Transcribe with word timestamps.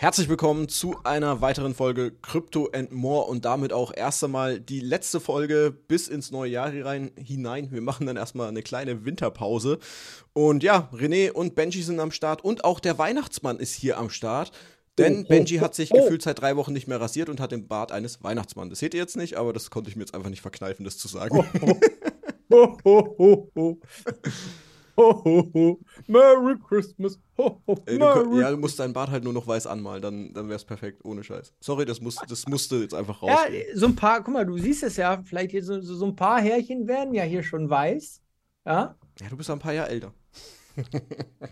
Herzlich 0.00 0.28
willkommen 0.28 0.68
zu 0.68 0.94
einer 1.02 1.40
weiteren 1.40 1.74
Folge 1.74 2.12
Crypto 2.22 2.68
and 2.72 2.92
More 2.92 3.26
und 3.26 3.44
damit 3.44 3.72
auch 3.72 3.92
erst 3.92 4.22
einmal 4.22 4.60
die 4.60 4.78
letzte 4.78 5.18
Folge 5.18 5.76
bis 5.88 6.06
ins 6.06 6.30
neue 6.30 6.52
Jahr 6.52 6.72
rein, 6.84 7.10
hinein. 7.16 7.72
Wir 7.72 7.80
machen 7.80 8.06
dann 8.06 8.16
erstmal 8.16 8.46
eine 8.46 8.62
kleine 8.62 9.04
Winterpause. 9.04 9.80
Und 10.34 10.62
ja, 10.62 10.88
René 10.92 11.32
und 11.32 11.56
Benji 11.56 11.82
sind 11.82 11.98
am 11.98 12.12
Start 12.12 12.44
und 12.44 12.62
auch 12.62 12.78
der 12.78 12.96
Weihnachtsmann 12.96 13.58
ist 13.58 13.74
hier 13.74 13.98
am 13.98 14.08
Start. 14.08 14.52
Denn 14.98 15.24
Oh, 15.24 15.28
Benji 15.30 15.58
oh, 15.58 15.62
hat 15.62 15.74
sich 15.74 15.92
oh. 15.92 16.00
gefühlt 16.00 16.22
seit 16.22 16.40
drei 16.40 16.54
Wochen 16.54 16.72
nicht 16.72 16.86
mehr 16.86 17.00
rasiert 17.00 17.28
und 17.28 17.40
hat 17.40 17.50
den 17.50 17.66
Bart 17.66 17.90
eines 17.90 18.22
Weihnachtsmanns. 18.22 18.70
Das 18.70 18.78
seht 18.78 18.94
ihr 18.94 19.00
jetzt 19.00 19.16
nicht, 19.16 19.34
aber 19.34 19.52
das 19.52 19.68
konnte 19.68 19.90
ich 19.90 19.96
mir 19.96 20.02
jetzt 20.02 20.14
einfach 20.14 20.30
nicht 20.30 20.42
verkneifen, 20.42 20.84
das 20.84 20.96
zu 20.96 21.08
sagen. 21.08 21.44
Ho, 22.50 22.78
ho, 22.84 23.50
ho, 23.56 23.80
ho. 24.98 25.22
Ho, 25.24 25.24
ho, 25.24 25.50
ho. 25.54 25.80
Merry 26.08 26.56
Christmas. 26.68 27.18
Ho, 27.38 27.62
ho. 27.66 27.74
Ey, 27.86 27.98
du, 27.98 28.04
Merry 28.04 28.22
könnt- 28.24 28.40
ja, 28.42 28.50
du 28.50 28.56
musst 28.58 28.78
deinen 28.78 28.92
Bart 28.92 29.10
halt 29.10 29.24
nur 29.24 29.32
noch 29.32 29.46
weiß 29.46 29.66
anmalen, 29.66 30.02
dann, 30.02 30.34
dann 30.34 30.48
wär's 30.48 30.64
perfekt, 30.64 31.04
ohne 31.04 31.24
Scheiß. 31.24 31.54
Sorry, 31.60 31.84
das, 31.86 32.00
muss, 32.00 32.16
das 32.28 32.46
musste 32.46 32.76
jetzt 32.76 32.94
einfach 32.94 33.22
Ja, 33.22 33.34
rausgehen. 33.34 33.64
so 33.78 33.86
ein 33.86 33.96
paar, 33.96 34.22
guck 34.22 34.34
mal, 34.34 34.44
du 34.44 34.58
siehst 34.58 34.82
es 34.82 34.96
ja, 34.96 35.22
vielleicht 35.24 35.52
hier 35.52 35.64
so, 35.64 35.80
so 35.80 35.94
so 35.94 36.04
ein 36.06 36.16
paar 36.16 36.40
Härchen 36.40 36.86
werden 36.88 37.14
ja 37.14 37.22
hier 37.22 37.42
schon 37.42 37.70
weiß. 37.70 38.20
Ja, 38.66 38.96
Ja, 39.20 39.28
du 39.30 39.36
bist 39.36 39.48
ein 39.50 39.58
paar 39.60 39.72
Jahre 39.72 39.88
älter. 39.88 40.12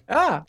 ja. 0.08 0.46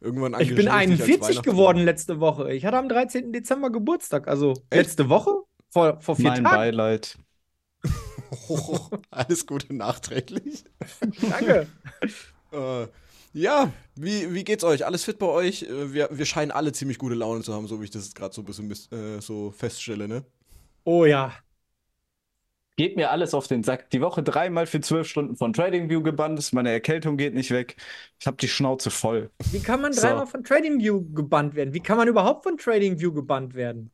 Irgendwann 0.00 0.32
Ich 0.40 0.48
bin 0.54 0.66
engagiere 0.66 0.66
dich 0.66 0.68
als 0.70 0.80
41 0.82 1.20
Weihnachtsmann. 1.20 1.42
geworden 1.44 1.78
letzte 1.84 2.18
Woche. 2.20 2.52
Ich 2.52 2.64
hatte 2.66 2.76
am 2.76 2.88
13. 2.88 3.32
Dezember 3.32 3.70
Geburtstag. 3.70 4.26
Also 4.26 4.54
letzte 4.72 5.08
Woche? 5.08 5.30
Vor, 5.70 6.00
vor 6.00 6.16
vier 6.16 6.30
Mein 6.30 6.42
Tagen. 6.44 6.56
Beileid. 6.56 7.18
Alles 9.10 9.46
Gute 9.46 9.74
nachträglich. 9.74 10.64
Danke. 11.20 11.66
Äh, 12.54 12.86
ja, 13.32 13.72
wie, 13.94 14.34
wie 14.34 14.44
geht's 14.44 14.62
euch? 14.62 14.84
Alles 14.84 15.04
fit 15.04 15.18
bei 15.18 15.24
euch? 15.24 15.62
Äh, 15.62 15.94
Wir, 15.94 16.10
wir 16.12 16.26
scheinen 16.26 16.50
alle 16.50 16.72
ziemlich 16.72 16.98
gute 16.98 17.14
Laune 17.14 17.40
zu 17.42 17.54
haben, 17.54 17.66
so 17.66 17.80
wie 17.80 17.84
ich 17.84 17.90
das 17.90 18.04
jetzt 18.04 18.14
gerade 18.14 18.34
so 18.34 18.42
ein 18.42 18.44
bisschen 18.44 18.92
äh, 18.92 19.22
so 19.22 19.50
feststelle, 19.52 20.06
ne? 20.06 20.22
Oh 20.84 21.06
ja. 21.06 21.32
Geht 22.76 22.96
mir 22.96 23.10
alles 23.10 23.32
auf 23.32 23.46
den 23.48 23.62
Sack. 23.62 23.88
Die 23.88 24.02
Woche 24.02 24.22
dreimal 24.22 24.66
für 24.66 24.82
zwölf 24.82 25.08
Stunden 25.08 25.36
von 25.36 25.54
TradingView 25.54 26.02
gebannt. 26.02 26.52
Meine 26.52 26.70
Erkältung 26.72 27.16
geht 27.16 27.32
nicht 27.32 27.50
weg. 27.50 27.76
Ich 28.20 28.26
habe 28.26 28.36
die 28.36 28.48
Schnauze 28.48 28.90
voll. 28.90 29.30
Wie 29.50 29.60
kann 29.60 29.80
man 29.80 29.94
So. 29.94 30.02
dreimal 30.02 30.26
von 30.26 30.44
TradingView 30.44 31.12
gebannt 31.14 31.54
werden? 31.54 31.72
Wie 31.72 31.80
kann 31.80 31.96
man 31.96 32.08
überhaupt 32.08 32.42
von 32.44 32.58
TradingView 32.58 33.12
gebannt 33.14 33.54
werden? 33.54 33.90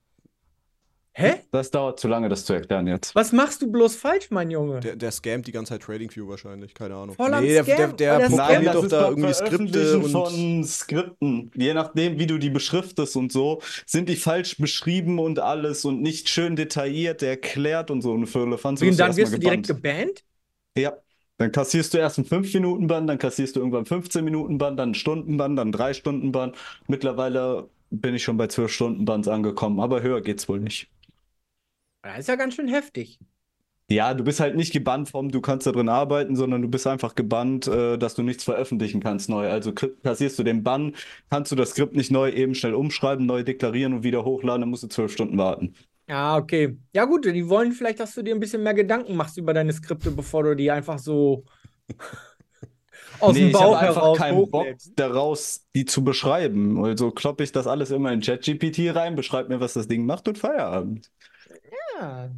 Hä? 1.19 1.34
Das 1.50 1.72
dauert 1.72 1.98
zu 1.98 2.06
lange, 2.06 2.28
das 2.28 2.44
zu 2.44 2.52
erklären 2.52 2.86
jetzt. 2.86 3.12
Was 3.16 3.33
machst 3.33 3.61
du 3.61 3.72
bloß 3.72 3.97
falsch, 3.97 4.30
mein 4.30 4.52
Junge? 4.52 4.78
Der, 4.78 4.94
der 4.94 5.11
scammt 5.11 5.48
die 5.48 5.52
ganze 5.52 5.72
Zeit 5.72 5.83
TradingView 5.83 6.28
wahrscheinlich, 6.28 6.75
keine 6.75 6.94
Ahnung. 6.94 7.16
Voll 7.16 7.34
am 7.34 7.42
nee, 7.42 7.55
der, 7.55 7.64
der, 7.64 7.88
der 7.88 8.19
das 8.20 8.28
programmiert 8.30 8.62
Scam- 8.62 8.83
doch 8.83 8.88
da 8.88 9.08
irgendwie 9.08 9.34
Skripte 9.34 9.98
und. 9.98 10.10
von 10.10 10.64
Skripten. 10.64 11.50
Je 11.56 11.75
nachdem, 11.75 12.20
wie 12.20 12.28
du 12.28 12.38
die 12.38 12.50
beschriftest 12.50 13.16
und 13.16 13.33
so, 13.33 13.60
sind 13.84 14.08
die 14.08 14.14
falsch 14.14 14.58
beschrieben 14.58 15.19
und 15.19 15.41
alles 15.41 15.84
und 15.84 16.02
nicht 16.02 16.28
schön 16.28 16.55
detailliert 16.55 17.20
erklärt 17.25 17.91
und 17.91 18.00
so 18.00 18.14
eine 18.14 18.28
Firlefanz. 18.28 18.80
Und 18.80 18.97
dann 19.00 19.16
wirst 19.16 19.32
du 19.32 19.38
direkt 19.41 19.66
gebannt? 19.66 20.22
Ja. 20.77 20.92
Dann 21.38 21.50
kassierst 21.50 21.94
du 21.94 21.98
erst 21.98 22.19
einen 22.19 22.28
5-Minuten-Bann, 22.28 23.08
dann 23.08 23.19
kassierst 23.19 23.56
du 23.56 23.60
irgendwann 23.60 23.84
15-Minuten-Bann, 23.84 24.77
dann 24.77 24.88
einen 24.88 24.94
Stunden-Bann, 24.94 25.56
dann 25.56 25.72
3-Stunden-Bann. 25.72 26.53
Mittlerweile 26.86 27.69
bin 27.91 28.14
ich 28.14 28.22
schon 28.22 28.36
bei 28.36 28.44
12-Stunden-Banns 28.44 29.27
angekommen, 29.27 29.80
aber 29.80 30.03
höher 30.03 30.20
geht's 30.20 30.48
wohl 30.48 30.60
nicht. 30.60 30.88
Das 32.02 32.18
ist 32.20 32.28
ja 32.28 32.34
ganz 32.36 32.54
schön 32.54 32.66
heftig. 32.68 33.20
Ja, 33.91 34.12
du 34.12 34.22
bist 34.22 34.38
halt 34.41 34.54
nicht 34.54 34.72
gebannt 34.74 35.08
vom, 35.08 35.30
du 35.30 35.41
kannst 35.41 35.66
da 35.66 35.72
drin 35.72 35.88
arbeiten, 35.88 36.36
sondern 36.36 36.60
du 36.60 36.68
bist 36.68 36.86
einfach 36.86 37.14
gebannt, 37.14 37.66
äh, 37.68 37.96
dass 37.96 38.14
du 38.14 38.22
nichts 38.22 38.44
veröffentlichen 38.44 39.00
kannst 39.00 39.30
neu. 39.30 39.48
Also 39.48 39.72
kassierst 39.72 40.38
du 40.38 40.42
den 40.42 40.62
Bann, 40.62 40.94
kannst 41.30 41.52
du 41.52 41.56
das 41.56 41.70
Skript 41.70 41.96
nicht 41.96 42.10
neu 42.10 42.30
eben 42.30 42.54
schnell 42.54 42.74
umschreiben, 42.74 43.24
neu 43.24 43.42
deklarieren 43.44 43.94
und 43.94 44.02
wieder 44.02 44.26
hochladen, 44.26 44.60
dann 44.62 44.70
musst 44.70 44.82
du 44.82 44.88
zwölf 44.88 45.10
Stunden 45.12 45.38
warten. 45.38 45.74
Ja, 46.08 46.36
okay. 46.38 46.78
Ja, 46.94 47.04
gut, 47.04 47.26
die 47.26 47.48
wollen 47.48 47.72
vielleicht, 47.72 48.00
dass 48.00 48.14
du 48.14 48.22
dir 48.22 48.34
ein 48.34 48.41
bisschen 48.41 48.62
mehr 48.62 48.72
Gedanken 48.74 49.14
machst 49.14 49.36
über 49.36 49.52
deine 49.52 49.72
Skripte, 49.72 50.10
bevor 50.10 50.42
du 50.42 50.56
die 50.56 50.70
einfach 50.70 50.98
so 50.98 51.44
aus 53.19 53.34
Nee, 53.34 53.41
dem 53.41 53.50
ich 53.50 53.53
Bauch 53.53 53.65
habe 53.65 53.78
einfach 53.78 53.97
heraus 53.97 54.19
keinen 54.19 54.50
Bock 54.50 54.76
daraus, 54.97 55.66
die 55.75 55.84
zu 55.84 56.04
beschreiben. 56.04 56.82
Also 56.84 57.10
kloppe 57.10 57.44
ich 57.44 57.53
das 57.53 57.66
alles 57.66 57.91
immer 57.91 58.12
in 58.12 58.20
ChatGPT 58.20 58.94
rein, 58.94 59.16
beschreib 59.16 59.48
mir, 59.48 59.60
was 59.60 59.75
das 59.75 59.88
Ding 59.88 60.06
macht 60.06 60.28
und 60.28 60.38
Feierabend. 60.38 61.10
Ja. 62.00 62.31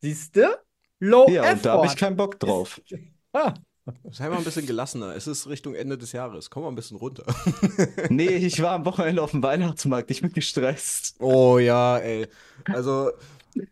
Siehst 0.00 0.36
du? 0.36 0.58
Low 1.00 1.26
Ja, 1.28 1.52
und 1.52 1.64
da 1.64 1.72
habe 1.74 1.86
ich 1.86 1.92
Effort. 1.92 1.98
keinen 2.00 2.16
Bock 2.16 2.38
drauf. 2.40 2.80
Ah, 3.32 3.52
Sei 4.10 4.30
mal 4.30 4.38
ein 4.38 4.44
bisschen 4.44 4.66
gelassener. 4.66 5.14
Es 5.14 5.26
ist 5.26 5.46
Richtung 5.46 5.74
Ende 5.74 5.98
des 5.98 6.12
Jahres. 6.12 6.48
Komm 6.48 6.62
mal 6.62 6.70
ein 6.70 6.74
bisschen 6.74 6.96
runter. 6.96 7.24
Nee, 8.08 8.28
ich 8.36 8.62
war 8.62 8.72
am 8.72 8.84
Wochenende 8.86 9.22
auf 9.22 9.32
dem 9.32 9.42
Weihnachtsmarkt, 9.42 10.10
ich 10.10 10.22
bin 10.22 10.32
gestresst. 10.32 11.16
Oh 11.20 11.58
ja, 11.58 11.98
ey. 11.98 12.26
Also, 12.64 13.10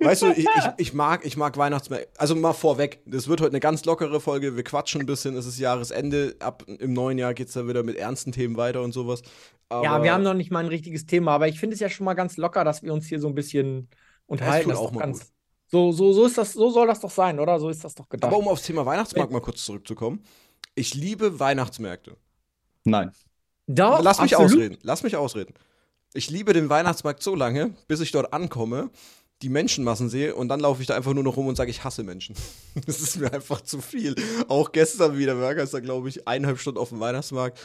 weißt 0.00 0.22
du, 0.22 0.26
ich, 0.32 0.40
ich, 0.40 0.46
ich 0.76 0.92
mag, 0.92 1.24
ich 1.24 1.36
mag 1.38 1.56
Weihnachtsmärkte. 1.56 2.10
Also 2.20 2.34
mal 2.36 2.52
vorweg, 2.52 3.00
das 3.06 3.26
wird 3.26 3.40
heute 3.40 3.52
eine 3.52 3.60
ganz 3.60 3.86
lockere 3.86 4.20
Folge. 4.20 4.54
Wir 4.54 4.64
quatschen 4.64 5.00
ein 5.00 5.06
bisschen, 5.06 5.34
es 5.34 5.46
ist 5.46 5.58
Jahresende. 5.58 6.36
Ab 6.40 6.62
im 6.68 6.92
neuen 6.92 7.16
Jahr 7.16 7.32
geht 7.32 7.48
es 7.48 7.54
dann 7.54 7.66
wieder 7.66 7.82
mit 7.82 7.96
ernsten 7.96 8.30
Themen 8.32 8.56
weiter 8.58 8.82
und 8.82 8.92
sowas. 8.92 9.22
Aber 9.70 9.82
ja, 9.84 10.02
wir 10.02 10.12
haben 10.12 10.22
noch 10.22 10.34
nicht 10.34 10.50
mal 10.52 10.60
ein 10.60 10.68
richtiges 10.68 11.06
Thema, 11.06 11.32
aber 11.32 11.48
ich 11.48 11.58
finde 11.58 11.74
es 11.74 11.80
ja 11.80 11.88
schon 11.88 12.04
mal 12.04 12.14
ganz 12.14 12.36
locker, 12.36 12.64
dass 12.64 12.82
wir 12.82 12.92
uns 12.92 13.06
hier 13.06 13.18
so 13.18 13.28
ein 13.28 13.34
bisschen 13.34 13.88
unterhalten. 14.26 14.70
tut 14.70 14.72
Das 14.72 14.80
ist 14.80 14.86
auch 14.86 14.98
ganz, 14.98 15.18
gut. 15.20 15.28
so, 15.66 15.92
so, 15.92 16.12
so 16.12 16.26
ist 16.26 16.38
das, 16.38 16.52
so 16.52 16.70
soll 16.70 16.86
das 16.86 17.00
doch 17.00 17.10
sein, 17.10 17.38
oder? 17.40 17.58
So 17.58 17.68
ist 17.68 17.84
das 17.84 17.94
doch 17.94 18.08
gedacht. 18.08 18.32
Aber 18.32 18.38
um 18.38 18.48
aufs 18.48 18.62
Thema 18.62 18.84
Weihnachtsmarkt 18.86 19.32
mal 19.32 19.40
kurz 19.40 19.64
zurückzukommen. 19.64 20.24
Ich 20.74 20.94
liebe 20.94 21.38
Weihnachtsmärkte. 21.38 22.16
Nein. 22.84 23.12
Doch, 23.66 24.02
Lass 24.02 24.20
mich 24.20 24.34
absolut. 24.36 24.52
ausreden. 24.52 24.78
Lass 24.82 25.02
mich 25.02 25.16
ausreden. 25.16 25.54
Ich 26.12 26.30
liebe 26.30 26.52
den 26.52 26.68
Weihnachtsmarkt 26.68 27.22
so 27.22 27.34
lange, 27.34 27.74
bis 27.88 28.00
ich 28.00 28.12
dort 28.12 28.32
ankomme, 28.32 28.90
die 29.42 29.48
Menschenmassen 29.48 30.08
sehe 30.08 30.34
und 30.34 30.48
dann 30.48 30.60
laufe 30.60 30.80
ich 30.80 30.86
da 30.86 30.94
einfach 30.94 31.12
nur 31.12 31.24
noch 31.24 31.36
rum 31.36 31.48
und 31.48 31.56
sage, 31.56 31.70
ich 31.70 31.82
hasse 31.84 32.02
Menschen. 32.02 32.36
Das 32.86 33.00
ist 33.00 33.16
mir 33.18 33.32
einfach 33.32 33.60
zu 33.60 33.80
viel. 33.80 34.14
Auch 34.48 34.72
gestern 34.72 35.16
wieder, 35.16 35.36
wir 35.36 35.44
waren 35.44 35.56
gestern, 35.56 35.82
glaube 35.82 36.08
ich, 36.08 36.26
eineinhalb 36.26 36.58
Stunden 36.58 36.78
auf 36.78 36.90
dem 36.90 37.00
Weihnachtsmarkt. 37.00 37.58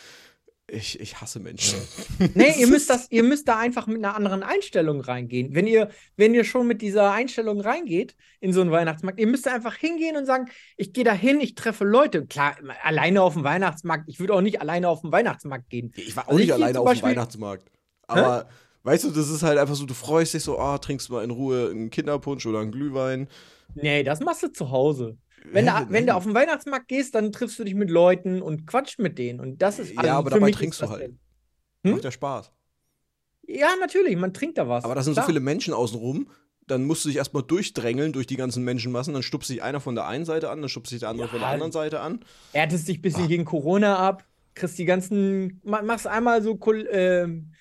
Ich, 0.71 0.99
ich 0.99 1.19
hasse 1.21 1.39
Menschen. 1.39 1.79
Nee, 2.35 2.53
ihr 2.59 2.67
müsst 2.67 2.89
das, 2.89 3.07
ihr 3.09 3.23
müsst 3.23 3.47
da 3.47 3.57
einfach 3.57 3.87
mit 3.87 3.97
einer 3.97 4.15
anderen 4.15 4.43
Einstellung 4.43 5.01
reingehen. 5.01 5.55
Wenn 5.55 5.67
ihr, 5.67 5.89
wenn 6.17 6.33
ihr 6.33 6.43
schon 6.43 6.67
mit 6.67 6.81
dieser 6.81 7.11
Einstellung 7.11 7.61
reingeht 7.61 8.15
in 8.39 8.53
so 8.53 8.61
einen 8.61 8.71
Weihnachtsmarkt, 8.71 9.19
ihr 9.19 9.27
müsst 9.27 9.45
da 9.45 9.53
einfach 9.53 9.75
hingehen 9.75 10.17
und 10.17 10.25
sagen, 10.25 10.49
ich 10.77 10.93
gehe 10.93 11.03
da 11.03 11.13
hin, 11.13 11.39
ich 11.41 11.55
treffe 11.55 11.85
Leute. 11.85 12.25
Klar, 12.25 12.57
alleine 12.83 13.21
auf 13.21 13.33
dem 13.33 13.43
Weihnachtsmarkt, 13.43 14.05
ich 14.07 14.19
würde 14.19 14.33
auch 14.33 14.41
nicht 14.41 14.61
alleine 14.61 14.89
auf 14.89 15.01
den 15.01 15.11
Weihnachtsmarkt 15.11 15.69
gehen. 15.69 15.91
Ich 15.95 16.15
war 16.15 16.23
auch 16.25 16.29
Also 16.29 16.39
nicht 16.39 16.53
alleine 16.53 16.79
auf 16.79 16.91
dem 16.93 17.01
Weihnachtsmarkt. 17.01 17.71
Aber 18.07 18.47
weißt 18.83 19.05
du, 19.05 19.11
das 19.11 19.29
ist 19.29 19.43
halt 19.43 19.57
einfach 19.57 19.75
so, 19.75 19.85
du 19.85 19.93
freust 19.93 20.33
dich 20.33 20.43
so, 20.43 20.59
ah, 20.59 20.77
trinkst 20.77 21.09
mal 21.09 21.23
in 21.23 21.31
Ruhe 21.31 21.69
einen 21.69 21.89
Kinderpunsch 21.89 22.45
oder 22.45 22.59
einen 22.59 22.71
Glühwein. 22.71 23.27
Nee, 23.75 24.03
das 24.03 24.19
machst 24.19 24.43
du 24.43 24.47
zu 24.51 24.71
Hause. 24.71 25.17
Wenn, 25.45 25.73
Hä, 25.73 25.85
du, 25.85 25.91
wenn 25.91 26.05
du 26.07 26.15
auf 26.15 26.23
den 26.23 26.33
Weihnachtsmarkt 26.33 26.87
gehst, 26.87 27.15
dann 27.15 27.31
triffst 27.31 27.57
du 27.59 27.63
dich 27.63 27.75
mit 27.75 27.89
Leuten 27.89 28.41
und 28.41 28.67
quatscht 28.67 28.99
mit 28.99 29.17
denen. 29.17 29.39
Und 29.39 29.61
das 29.61 29.79
ist 29.79 29.93
Ja, 29.93 30.17
aber 30.17 30.29
dabei 30.29 30.51
trinkst 30.51 30.81
du 30.81 30.89
halt. 30.89 31.13
Hm? 31.83 31.91
Macht 31.93 32.03
ja 32.03 32.11
Spaß. 32.11 32.51
Ja, 33.47 33.69
natürlich, 33.79 34.15
man 34.15 34.33
trinkt 34.33 34.57
da 34.57 34.67
was. 34.67 34.83
Aber 34.83 34.95
da 34.95 35.01
sind 35.01 35.15
so 35.15 35.21
viele 35.23 35.39
Menschen 35.39 35.73
außenrum, 35.73 36.29
dann 36.67 36.85
musst 36.85 37.03
du 37.03 37.09
dich 37.09 37.17
erstmal 37.17 37.41
durchdrängeln 37.43 38.13
durch 38.13 38.27
die 38.27 38.35
ganzen 38.35 38.63
Menschenmassen, 38.63 39.13
dann 39.13 39.23
stupst 39.23 39.47
sich 39.47 39.63
einer 39.63 39.79
von 39.79 39.95
der 39.95 40.05
einen 40.07 40.25
Seite 40.25 40.49
an, 40.51 40.61
dann 40.61 40.69
stupst 40.69 40.91
sich 40.91 40.99
der 40.99 41.09
andere 41.09 41.25
Ja. 41.27 41.31
von 41.31 41.39
der 41.39 41.49
anderen 41.49 41.71
Seite 41.71 41.99
an. 41.99 42.19
Erntest 42.53 42.87
dich 42.87 42.99
ein 42.99 43.01
bisschen 43.01 43.27
gegen 43.27 43.45
Corona 43.45 43.97
ab, 43.97 44.23
kriegst 44.53 44.77
die 44.77 44.85
ganzen, 44.85 45.61
ma- 45.63 45.81
machst 45.81 46.05
einmal 46.05 46.43
so 46.43 46.59
ähm, 46.91 47.53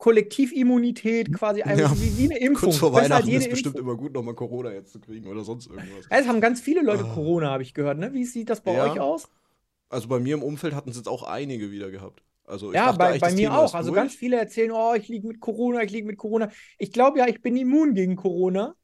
Kollektivimmunität 0.00 1.32
quasi, 1.32 1.62
einmal 1.62 1.78
Ja. 1.84 1.92
wie, 1.96 2.18
wie 2.18 2.24
eine 2.24 2.38
Impfung. 2.38 2.70
Kurz 2.70 2.78
vor 2.78 2.94
als 2.96 3.04
Weihnachten 3.10 3.28
jede 3.28 3.44
ist 3.44 3.50
bestimmt 3.50 3.76
Impfung. 3.76 3.90
immer 3.92 3.98
gut, 3.98 4.12
nochmal 4.14 4.34
Corona 4.34 4.72
jetzt 4.72 4.92
zu 4.92 5.00
kriegen 5.00 5.26
oder 5.28 5.44
sonst 5.44 5.66
irgendwas. 5.66 6.06
Ja, 6.10 6.18
Es 6.18 6.26
haben 6.26 6.40
ganz 6.40 6.60
viele 6.60 6.82
Leute 6.82 7.04
Ah. 7.04 7.14
Corona, 7.14 7.50
habe 7.50 7.62
ich 7.62 7.74
gehört, 7.74 7.98
ne? 7.98 8.12
Wie 8.12 8.24
sieht 8.24 8.50
das 8.50 8.60
bei 8.62 8.74
Ja. 8.74 8.90
euch 8.90 8.98
aus? 8.98 9.28
Also 9.90 10.08
bei 10.08 10.18
mir 10.18 10.34
im 10.34 10.42
Umfeld 10.42 10.74
hatten 10.74 10.90
es 10.90 10.96
jetzt 10.96 11.08
auch 11.08 11.22
einige 11.22 11.70
wieder 11.70 11.90
gehabt. 11.90 12.22
Also 12.46 12.70
ich 12.70 12.76
Ja, 12.76 12.92
bei, 12.92 13.18
bei 13.18 13.30
mir 13.30 13.36
Thema 13.36 13.58
auch. 13.58 13.74
Also 13.74 13.92
ganz 13.92 14.14
viele 14.14 14.36
erzählen, 14.38 14.72
oh, 14.72 14.94
ich 14.94 15.08
liege 15.08 15.28
mit 15.28 15.38
Corona, 15.40 15.82
ich 15.82 15.90
liege 15.92 16.06
mit 16.06 16.16
Corona. 16.16 16.50
Ich 16.78 16.92
glaube 16.92 17.18
ja, 17.20 17.28
ich 17.28 17.42
bin 17.42 17.56
immun 17.56 17.94
gegen 17.94 18.16
Corona. 18.16 18.74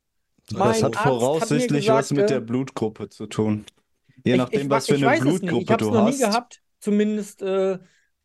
Mein 0.52 0.69
Das 0.69 0.82
hat 0.82 0.96
Arzt 0.96 1.05
hat 1.05 1.08
voraussichtlich 1.08 1.81
gesagt, 1.87 1.99
was 1.99 2.11
mit 2.12 2.25
äh, 2.25 2.35
der 2.35 2.41
Blutgruppe 2.41 3.08
zu 3.08 3.26
tun. 3.26 3.64
Je 4.25 4.32
Ich, 4.32 4.38
nachdem, 4.38 4.62
ich, 4.62 4.70
was 4.70 4.85
wa- 4.88 4.93
für 4.93 4.99
ich 4.99 5.06
eine 5.06 5.11
weiß 5.12 5.19
es 5.20 5.25
nicht. 5.25 5.35
Ich 5.35 5.41
Blutgruppe 5.49 5.73
habe 5.73 5.85
es 5.85 5.88
du 5.91 5.94
noch 5.94 6.05
nie 6.05 6.12
hast. 6.12 6.19
gehabt. 6.20 6.62
Zumindest, 6.81 7.43
äh, 7.43 7.79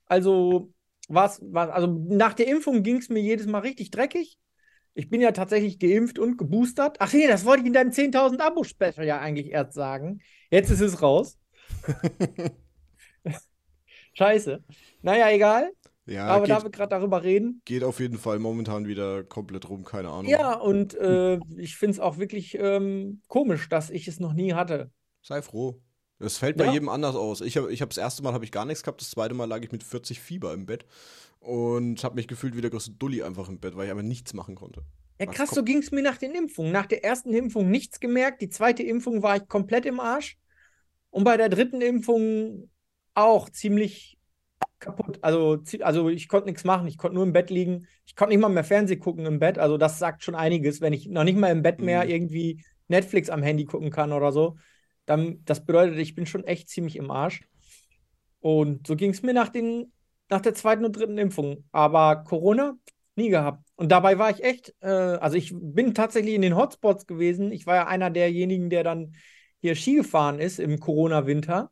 also, 0.05 0.71
was, 1.13 1.39
was, 1.43 1.69
also 1.69 1.87
nach 1.87 2.33
der 2.33 2.47
Impfung 2.47 2.83
ging 2.83 2.97
es 2.97 3.09
mir 3.09 3.21
jedes 3.21 3.47
Mal 3.47 3.59
richtig 3.59 3.91
dreckig. 3.91 4.37
Ich 4.93 5.09
bin 5.09 5.21
ja 5.21 5.31
tatsächlich 5.31 5.79
geimpft 5.79 6.19
und 6.19 6.37
geboostert. 6.37 6.97
Ach 6.99 7.13
nee, 7.13 7.27
das 7.27 7.45
wollte 7.45 7.61
ich 7.61 7.67
in 7.67 7.73
deinem 7.73 7.91
10.000 7.91 8.41
Abo-Special 8.41 9.05
ja 9.05 9.19
eigentlich 9.19 9.49
erst 9.51 9.73
sagen. 9.73 10.21
Jetzt 10.49 10.69
ist 10.69 10.81
es 10.81 11.01
raus. 11.01 11.37
Scheiße. 14.13 14.63
Naja, 15.01 15.29
egal. 15.29 15.71
Ja, 16.05 16.27
Aber 16.27 16.47
da 16.47 16.55
geht, 16.55 16.65
wir 16.65 16.71
gerade 16.71 16.89
darüber 16.89 17.23
reden. 17.23 17.61
geht 17.63 17.83
auf 17.83 17.99
jeden 17.99 18.17
Fall 18.17 18.39
momentan 18.39 18.87
wieder 18.87 19.23
komplett 19.23 19.69
rum, 19.69 19.83
keine 19.85 20.09
Ahnung. 20.09 20.27
Ja, 20.29 20.55
und 20.55 20.95
äh, 20.95 21.39
ich 21.57 21.77
finde 21.77 21.93
es 21.93 21.99
auch 21.99 22.17
wirklich 22.17 22.57
ähm, 22.59 23.21
komisch, 23.27 23.69
dass 23.69 23.89
ich 23.89 24.07
es 24.07 24.19
noch 24.19 24.33
nie 24.33 24.53
hatte. 24.53 24.91
Sei 25.21 25.41
froh. 25.41 25.79
Das 26.21 26.37
fällt 26.37 26.57
bei 26.57 26.65
ja. 26.65 26.73
jedem 26.73 26.89
anders 26.89 27.15
aus. 27.15 27.41
Ich 27.41 27.57
habe 27.57 27.71
ich 27.73 27.81
hab 27.81 27.89
das 27.89 27.97
erste 27.97 28.21
Mal 28.23 28.33
habe 28.33 28.45
ich 28.45 28.51
gar 28.51 28.65
nichts 28.65 28.83
gehabt, 28.83 29.01
das 29.01 29.09
zweite 29.09 29.33
Mal 29.33 29.45
lag 29.45 29.61
ich 29.61 29.71
mit 29.71 29.83
40 29.83 30.19
Fieber 30.19 30.53
im 30.53 30.65
Bett 30.65 30.85
und 31.39 32.03
habe 32.03 32.15
mich 32.15 32.27
gefühlt 32.27 32.55
wie 32.55 32.61
der 32.61 32.69
größte 32.69 32.91
Dulli 32.91 33.23
einfach 33.23 33.49
im 33.49 33.59
Bett, 33.59 33.75
weil 33.75 33.85
ich 33.85 33.91
einfach 33.91 34.03
nichts 34.03 34.33
machen 34.33 34.55
konnte. 34.55 34.83
Ja, 35.19 35.25
krass, 35.25 35.51
so 35.51 35.63
ging 35.63 35.79
es 35.79 35.91
mir 35.91 36.01
nach 36.01 36.17
den 36.17 36.33
Impfungen. 36.33 36.71
Nach 36.71 36.85
der 36.85 37.03
ersten 37.03 37.33
Impfung 37.33 37.69
nichts 37.69 37.99
gemerkt, 37.99 38.41
die 38.41 38.49
zweite 38.49 38.83
Impfung 38.83 39.21
war 39.23 39.35
ich 39.35 39.47
komplett 39.47 39.85
im 39.85 39.99
Arsch 39.99 40.37
und 41.09 41.23
bei 41.23 41.37
der 41.37 41.49
dritten 41.49 41.81
Impfung 41.81 42.69
auch 43.13 43.49
ziemlich 43.49 44.17
kaputt. 44.79 45.19
Also, 45.21 45.61
also 45.81 46.09
ich 46.09 46.27
konnte 46.27 46.47
nichts 46.47 46.63
machen, 46.63 46.87
ich 46.87 46.97
konnte 46.97 47.15
nur 47.15 47.23
im 47.23 47.33
Bett 47.33 47.49
liegen. 47.49 47.87
Ich 48.05 48.15
konnte 48.15 48.33
nicht 48.33 48.41
mal 48.41 48.49
mehr 48.49 48.63
Fernsehen 48.63 48.99
gucken 48.99 49.25
im 49.25 49.39
Bett. 49.39 49.57
Also 49.57 49.77
das 49.77 49.99
sagt 49.99 50.23
schon 50.23 50.35
einiges, 50.35 50.81
wenn 50.81 50.93
ich 50.93 51.07
noch 51.07 51.23
nicht 51.23 51.37
mal 51.37 51.51
im 51.51 51.61
Bett 51.61 51.79
mehr 51.79 52.03
mhm. 52.03 52.09
irgendwie 52.09 52.63
Netflix 52.87 53.29
am 53.29 53.43
Handy 53.43 53.65
gucken 53.65 53.91
kann 53.91 54.11
oder 54.11 54.31
so. 54.31 54.57
Dann, 55.05 55.43
das 55.45 55.65
bedeutet, 55.65 55.97
ich 55.97 56.15
bin 56.15 56.25
schon 56.25 56.43
echt 56.43 56.69
ziemlich 56.69 56.95
im 56.95 57.11
Arsch. 57.11 57.43
Und 58.39 58.87
so 58.87 58.95
ging 58.95 59.11
es 59.11 59.21
mir 59.23 59.33
nach, 59.33 59.49
den, 59.49 59.91
nach 60.29 60.41
der 60.41 60.53
zweiten 60.53 60.85
und 60.85 60.95
dritten 60.95 61.17
Impfung. 61.17 61.63
Aber 61.71 62.23
Corona 62.23 62.75
nie 63.15 63.29
gehabt. 63.29 63.63
Und 63.75 63.91
dabei 63.91 64.17
war 64.17 64.29
ich 64.29 64.43
echt, 64.43 64.73
äh, 64.81 64.87
also 64.87 65.37
ich 65.37 65.53
bin 65.53 65.93
tatsächlich 65.93 66.33
in 66.33 66.41
den 66.41 66.55
Hotspots 66.55 67.07
gewesen. 67.07 67.51
Ich 67.51 67.65
war 67.67 67.75
ja 67.75 67.87
einer 67.87 68.09
derjenigen, 68.09 68.69
der 68.69 68.83
dann 68.83 69.15
hier 69.59 69.75
Ski 69.75 69.95
gefahren 69.95 70.39
ist 70.39 70.59
im 70.59 70.79
Corona-Winter. 70.79 71.71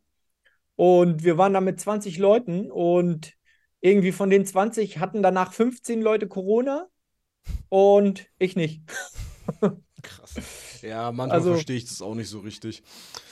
Und 0.76 1.24
wir 1.24 1.38
waren 1.38 1.54
da 1.54 1.62
mit 1.62 1.80
20 1.80 2.18
Leuten 2.18 2.72
und 2.72 3.34
irgendwie 3.82 4.12
von 4.12 4.30
den 4.30 4.46
20 4.46 5.00
hatten 5.00 5.22
danach 5.24 5.54
15 5.54 6.02
Leute 6.02 6.28
Corona 6.28 6.88
und 7.70 8.28
ich 8.38 8.56
nicht. 8.56 8.84
Krass. 10.02 10.36
Ja, 10.82 11.12
manchmal 11.12 11.38
also, 11.38 11.52
verstehe 11.52 11.78
ich 11.78 11.86
das 11.86 12.02
auch 12.02 12.16
nicht 12.16 12.30
so 12.30 12.40
richtig. 12.40 12.84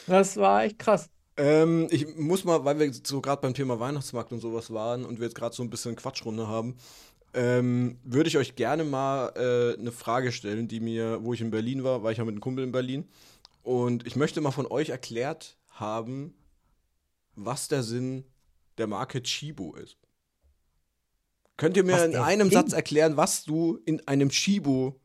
Das 0.05 0.37
war 0.37 0.63
echt 0.63 0.79
krass. 0.79 1.09
Ähm, 1.37 1.87
ich 1.91 2.17
muss 2.17 2.43
mal, 2.43 2.65
weil 2.65 2.79
wir 2.79 2.91
so 2.91 3.21
gerade 3.21 3.41
beim 3.41 3.53
Thema 3.53 3.79
Weihnachtsmarkt 3.79 4.31
und 4.31 4.39
sowas 4.39 4.73
waren 4.73 5.05
und 5.05 5.19
wir 5.19 5.27
jetzt 5.27 5.35
gerade 5.35 5.55
so 5.55 5.63
ein 5.63 5.69
bisschen 5.69 5.95
Quatschrunde 5.95 6.47
haben, 6.47 6.75
ähm, 7.33 7.99
würde 8.03 8.27
ich 8.27 8.37
euch 8.37 8.55
gerne 8.55 8.83
mal 8.83 9.31
äh, 9.35 9.79
eine 9.79 9.91
Frage 9.91 10.31
stellen, 10.31 10.67
die 10.67 10.79
mir, 10.79 11.23
wo 11.23 11.33
ich 11.33 11.41
in 11.41 11.51
Berlin 11.51 11.83
war, 11.83 12.01
war 12.01 12.11
ich 12.11 12.17
ja 12.17 12.25
mit 12.25 12.33
einem 12.33 12.41
Kumpel 12.41 12.63
in 12.63 12.71
Berlin. 12.71 13.07
Und 13.61 14.07
ich 14.07 14.15
möchte 14.15 14.41
mal 14.41 14.51
von 14.51 14.65
euch 14.65 14.89
erklärt 14.89 15.57
haben, 15.69 16.33
was 17.35 17.67
der 17.67 17.83
Sinn 17.83 18.23
der 18.77 18.87
Marke 18.87 19.21
Chibo 19.21 19.75
ist. 19.75 19.97
Könnt 21.57 21.75
ihr 21.77 21.83
mir 21.83 21.93
was 21.93 22.05
in 22.05 22.15
einem 22.15 22.49
Satz 22.49 22.73
erklären, 22.73 23.17
was 23.17 23.43
du 23.43 23.79
in 23.85 24.07
einem 24.07 24.29
Chibo 24.29 24.99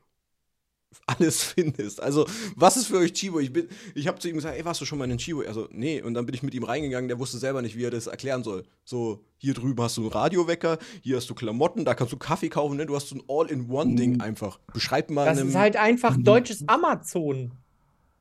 alles 1.06 1.42
findest. 1.54 2.02
Also, 2.02 2.26
was 2.56 2.76
ist 2.76 2.86
für 2.86 2.98
euch 2.98 3.12
Chibo? 3.12 3.40
Ich, 3.40 3.50
ich 3.94 4.08
habe 4.08 4.18
zu 4.18 4.28
ihm 4.28 4.36
gesagt, 4.36 4.56
ey, 4.56 4.64
warst 4.64 4.80
du 4.80 4.84
schon 4.84 4.98
mal 4.98 5.10
in 5.10 5.18
Chibo? 5.18 5.42
Also, 5.42 5.68
nee. 5.70 6.00
Und 6.02 6.14
dann 6.14 6.26
bin 6.26 6.34
ich 6.34 6.42
mit 6.42 6.54
ihm 6.54 6.64
reingegangen, 6.64 7.08
der 7.08 7.18
wusste 7.18 7.38
selber 7.38 7.62
nicht, 7.62 7.76
wie 7.76 7.84
er 7.84 7.90
das 7.90 8.06
erklären 8.06 8.42
soll. 8.42 8.64
So, 8.84 9.24
hier 9.38 9.54
drüben 9.54 9.82
hast 9.82 9.96
du 9.96 10.02
einen 10.02 10.10
Radiowecker, 10.10 10.78
hier 11.02 11.16
hast 11.16 11.28
du 11.28 11.34
Klamotten, 11.34 11.84
da 11.84 11.94
kannst 11.94 12.12
du 12.12 12.16
Kaffee 12.16 12.48
kaufen, 12.48 12.76
ne? 12.76 12.86
Du 12.86 12.94
hast 12.94 13.08
so 13.08 13.16
ein 13.16 13.22
All-in-One-Ding 13.28 14.14
mhm. 14.14 14.20
einfach. 14.20 14.58
Beschreib 14.72 15.10
mal. 15.10 15.24
Das 15.24 15.40
ist 15.40 15.54
halt 15.54 15.76
einfach 15.76 16.16
mhm. 16.16 16.24
deutsches 16.24 16.68
Amazon. 16.68 17.52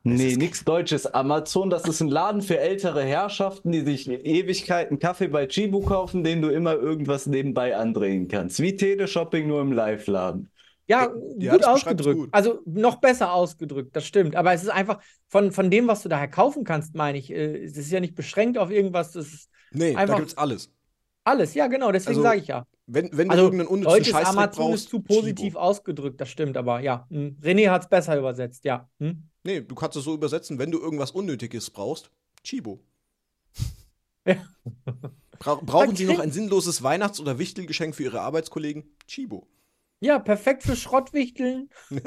Nee, 0.04 0.36
nichts 0.36 0.64
Deutsches. 0.64 1.06
Amazon, 1.06 1.70
das 1.70 1.88
ist 1.88 2.02
ein 2.02 2.08
Laden 2.08 2.42
für 2.42 2.58
ältere 2.58 3.04
Herrschaften, 3.04 3.72
die 3.72 3.82
sich 3.82 4.10
Ewigkeiten 4.10 4.98
Kaffee 4.98 5.28
bei 5.28 5.46
Chibu 5.46 5.82
kaufen, 5.82 6.24
den 6.24 6.42
du 6.42 6.50
immer 6.50 6.74
irgendwas 6.74 7.28
nebenbei 7.28 7.78
andrehen 7.78 8.28
kannst. 8.28 8.60
Wie 8.60 8.76
Teleshopping 8.76 9.48
nur 9.48 9.62
im 9.62 9.72
Live-Laden. 9.72 10.50
Ja, 10.92 11.10
ja, 11.38 11.54
gut 11.54 11.64
ausgedrückt. 11.64 12.20
Gut. 12.20 12.30
Also 12.34 12.60
noch 12.66 12.98
besser 12.98 13.32
ausgedrückt, 13.32 13.96
das 13.96 14.06
stimmt. 14.06 14.36
Aber 14.36 14.52
es 14.52 14.62
ist 14.62 14.70
einfach 14.70 15.00
von, 15.30 15.54
von 15.54 15.72
dem, 15.72 15.88
was 15.88 16.04
du 16.04 16.10
daher 16.10 16.28
kaufen 16.28 16.66
kannst, 16.66 16.96
meine 16.96 17.18
ich. 17.18 17.32
Äh, 17.32 17.64
es 17.64 17.78
ist 17.78 17.92
ja 17.92 18.02
nicht 18.02 18.14
beschränkt 18.14 18.58
auf 18.58 18.70
irgendwas. 18.72 19.14
Das 19.14 19.28
ist 19.28 19.50
nee, 19.72 19.96
einfach 19.96 20.16
da 20.16 20.20
gibt's 20.20 20.38
alles. 20.38 20.70
Alles, 21.24 21.54
ja, 21.54 21.68
genau, 21.68 21.92
deswegen 21.92 22.18
also, 22.18 22.24
sage 22.24 22.40
ich 22.42 22.48
ja. 22.48 22.66
Wenn, 22.88 23.10
wenn 23.14 23.28
du 23.28 23.32
also, 23.32 23.44
irgendeinen 23.46 23.70
unnützen 23.70 23.92
deutsches 23.92 24.12
Scheißdreck 24.12 24.38
Amazon 24.38 24.66
brauchst, 24.66 24.84
ist 24.84 24.90
zu 24.90 25.00
positiv 25.02 25.54
Chibo. 25.54 25.60
ausgedrückt, 25.60 26.20
das 26.20 26.30
stimmt, 26.30 26.58
aber 26.58 26.82
ja. 26.82 27.08
Hm. 27.10 27.38
René 27.42 27.70
hat 27.70 27.84
es 27.84 27.90
besser 27.90 28.18
übersetzt, 28.18 28.66
ja. 28.66 28.90
Hm? 29.00 29.30
Nee, 29.44 29.62
du 29.62 29.76
kannst 29.76 29.96
es 29.96 30.04
so 30.04 30.14
übersetzen, 30.14 30.60
wenn 30.60 30.72
du 30.72 30.80
irgendwas 30.80 31.12
Unnötiges 31.12 31.70
brauchst, 31.70 32.12
Chibo. 32.44 32.84
Ja. 34.26 34.36
Bra 35.40 35.56
brauchen 35.56 35.96
Sie 35.96 36.06
noch 36.06 36.20
ein 36.20 36.32
sinnloses 36.32 36.84
Weihnachts- 36.84 37.22
oder 37.22 37.40
Wichtelgeschenk 37.40 37.96
für 37.96 38.04
Ihre 38.04 38.22
Arbeitskollegen? 38.22 38.84
Chibo. 39.08 39.48
Ja, 40.02 40.20
perfekt 40.20 40.64
für 40.64 40.76
Schrottwichteln. 40.76 41.70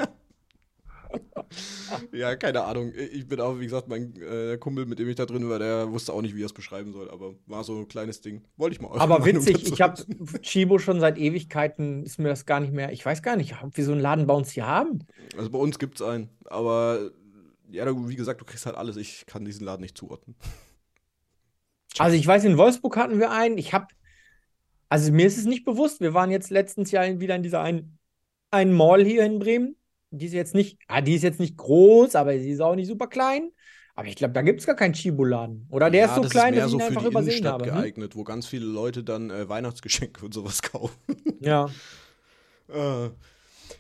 ja, 2.12 2.34
keine 2.34 2.64
Ahnung. 2.64 2.92
Ich 3.12 3.28
bin 3.28 3.40
auch, 3.40 3.60
wie 3.60 3.64
gesagt, 3.64 3.86
mein 3.86 4.14
äh, 4.20 4.58
Kumpel, 4.58 4.84
mit 4.84 4.98
dem 4.98 5.08
ich 5.08 5.14
da 5.14 5.26
drin 5.26 5.48
war, 5.48 5.60
der 5.60 5.92
wusste 5.92 6.12
auch 6.12 6.20
nicht, 6.20 6.34
wie 6.34 6.42
er 6.42 6.46
es 6.46 6.52
beschreiben 6.52 6.92
soll, 6.92 7.08
aber 7.08 7.34
war 7.46 7.62
so 7.62 7.78
ein 7.78 7.86
kleines 7.86 8.20
Ding. 8.20 8.42
Wollte 8.56 8.74
ich 8.74 8.82
mal 8.82 8.98
Aber 8.98 9.20
Meinung 9.20 9.46
witzig, 9.46 9.72
ich 9.72 9.80
habe 9.80 10.04
Chibo 10.42 10.80
schon 10.80 10.98
seit 10.98 11.18
Ewigkeiten, 11.18 12.02
ist 12.02 12.18
mir 12.18 12.28
das 12.28 12.46
gar 12.46 12.58
nicht 12.58 12.72
mehr, 12.72 12.92
ich 12.92 13.06
weiß 13.06 13.22
gar 13.22 13.36
nicht, 13.36 13.62
ob 13.62 13.76
wir 13.76 13.84
so 13.84 13.92
einen 13.92 14.00
Laden 14.00 14.26
bei 14.26 14.34
uns 14.34 14.50
hier 14.50 14.66
haben. 14.66 15.06
Also 15.36 15.50
bei 15.50 15.58
uns 15.58 15.78
gibt 15.78 16.00
es 16.00 16.02
einen, 16.02 16.30
aber 16.46 17.12
ja, 17.70 17.86
wie 18.08 18.16
gesagt, 18.16 18.40
du 18.40 18.44
kriegst 18.44 18.66
halt 18.66 18.76
alles. 18.76 18.96
Ich 18.96 19.24
kann 19.26 19.44
diesen 19.44 19.64
Laden 19.64 19.82
nicht 19.82 19.96
zuordnen. 19.96 20.36
Also 21.98 22.16
ich 22.16 22.26
weiß, 22.26 22.44
in 22.44 22.58
Wolfsburg 22.58 22.96
hatten 22.96 23.20
wir 23.20 23.30
einen. 23.30 23.56
Ich 23.56 23.72
habe 23.72 23.86
also 24.94 25.10
mir 25.10 25.26
ist 25.26 25.38
es 25.38 25.44
nicht 25.44 25.64
bewusst. 25.64 26.00
Wir 26.00 26.14
waren 26.14 26.30
jetzt 26.30 26.50
letztens 26.50 26.92
Jahr 26.92 27.18
wieder 27.18 27.34
in 27.34 27.42
dieser 27.42 27.60
einen, 27.60 27.98
einen 28.52 28.72
Mall 28.72 29.04
hier 29.04 29.24
in 29.24 29.40
Bremen. 29.40 29.74
Die 30.12 30.26
ist 30.26 30.34
jetzt 30.34 30.54
nicht, 30.54 30.78
ah, 30.86 31.00
die 31.00 31.16
ist 31.16 31.24
jetzt 31.24 31.40
nicht 31.40 31.56
groß, 31.56 32.14
aber 32.14 32.38
sie 32.38 32.50
ist 32.50 32.60
auch 32.60 32.76
nicht 32.76 32.86
super 32.86 33.08
klein. 33.08 33.50
Aber 33.96 34.06
ich 34.06 34.14
glaube, 34.14 34.34
da 34.34 34.42
gibt 34.42 34.60
es 34.60 34.66
gar 34.66 34.76
keinen 34.76 34.94
Chiboladen. 34.94 35.66
Oder 35.68 35.90
der 35.90 36.02
ja, 36.02 36.06
ist 36.06 36.14
so 36.14 36.22
das 36.22 36.30
klein, 36.30 36.54
ist 36.54 36.60
dass 36.60 36.68
ich 36.68 36.74
ihn 36.74 36.78
so 36.78 36.86
einfach 36.86 37.02
für 37.02 37.08
die 37.08 37.12
übersehen 37.12 37.38
Innenstadt 37.38 37.52
habe. 37.54 37.72
Hm? 37.72 37.76
geeignet, 37.76 38.14
hm? 38.14 38.20
wo 38.20 38.22
ganz 38.22 38.46
viele 38.46 38.66
Leute 38.66 39.02
dann 39.02 39.30
äh, 39.30 39.48
Weihnachtsgeschenke 39.48 40.24
und 40.24 40.32
sowas 40.32 40.62
kaufen. 40.72 40.94
Ja. 41.40 41.68
äh. 42.68 43.10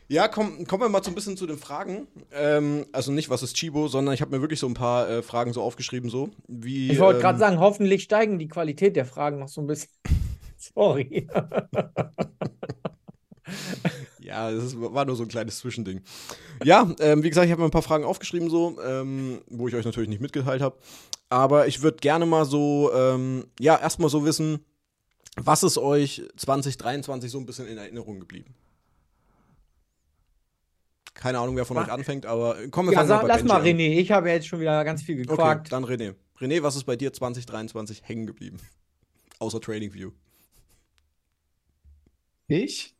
Ja, 0.08 0.26
komm, 0.26 0.66
kommen 0.66 0.82
wir 0.82 0.88
mal 0.88 1.04
so 1.04 1.12
ein 1.12 1.14
bisschen 1.14 1.36
zu 1.36 1.46
den 1.46 1.58
Fragen. 1.58 2.08
Ähm, 2.32 2.86
also 2.90 3.12
nicht, 3.12 3.30
was 3.30 3.44
ist 3.44 3.54
Chibo, 3.54 3.86
sondern 3.86 4.14
ich 4.14 4.20
habe 4.20 4.34
mir 4.34 4.40
wirklich 4.40 4.58
so 4.58 4.66
ein 4.66 4.74
paar 4.74 5.08
äh, 5.08 5.22
Fragen 5.22 5.52
so 5.52 5.62
aufgeschrieben, 5.62 6.10
so 6.10 6.30
wie. 6.48 6.90
Ich 6.90 6.98
wollte 6.98 7.18
ähm, 7.18 7.22
gerade 7.22 7.38
sagen, 7.38 7.60
hoffentlich 7.60 8.02
steigen 8.02 8.40
die 8.40 8.48
Qualität 8.48 8.96
der 8.96 9.06
Fragen 9.06 9.38
noch 9.38 9.48
so 9.48 9.60
ein 9.60 9.68
bisschen. 9.68 9.90
Sorry. 10.72 11.26
ja, 14.20 14.50
das 14.50 14.80
war 14.80 15.04
nur 15.04 15.16
so 15.16 15.24
ein 15.24 15.28
kleines 15.28 15.58
Zwischending. 15.58 16.00
Ja, 16.62 16.90
ähm, 17.00 17.22
wie 17.22 17.28
gesagt, 17.28 17.46
ich 17.46 17.52
habe 17.52 17.60
mir 17.60 17.68
ein 17.68 17.72
paar 17.72 17.82
Fragen 17.82 18.04
aufgeschrieben, 18.04 18.48
so, 18.48 18.80
ähm, 18.82 19.42
wo 19.48 19.68
ich 19.68 19.74
euch 19.74 19.84
natürlich 19.84 20.08
nicht 20.08 20.22
mitgeteilt 20.22 20.62
habe. 20.62 20.76
Aber 21.28 21.66
ich 21.66 21.82
würde 21.82 21.98
gerne 21.98 22.26
mal 22.26 22.44
so, 22.44 22.90
ähm, 22.94 23.46
ja, 23.58 23.78
erstmal 23.78 24.08
so 24.10 24.24
wissen, 24.24 24.64
was 25.36 25.62
ist 25.62 25.78
euch 25.78 26.22
2023 26.36 27.30
so 27.30 27.38
ein 27.38 27.46
bisschen 27.46 27.66
in 27.66 27.76
Erinnerung 27.76 28.20
geblieben? 28.20 28.54
Keine 31.12 31.38
Ahnung, 31.38 31.56
wer 31.56 31.64
von 31.64 31.76
Mach. 31.76 31.86
euch 31.86 31.92
anfängt, 31.92 32.26
aber 32.26 32.56
kommen 32.68 32.90
wir 32.90 32.96
ja, 32.96 33.04
mal 33.04 33.22
bei 33.22 33.28
Lass 33.28 33.44
mal 33.44 33.62
René, 33.62 33.98
ich 33.98 34.10
habe 34.10 34.28
ja 34.28 34.34
jetzt 34.34 34.46
schon 34.46 34.60
wieder 34.60 34.84
ganz 34.84 35.02
viel 35.02 35.16
gefragt. 35.16 35.60
Okay, 35.60 35.70
dann 35.70 35.84
René. 35.84 36.14
René, 36.38 36.62
was 36.62 36.76
ist 36.76 36.84
bei 36.84 36.96
dir 36.96 37.12
2023 37.12 38.02
hängen 38.04 38.26
geblieben? 38.26 38.58
Außer 39.38 39.60
Trading 39.60 39.94
View. 39.94 40.10
Ich? 42.46 42.94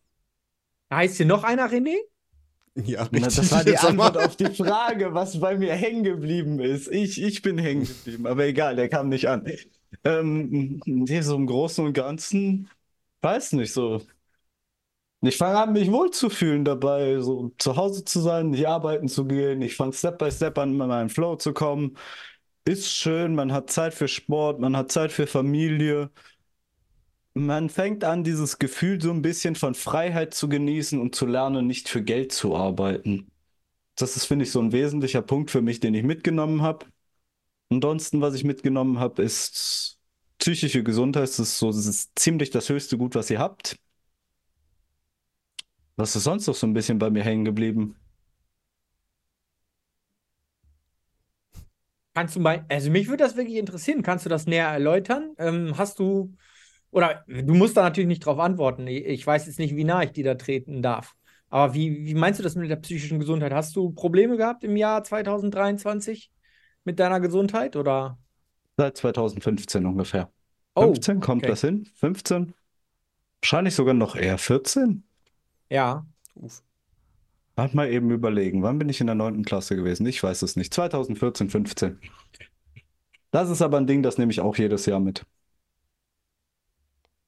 Heißt 0.92 1.16
hier 1.16 1.26
noch 1.26 1.44
einer 1.44 1.70
René? 1.70 1.96
Ja, 2.76 3.02
richtig. 3.04 3.20
Na, 3.20 3.26
das 3.28 3.52
war 3.52 3.64
die 3.64 3.78
Antwort 3.78 4.16
auf 4.16 4.36
die 4.36 4.46
Frage, 4.46 5.14
was 5.14 5.38
bei 5.38 5.56
mir 5.56 5.74
hängen 5.74 6.02
geblieben 6.02 6.58
ist. 6.58 6.88
Ich, 6.88 7.22
ich 7.22 7.40
bin 7.40 7.58
hängen 7.58 7.84
geblieben, 7.84 8.26
aber 8.26 8.46
egal, 8.46 8.74
der 8.76 8.88
kam 8.88 9.08
nicht 9.08 9.28
an. 9.28 9.46
Ähm, 10.02 10.80
nee, 10.84 11.20
so 11.20 11.36
im 11.36 11.46
Großen 11.46 11.84
und 11.84 11.92
Ganzen, 11.92 12.68
weiß 13.22 13.52
nicht 13.52 13.72
so. 13.72 14.02
Ich 15.20 15.38
fange 15.38 15.58
an, 15.58 15.72
mich 15.72 15.90
wohlzufühlen 15.90 16.64
dabei, 16.64 17.18
so 17.20 17.52
zu 17.58 17.76
Hause 17.76 18.04
zu 18.04 18.20
sein, 18.20 18.50
nicht 18.50 18.66
arbeiten 18.68 19.08
zu 19.08 19.24
gehen. 19.24 19.62
Ich 19.62 19.76
fange 19.76 19.94
Step 19.94 20.18
by 20.18 20.30
Step 20.30 20.58
an, 20.58 20.72
in 20.72 20.76
meinen 20.76 21.08
Flow 21.08 21.36
zu 21.36 21.54
kommen. 21.54 21.96
Ist 22.66 22.90
schön, 22.90 23.34
man 23.34 23.52
hat 23.52 23.70
Zeit 23.70 23.94
für 23.94 24.08
Sport, 24.08 24.60
man 24.60 24.76
hat 24.76 24.92
Zeit 24.92 25.12
für 25.12 25.26
Familie 25.26 26.10
man 27.35 27.69
fängt 27.69 28.05
an, 28.05 28.25
dieses 28.25 28.59
Gefühl 28.59 29.00
so 29.00 29.11
ein 29.11 29.23
bisschen 29.23 29.57
von 29.57 29.75
Freiheit 29.75 30.35
zu 30.35 30.49
genießen 30.49 31.00
und 31.00 31.14
zu 31.14 31.26
lernen, 31.26 31.67
nicht 31.67 31.88
für 31.88 32.03
Geld 32.03 32.33
zu 32.33 32.57
arbeiten. 32.57 33.31
Das 33.97 34.17
ist, 34.17 34.26
finde 34.26 34.45
ich, 34.45 34.53
so 34.53 34.61
ein 34.61 34.73
wesentlicher 34.73 35.23
Punkt 35.23 35.50
für 35.50 35.62
mich, 35.62 35.81
den 35.81 35.95
ich 35.95 36.05
mitgenommen 36.05 36.62
habe. 36.62 36.87
Ansonsten, 37.71 38.21
was 38.21 38.35
ich 38.35 38.45
mitgenommen 38.45 38.99
habe, 39.00 39.23
ist 39.23 39.99
psychische 40.38 40.85
Gesundheit. 40.85 41.25
Das 41.25 41.38
ist 41.41 41.59
so 41.59 41.69
das 41.69 41.87
ist 41.87 42.19
ziemlich 42.19 42.50
das 42.50 42.69
höchste 42.69 42.99
Gut, 42.99 43.14
was 43.14 43.31
ihr 43.31 43.41
habt. 43.41 43.76
Was 45.97 46.14
ist 46.14 46.23
sonst 46.25 46.47
noch 46.47 46.55
so 46.55 46.67
ein 46.69 46.73
bisschen 46.73 46.99
bei 47.00 47.11
mir 47.11 47.25
hängen 47.25 47.45
geblieben? 47.45 47.97
Kannst 52.14 52.37
du 52.37 52.41
mal, 52.41 52.64
also 52.69 52.91
mich 52.91 53.09
würde 53.09 53.25
das 53.25 53.37
wirklich 53.37 53.57
interessieren. 53.57 54.03
Kannst 54.03 54.25
du 54.25 54.29
das 54.31 54.47
näher 54.47 54.69
erläutern? 54.69 55.35
Ähm, 55.38 55.76
hast 55.76 55.99
du 55.99 56.33
oder 56.94 57.24
du 57.26 57.54
musst 57.54 57.76
da 57.76 57.82
natürlich 57.82 58.06
nicht 58.06 58.24
drauf 58.24 58.38
antworten. 58.38 58.86
Ich 58.86 59.26
weiß 59.26 59.46
jetzt 59.46 59.58
nicht, 59.58 59.74
wie 59.74 59.82
nah 59.82 60.04
ich 60.04 60.12
dir 60.12 60.22
da 60.22 60.34
treten 60.36 60.80
darf. 60.80 61.14
Aber 61.50 61.74
wie, 61.74 62.06
wie 62.06 62.14
meinst 62.14 62.38
du 62.38 62.44
das 62.44 62.54
mit 62.54 62.70
der 62.70 62.76
psychischen 62.76 63.18
Gesundheit? 63.18 63.52
Hast 63.52 63.74
du 63.74 63.90
Probleme 63.90 64.36
gehabt 64.36 64.62
im 64.62 64.76
Jahr 64.76 65.02
2023 65.02 66.30
mit 66.84 67.00
deiner 67.00 67.18
Gesundheit 67.18 67.74
oder? 67.74 68.16
Seit 68.76 68.96
2015 68.96 69.84
ungefähr. 69.84 70.30
Oh, 70.76 70.82
15 70.82 71.18
kommt 71.20 71.42
okay. 71.42 71.50
das 71.50 71.62
hin? 71.62 71.88
15? 71.96 72.54
Wahrscheinlich 73.42 73.74
sogar 73.74 73.94
noch 73.94 74.14
eher 74.14 74.38
14? 74.38 75.02
Ja. 75.70 76.06
Uff. 76.34 76.62
Warte 77.56 77.76
mal 77.76 77.90
eben 77.90 78.10
überlegen. 78.10 78.62
Wann 78.62 78.78
bin 78.78 78.88
ich 78.88 79.00
in 79.00 79.06
der 79.06 79.16
9. 79.16 79.44
Klasse 79.44 79.74
gewesen? 79.74 80.06
Ich 80.06 80.22
weiß 80.22 80.42
es 80.42 80.54
nicht. 80.54 80.72
2014, 80.72 81.50
15. 81.50 81.98
Das 83.32 83.50
ist 83.50 83.62
aber 83.62 83.78
ein 83.78 83.88
Ding, 83.88 84.04
das 84.04 84.16
nehme 84.16 84.30
ich 84.30 84.40
auch 84.40 84.56
jedes 84.56 84.86
Jahr 84.86 85.00
mit. 85.00 85.26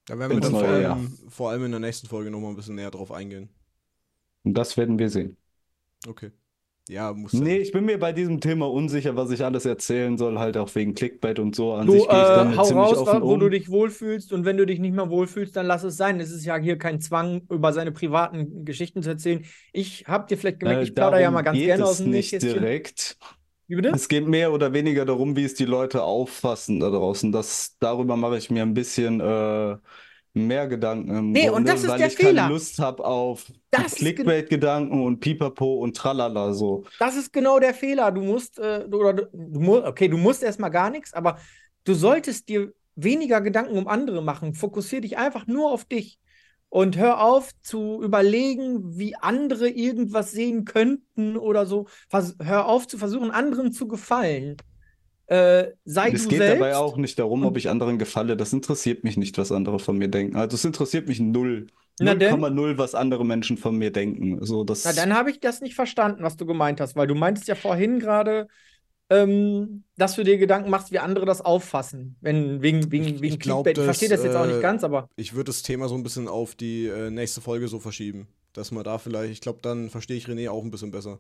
Da 0.07 0.19
werden 0.19 0.35
wir 0.35 0.41
dann 0.41 0.57
vor 0.57 0.73
allem, 0.73 1.17
vor 1.29 1.51
allem 1.51 1.65
in 1.65 1.71
der 1.73 1.81
nächsten 1.81 2.07
Folge 2.09 2.31
nochmal 2.31 2.51
ein 2.51 2.57
bisschen 2.57 2.75
näher 2.77 2.91
drauf 2.91 3.13
eingehen. 3.13 3.51
Und 4.45 4.55
das 4.55 4.77
werden 4.79 4.99
wir 4.99 5.11
sehen. 5.11 5.37
Okay. 6.09 6.33
Ja, 6.89 7.13
muss 7.13 7.33
Nee, 7.33 7.59
ich 7.59 7.73
bin 7.73 7.85
mir 7.85 7.99
bei 7.99 8.13
diesem 8.13 8.41
Thema 8.41 8.71
unsicher, 8.71 9.17
was 9.17 9.31
ich 9.31 9.45
alles 9.45 9.65
erzählen 9.67 10.17
soll, 10.17 10.39
halt 10.39 10.57
auch 10.57 10.75
wegen 10.75 10.95
Clickbait 10.95 11.39
und 11.39 11.55
so. 11.55 11.75
An 11.75 11.87
Du, 11.87 11.93
sich 11.93 12.09
gehe 12.09 12.21
ich 12.23 12.33
äh, 12.33 12.33
damit 12.33 12.57
hau 12.57 12.65
ziemlich 12.65 12.73
raus, 12.73 12.97
offen 12.97 13.23
wo 13.23 13.35
um. 13.35 13.41
du 13.41 13.49
dich 13.51 13.69
wohlfühlst 13.71 14.33
und 14.33 14.45
wenn 14.45 14.57
du 14.57 14.65
dich 14.67 14.79
nicht 14.81 14.95
mehr 14.95 15.11
wohlfühlst, 15.11 15.55
dann 15.57 15.67
lass 15.67 15.83
es 15.85 15.97
sein. 15.97 16.19
Es 16.21 16.31
ist 16.31 16.45
ja 16.45 16.57
hier 16.57 16.79
kein 16.79 17.01
Zwang, 17.01 17.43
über 17.51 17.73
seine 17.73 17.93
privaten 17.93 18.65
Geschichten 18.65 19.03
zu 19.03 19.11
erzählen. 19.11 19.45
Ich 19.73 20.05
hab 20.09 20.29
dir 20.29 20.39
vielleicht 20.39 20.61
gemerkt, 20.61 20.83
Äh, 20.83 20.85
ich 20.85 20.95
plaudere 20.95 21.21
ja 21.23 21.31
mal 21.31 21.43
ganz 21.43 21.65
gerne 21.65 21.85
aus 21.87 21.99
dem 21.99 22.11
nicht 22.11 22.41
direkt. 22.43 23.19
Wie 23.69 23.77
bitte? 23.77 23.91
Es 23.91 24.09
geht 24.09 24.27
mehr 24.27 24.53
oder 24.53 24.73
weniger 24.73 25.05
darum, 25.05 25.37
wie 25.37 25.45
es 25.45 25.55
die 25.55 25.65
Leute 25.65 26.03
auffassen 26.03 26.81
da 26.81 26.91
draußen. 26.91 27.33
Das, 27.33 27.77
darüber 27.79 28.17
mache 28.17 28.37
ich 28.39 28.51
mir 28.51 28.63
ein 28.63 28.75
bisschen 28.75 29.21
äh, 29.21 29.77
mehr 30.35 30.67
Gedanken 30.69 31.17
im 31.17 31.33
Nee, 31.33 31.49
und 31.51 31.65
Grunde, 31.65 31.73
das 31.73 31.85
ist 31.85 31.89
weil 31.91 31.99
der 31.99 32.09
ich 32.09 32.17
Fehler. 32.17 32.43
keine 32.43 32.53
Lust 32.53 32.79
habe 32.79 33.05
auf 33.05 33.53
Clickbait-Gedanken 33.95 35.03
und 35.03 35.21
Pipapo 35.21 35.77
und 35.77 35.97
Tralala 35.97 36.53
so. 36.53 36.85
Das 36.99 37.17
ist 37.17 37.33
genau 37.33 37.59
der 37.59 37.75
Fehler. 37.75 38.11
Du 38.13 38.23
musst, 38.23 38.59
äh, 38.59 38.89
du, 38.89 38.99
oder 39.01 39.13
du, 39.13 39.87
okay, 39.87 40.09
du 40.09 40.17
musst 40.17 40.43
erstmal 40.43 40.71
gar 40.71 40.91
nichts, 40.91 41.13
aber 41.13 41.39
du 41.85 41.95
solltest 41.95 42.49
dir 42.49 42.73
weniger 42.95 43.41
Gedanken 43.43 43.77
um 43.77 43.87
andere 43.89 44.23
machen. 44.23 44.55
Fokussier 44.55 45.01
dich 45.03 45.19
einfach 45.19 45.47
nur 45.47 45.71
auf 45.71 45.85
dich 45.85 46.19
und 46.69 46.97
hör 46.97 47.21
auf 47.23 47.51
zu 47.63 48.03
überlegen, 48.03 48.99
wie 48.99 49.15
andere 49.17 49.69
irgendwas 49.69 50.33
sehen 50.33 50.65
könnten 50.65 51.37
oder 51.37 51.67
so. 51.67 51.87
Vers 52.09 52.37
hör 52.43 52.67
auf 52.67 52.87
zu 52.87 52.99
versuchen, 52.99 53.31
anderen 53.31 53.73
zu 53.73 53.89
gefallen. 53.89 54.57
Äh, 55.27 55.73
sei 55.85 56.11
Es 56.13 56.29
geht 56.29 56.39
selbst. 56.39 56.61
dabei 56.61 56.77
auch 56.77 56.97
nicht 56.97 57.19
darum, 57.19 57.45
ob 57.45 57.57
ich 57.57 57.69
anderen 57.69 57.99
gefalle. 57.99 58.37
Das 58.37 58.53
interessiert 58.53 59.03
mich 59.05 59.17
nicht, 59.17 59.39
was 59.39 59.51
andere 59.51 59.79
von 59.79 59.99
mir 59.99 60.09
denken. 60.09 60.37
Also 60.37 60.55
es 60.55 60.65
interessiert 60.65 61.09
mich 61.09 61.19
null. 61.19 61.67
Na 61.99 62.15
denn? 62.15 62.35
0,0, 62.35 62.79
was 62.79 62.95
andere 62.95 63.25
Menschen 63.25 63.57
von 63.57 63.77
mir 63.77 63.91
denken. 63.91 64.45
So, 64.45 64.65
das, 64.65 64.85
Na, 64.85 64.93
dann 64.93 65.15
habe 65.15 65.31
ich 65.31 65.41
das 65.41 65.63
nicht 65.63 65.75
verstanden, 65.75 66.23
was 66.23 66.37
du 66.37 66.47
gemeint 66.47 66.81
hast, 66.81 66.95
weil 66.95 67.07
du 67.07 67.15
meintest 67.15 67.49
ja 67.49 67.55
vorhin 67.55 67.99
gerade, 67.99 68.49
ähm, 69.09 69.85
dass 69.97 70.17
du 70.17 70.25
dir 70.25 70.37
Gedanken 70.39 70.71
machst, 70.71 70.91
wie 70.91 70.99
andere 70.99 71.27
das 71.27 71.41
auffassen. 71.41 72.17
Wenn, 72.21 72.63
wegen, 72.63 72.91
wegen, 72.91 73.05
Ich- 73.05 73.21
wegen 73.21 73.35
ich 73.35 73.39
glaub, 73.41 73.65
Clickbait. 73.65 73.79
Ich 73.79 73.85
verstehe 73.85 74.09
das 74.09 74.25
jetzt 74.25 74.35
auch 74.37 74.47
nicht 74.47 74.59
äh, 74.59 74.63
ganz, 74.63 74.83
aber. 74.85 75.09
Ich 75.17 75.35
würde 75.35 75.45
das 75.45 75.63
Thema 75.63 75.89
so 75.89 75.95
ein 75.95 76.03
bisschen 76.03 76.29
auf 76.29 76.55
die 76.55 76.87
äh, 76.87 77.11
nächste 77.11 77.41
Folge 77.41 77.69
so 77.69 77.79
verschieben. 77.79 78.27
Dass 78.53 78.71
man 78.73 78.85
da 78.85 78.99
vielleicht, 78.99 79.33
ich 79.33 79.41
glaube, 79.41 79.59
dann 79.63 79.91
verstehe 79.91 80.17
ich 80.17 80.27
René 80.27 80.51
auch 80.51 80.63
ein 80.65 80.71
bisschen 80.71 80.91
besser. 80.91 81.19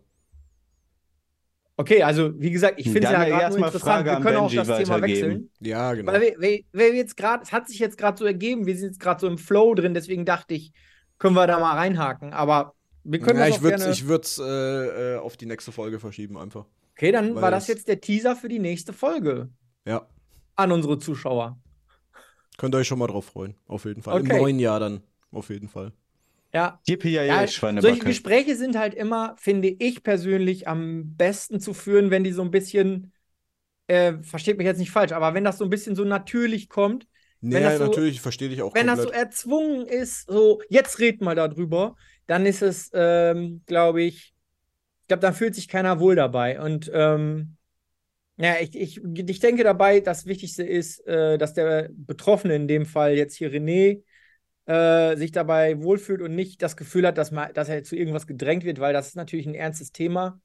Okay, 1.79 2.03
also 2.03 2.33
wie 2.41 2.51
gesagt, 2.51 2.81
ich 2.81 2.87
finde 2.87 3.07
es 3.09 3.13
ja 3.13 3.23
ja 3.23 3.29
gerade 3.29 3.43
erst 3.43 3.51
nur 3.53 3.61
mal 3.61 3.67
interessant. 3.67 4.07
Frage 4.07 4.11
Wir 4.19 4.25
können 4.25 4.37
auch 4.39 4.53
das 4.53 4.79
Thema 4.79 5.03
wechseln. 5.03 5.51
Ja, 5.61 5.93
genau. 5.93 6.11
Weil 6.13 6.21
wir, 6.23 6.41
wir, 6.41 6.61
wir 6.73 6.95
jetzt 6.95 7.17
gerade, 7.19 7.43
es 7.43 7.53
hat 7.53 7.69
sich 7.69 7.79
jetzt 7.79 7.99
gerade 7.99 8.17
so 8.17 8.25
ergeben, 8.25 8.65
wir 8.67 8.75
sind 8.77 8.89
jetzt 8.89 9.01
gerade 9.01 9.21
so 9.21 9.27
im 9.27 9.37
Flow 9.37 9.75
drin, 9.75 9.93
deswegen 9.93 10.25
dachte 10.25 10.55
ich, 10.55 10.73
können 11.19 11.35
wir 11.37 11.47
da 11.47 11.61
mal 11.61 11.75
reinhaken. 11.75 12.33
Aber 12.33 12.75
wir 13.05 13.21
können 13.21 13.39
ja, 13.39 13.45
das 13.47 13.57
ich 13.57 13.59
auch 13.59 13.63
würde 13.65 13.77
gerne. 13.77 13.93
ich 13.93 14.09
würd's, 14.09 14.39
äh, 14.39 15.15
äh, 15.15 15.19
auf 15.19 15.37
die 15.37 15.45
nächste 15.45 15.71
Folge 15.71 16.01
verschieben 16.01 16.39
einfach. 16.39 16.65
Okay, 16.97 17.13
dann 17.13 17.35
weil 17.35 17.43
war 17.43 17.51
das 17.51 17.67
jetzt 17.69 17.89
der 17.89 18.01
Teaser 18.01 18.35
für 18.37 18.49
die 18.49 18.59
nächste 18.59 18.93
Folge 18.93 19.51
Ja. 19.85 20.07
an 20.57 20.73
unsere 20.73 20.99
Zuschauer. 20.99 21.59
Könnt 22.59 22.75
ihr 22.75 22.79
euch 22.79 22.89
schon 22.89 22.99
mal 22.99 23.07
drauf 23.07 23.27
freuen. 23.27 23.55
Auf 23.67 23.85
jeden 23.85 24.03
Fall. 24.03 24.21
Okay. 24.21 24.33
Im 24.33 24.41
neuen 24.43 24.59
Jahr 24.59 24.81
dann. 24.81 25.03
Auf 25.31 25.51
jeden 25.51 25.69
Fall. 25.69 25.93
Ja, 26.55 26.81
Yippie, 26.89 27.11
ja, 27.11 27.23
Ja, 27.25 27.43
ja, 27.45 27.81
solche. 27.83 28.05
Gespräche 28.05 28.57
sind 28.57 28.79
halt 28.79 28.95
immer, 28.95 29.35
finde 29.39 29.69
ich 29.69 30.03
persönlich, 30.03 30.67
am 30.67 31.15
besten 31.17 31.61
zu 31.61 31.75
führen, 31.75 32.11
wenn 32.11 32.25
die 32.25 32.33
so 32.33 32.41
ein 32.41 32.51
bisschen, 32.51 33.13
äh, 33.89 34.15
versteht 34.23 34.57
mich 34.57 34.65
jetzt 34.65 34.79
nicht 34.79 34.91
falsch, 34.91 35.13
aber 35.13 35.35
wenn 35.35 35.45
das 35.45 35.59
so 35.59 35.65
ein 35.65 35.71
bisschen 35.71 35.95
so 35.97 36.05
natürlich 36.05 36.71
kommt, 36.71 37.07
Nee, 37.43 37.61
das 37.61 37.77
so- 37.79 37.85
natürlich, 37.87 38.15
ich 38.15 38.21
verstehe 38.23 38.49
dich 38.49 38.63
auch 38.63 38.75
wenn 38.75 38.87
das 38.87 39.01
so 39.01 39.05
komplett. 39.05 39.23
erzwungen 39.25 39.87
ist, 39.87 40.27
so, 40.31 40.63
jetzt 40.71 40.99
red 40.99 41.21
mal 41.21 41.35
darüber, 41.35 41.95
dann 42.27 42.47
ist 42.47 42.63
es, 42.63 42.91
ähm, 42.95 43.61
glaube 43.67 44.03
ich, 44.03 44.33
ich 45.07 45.09
glaube, 45.09 45.21
dann 45.21 45.35
fühlt 45.35 45.55
sich 45.55 45.69
keiner 45.69 46.01
wohl 46.01 46.17
dabei. 46.17 46.61
Und 46.61 46.91
ähm, 46.93 47.57
ja, 48.39 48.57
ich, 48.61 48.75
ich, 48.75 49.01
ich 49.05 49.39
denke 49.39 49.63
dabei, 49.63 50.01
das 50.01 50.27
Wichtigste 50.27 50.65
ist, 50.65 51.07
äh, 51.07 51.39
dass 51.39 51.55
der 51.55 51.91
Betroffene, 51.93 52.57
in 52.57 52.67
dem 52.67 52.87
Fall 52.87 53.15
jetzt 53.15 53.37
hier 53.37 53.53
René, 53.53 54.03
äh, 54.65 55.17
sich 55.17 55.31
dabei 55.31 55.81
wohlfühlt 55.81 56.23
und 56.23 56.35
nicht 56.35 56.61
das 56.61 56.77
Gefühl 56.77 57.07
hat, 57.07 57.19
dass, 57.19 57.31
man, 57.31 57.55
dass 57.55 57.69
er 57.69 57.85
zu 57.85 57.95
irgendwas 57.95 58.27
gedrängt 58.27 58.65
wird, 58.65 58.81
weil 58.81 58.93
das 58.93 59.07
ist 59.07 59.15
natürlich 59.15 59.47
ein 59.47 59.55
ernstes 59.55 59.93
Thema. 59.93 60.41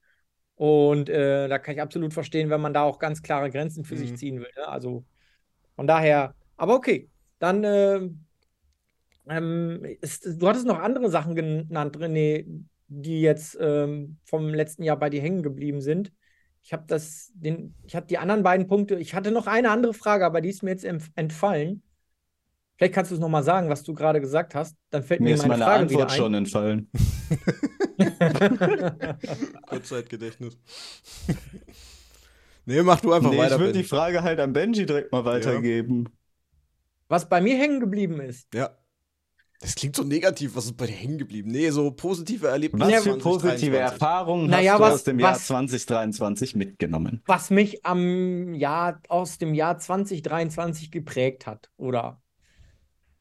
Und 0.54 1.10
äh, 1.10 1.48
da 1.48 1.58
kann 1.58 1.74
ich 1.74 1.82
absolut 1.82 2.14
verstehen, 2.14 2.52
wenn 2.52 2.62
man 2.62 2.76
da 2.76 2.84
auch 2.84 3.00
ganz 3.00 3.24
klare 3.24 3.50
Grenzen 3.50 3.84
für 3.84 3.98
sich 3.98 4.12
Mhm. 4.12 4.16
ziehen 4.16 4.40
will. 4.42 4.52
Ne? 4.56 4.68
Also 4.68 5.06
von 5.76 5.88
daher, 5.88 6.36
aber 6.56 6.76
okay, 6.76 7.10
dann 7.40 7.64
ähm, 7.64 8.26
ähm, 9.28 9.86
ist, 10.02 10.24
du 10.40 10.48
hattest 10.48 10.68
noch 10.68 10.78
andere 10.78 11.10
Sachen 11.10 11.34
genannt, 11.34 11.98
René, 11.98 12.46
die 12.94 13.22
jetzt 13.22 13.58
ähm, 13.60 14.18
vom 14.26 14.54
letzten 14.54 14.84
Jahr 14.84 14.98
bei 14.98 15.10
dir 15.10 15.22
hängen 15.22 15.44
geblieben 15.44 15.82
sind. 15.82 16.12
Ich 16.62 16.74
habe 16.74 16.84
das, 16.88 17.32
den, 17.34 17.74
ich 17.84 17.96
habe 17.96 18.06
die 18.06 18.18
anderen 18.18 18.44
beiden 18.44 18.68
Punkte. 18.68 18.96
Ich 19.00 19.16
hatte 19.16 19.32
noch 19.32 19.48
eine 19.48 19.72
andere 19.72 19.94
Frage, 19.94 20.26
aber 20.26 20.42
die 20.42 20.50
ist 20.50 20.62
mir 20.62 20.72
jetzt 20.72 20.86
entfallen. 21.16 21.84
Vielleicht 22.76 22.94
kannst 22.94 23.12
du 23.12 23.16
es 23.16 23.22
noch 23.22 23.30
mal 23.30 23.44
sagen, 23.44 23.70
was 23.70 23.84
du 23.84 23.94
gerade 23.94 24.20
gesagt 24.20 24.56
hast. 24.56 24.76
Dann 24.90 25.04
fällt 25.04 25.22
Mir 25.22 25.30
mir 25.30 25.36
ist 25.36 25.44
meine 25.44 25.58
meine 25.60 25.64
Frage 25.64 25.84
Antwort 25.84 26.12
wieder 26.12 26.16
schon 26.18 26.34
entfallen. 26.34 26.90
ein. 28.00 29.18
Kurzzeitgedächtnis. 29.68 30.58
nee, 32.66 32.82
mach 32.84 33.00
du 33.02 33.14
einfach 33.14 33.32
Nee, 33.32 33.38
weiter, 33.38 33.56
ich 33.56 33.60
würde 33.60 33.74
die 33.74 33.84
Frage 33.84 34.24
halt 34.24 34.40
an 34.40 34.54
Benji 34.54 34.86
direkt 34.86 35.12
mal 35.12 35.26
weitergeben. 35.26 36.10
was 37.08 37.28
bei 37.30 37.42
mir 37.42 37.58
hängen 37.58 37.80
geblieben 37.80 38.20
ist. 38.22 38.48
Ja. 38.54 38.78
Das 39.62 39.76
klingt 39.76 39.96
so 39.96 40.04
negativ, 40.04 40.56
was 40.56 40.66
ist 40.66 40.76
bei 40.76 40.88
dir 40.88 40.94
hängen 40.94 41.20
geblieben? 41.20 41.52
Nee, 41.52 41.70
so 41.70 41.92
positive 41.92 42.48
Erlebnisse. 42.48 42.92
Was 42.92 43.04
für 43.04 43.18
positive 43.18 43.78
2023. 43.78 43.80
Erfahrungen 43.80 44.50
Naja, 44.50 44.72
hast 44.74 44.80
du 44.80 44.84
was- 44.84 44.94
aus 44.96 45.04
dem 45.04 45.20
Jahr 45.20 45.36
was- 45.36 45.46
2023 45.48 46.56
mitgenommen? 46.56 47.22
was 47.28 47.52
mich 47.52 47.86
am 47.86 48.56
Jahr 48.56 49.00
aus 49.08 49.38
dem 49.38 49.54
Jahr 49.54 49.78
2023 49.78 50.90
geprägt 50.90 51.46
hat, 51.46 51.70
oder? 51.78 52.20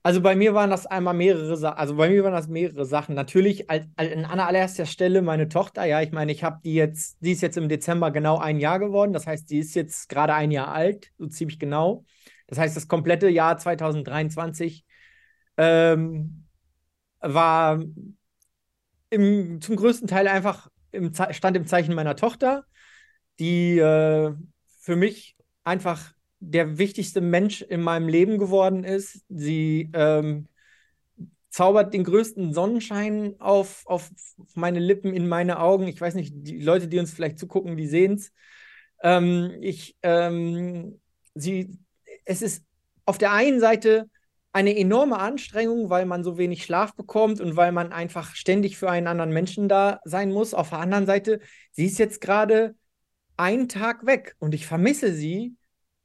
Also 0.03 0.23
bei 0.23 0.35
mir 0.35 0.55
waren 0.55 0.71
das 0.71 0.87
einmal 0.87 1.13
mehrere 1.13 1.59
Sachen, 1.59 1.77
also 1.77 1.95
bei 1.97 2.09
mir 2.09 2.25
waren 2.25 2.33
das 2.33 2.49
mehrere 2.49 2.87
Sachen. 2.87 3.15
Natürlich 3.15 3.69
als, 3.69 3.85
als, 3.97 4.11
an 4.15 4.25
allererster 4.41 4.87
Stelle 4.87 5.21
meine 5.21 5.49
Tochter, 5.51 5.85
ja, 5.85 6.01
ich 6.01 6.11
meine, 6.11 6.33
ich 6.33 6.43
habe 6.43 6.59
die 6.65 6.73
jetzt, 6.73 7.19
die 7.21 7.33
ist 7.33 7.43
jetzt 7.43 7.59
im 7.59 7.69
Dezember 7.69 8.11
genau 8.11 8.39
ein 8.39 8.59
Jahr 8.59 8.79
geworden, 8.79 9.13
das 9.13 9.27
heißt, 9.27 9.51
die 9.51 9.59
ist 9.59 9.75
jetzt 9.75 10.09
gerade 10.09 10.33
ein 10.33 10.51
Jahr 10.53 10.69
alt, 10.69 11.13
so 11.19 11.27
ziemlich 11.27 11.59
genau. 11.59 12.05
Das 12.47 12.59
heißt, 12.59 12.75
das 12.79 12.89
komplette 12.89 13.29
Jahr 13.29 13.59
2023 13.59 14.87
ähm, 15.57 16.45
war 17.21 17.83
im, 19.11 19.61
zum 19.61 19.77
größten 19.77 20.09
Teil 20.09 20.29
einfach 20.29 20.69
im, 20.93 21.13
stand 21.31 21.57
im 21.57 21.67
Zeichen 21.67 21.95
meiner 21.95 22.17
Tochter, 22.17 22.65
die 23.39 23.79
äh, 23.79 24.33
für 24.81 24.97
mich 24.97 25.37
einfach 25.65 26.13
der 26.41 26.79
wichtigste 26.79 27.21
Mensch 27.21 27.63
in 27.63 27.83
meinem 27.83 28.09
Leben 28.09 28.39
geworden 28.39 28.85
ist. 28.85 29.25
Sie 29.29 29.91
ähm, 29.93 30.49
zaubert 31.51 31.93
den 31.93 32.05
größten 32.05 32.55
Sonnenschein 32.55 33.35
auf, 33.41 33.83
auf 33.87 34.11
meine 34.55 34.79
Lippen, 34.79 35.13
in 35.13 35.29
meine 35.29 35.59
Augen. 35.59 35.87
Ich 35.89 36.01
weiß 36.01 36.15
nicht, 36.15 36.33
die 36.35 36.63
Leute, 36.63 36.89
die 36.89 36.99
uns 36.99 37.13
vielleicht 37.13 37.39
zugucken, 37.39 37.77
die 37.77 37.87
sehen 37.87 38.15
es. 38.15 38.33
Ähm, 39.03 39.57
ich, 39.61 39.97
ähm, 40.03 41.01
sie, 41.35 41.79
es 42.25 42.41
ist 42.43 42.65
auf 43.05 43.19
der 43.19 43.33
einen 43.33 43.61
Seite 43.61 44.09
eine 44.53 44.77
enorme 44.77 45.19
Anstrengung, 45.19 45.91
weil 45.91 46.07
man 46.07 46.25
so 46.25 46.37
wenig 46.37 46.65
Schlaf 46.65 46.95
bekommt 46.95 47.41
und 47.41 47.57
weil 47.57 47.73
man 47.73 47.93
einfach 47.93 48.35
ständig 48.35 48.77
für 48.77 48.91
einen 48.91 49.07
anderen 49.07 49.33
Menschen 49.33 49.69
da 49.69 50.01
sein 50.05 50.33
muss. 50.33 50.55
Auf 50.55 50.71
der 50.71 50.81
anderen 50.81 51.07
Seite, 51.07 51.41
sie 51.71 51.87
ist 51.87 51.99
jetzt 51.99 52.21
gerade 52.21 52.75
einen 53.37 53.69
Tag 53.69 54.07
weg 54.07 54.35
und 54.39 54.55
ich 54.55 54.67
vermisse 54.67 55.15
sie, 55.15 55.57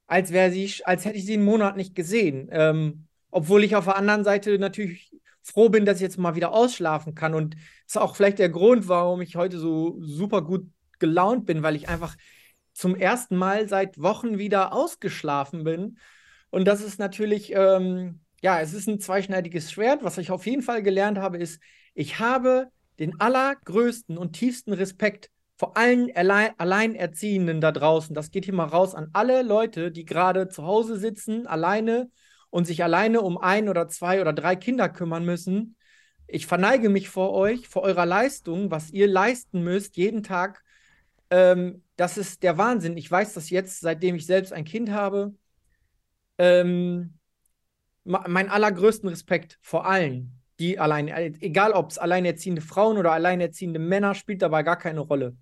als 0.07 0.31
wäre 0.31 0.51
sie, 0.51 0.71
als 0.85 1.05
hätte 1.05 1.17
ich 1.17 1.25
sie 1.25 1.33
einen 1.33 1.45
Monat 1.45 1.75
nicht 1.75 1.95
gesehen. 1.95 2.47
Ähm, 2.51 3.07
obwohl 3.31 3.63
ich 3.63 3.75
auf 3.75 3.85
der 3.85 3.97
anderen 3.97 4.23
Seite 4.23 4.57
natürlich 4.59 5.11
froh 5.41 5.69
bin, 5.69 5.85
dass 5.85 5.97
ich 5.97 6.03
jetzt 6.03 6.17
mal 6.17 6.35
wieder 6.35 6.53
ausschlafen 6.53 7.15
kann. 7.15 7.33
Und 7.33 7.55
das 7.55 7.95
ist 7.95 7.97
auch 7.97 8.15
vielleicht 8.15 8.39
der 8.39 8.49
Grund, 8.49 8.87
warum 8.87 9.21
ich 9.21 9.35
heute 9.35 9.59
so 9.59 9.97
super 10.01 10.41
gut 10.41 10.67
gelaunt 10.99 11.45
bin, 11.45 11.61
weil 11.63 11.75
ich 11.75 11.89
einfach 11.89 12.15
zum 12.73 12.95
ersten 12.95 13.35
Mal 13.35 13.67
seit 13.67 14.01
Wochen 14.01 14.37
wieder 14.37 14.73
ausgeschlafen 14.73 15.63
bin. 15.63 15.97
Und 16.49 16.65
das 16.65 16.81
ist 16.81 16.99
natürlich, 16.99 17.51
ähm, 17.53 18.21
ja, 18.45 18.61
es 18.61 18.73
ist 18.75 18.87
ein 18.87 18.99
zweischneidiges 18.99 19.71
Schwert. 19.71 20.03
Was 20.03 20.19
ich 20.19 20.29
auf 20.29 20.45
jeden 20.45 20.61
Fall 20.61 20.83
gelernt 20.83 21.17
habe, 21.17 21.39
ist, 21.39 21.59
ich 21.95 22.19
habe 22.19 22.67
den 22.99 23.19
allergrößten 23.19 24.19
und 24.19 24.33
tiefsten 24.33 24.71
Respekt 24.71 25.31
vor 25.57 25.75
allen 25.77 26.15
Allein 26.15 26.51
Alleinerziehenden 26.59 27.59
da 27.59 27.71
draußen, 27.71 28.13
das 28.13 28.29
geht 28.29 28.45
hier 28.45 28.53
mal 28.53 28.67
raus 28.67 28.93
an 28.93 29.09
alle 29.13 29.41
Leute, 29.41 29.91
die 29.91 30.05
gerade 30.05 30.47
zu 30.47 30.63
Hause 30.63 30.97
sitzen, 30.97 31.47
alleine 31.47 32.11
und 32.51 32.65
sich 32.65 32.83
alleine 32.83 33.21
um 33.21 33.39
ein 33.39 33.67
oder 33.67 33.87
zwei 33.87 34.21
oder 34.21 34.31
drei 34.31 34.55
Kinder 34.55 34.89
kümmern 34.89 35.25
müssen. 35.25 35.75
Ich 36.27 36.45
verneige 36.45 36.89
mich 36.89 37.09
vor 37.09 37.33
euch, 37.33 37.67
vor 37.67 37.81
eurer 37.81 38.05
Leistung, 38.05 38.69
was 38.69 38.91
ihr 38.91 39.07
leisten 39.07 39.63
müsst, 39.63 39.97
jeden 39.97 40.21
Tag. 40.21 40.63
Ähm, 41.31 41.81
das 41.95 42.15
ist 42.15 42.43
der 42.43 42.59
Wahnsinn. 42.59 42.95
Ich 42.95 43.09
weiß 43.09 43.33
das 43.33 43.49
jetzt, 43.49 43.79
seitdem 43.79 44.13
ich 44.13 44.27
selbst 44.27 44.53
ein 44.53 44.65
Kind 44.65 44.91
habe. 44.91 45.33
Ähm, 46.37 47.17
mein 48.05 48.49
allergrößten 48.49 49.09
Respekt 49.09 49.57
vor 49.61 49.85
allen, 49.85 50.39
die 50.59 50.79
allein, 50.79 51.07
egal 51.41 51.73
ob 51.73 51.89
es 51.89 51.97
alleinerziehende 51.97 52.61
Frauen 52.61 52.97
oder 52.97 53.11
alleinerziehende 53.11 53.79
Männer, 53.79 54.15
spielt 54.15 54.41
dabei 54.41 54.63
gar 54.63 54.77
keine 54.77 55.01
Rolle. 55.01 55.35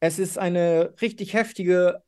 Es 0.00 0.18
ist 0.18 0.38
eine 0.38 0.92
richtig 1.00 1.32
heftige 1.32 2.02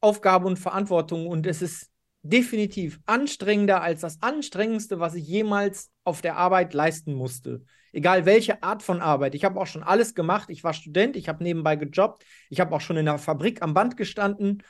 Aufgabe 0.00 0.46
und 0.46 0.58
Verantwortung 0.58 1.26
und 1.26 1.46
es 1.46 1.60
ist 1.60 1.90
definitiv 2.22 3.00
anstrengender 3.06 3.82
als 3.82 4.00
das 4.00 4.22
anstrengendste, 4.22 5.00
was 5.00 5.14
ich 5.14 5.26
jemals 5.26 5.90
auf 6.04 6.20
der 6.20 6.36
Arbeit 6.36 6.74
leisten 6.74 7.14
musste. 7.14 7.64
Egal 7.92 8.26
welche 8.26 8.62
Art 8.62 8.82
von 8.82 9.00
Arbeit. 9.00 9.34
Ich 9.34 9.44
habe 9.44 9.58
auch 9.60 9.66
schon 9.66 9.82
alles 9.82 10.14
gemacht. 10.14 10.50
Ich 10.50 10.62
war 10.62 10.74
Student, 10.74 11.16
ich 11.16 11.28
habe 11.28 11.42
nebenbei 11.42 11.76
gejobbt, 11.76 12.24
ich 12.50 12.60
habe 12.60 12.74
auch 12.74 12.80
schon 12.80 12.96
in 12.96 13.06
der 13.06 13.18
Fabrik 13.18 13.62
am 13.62 13.74
Band 13.74 13.96
gestanden, 13.96 14.62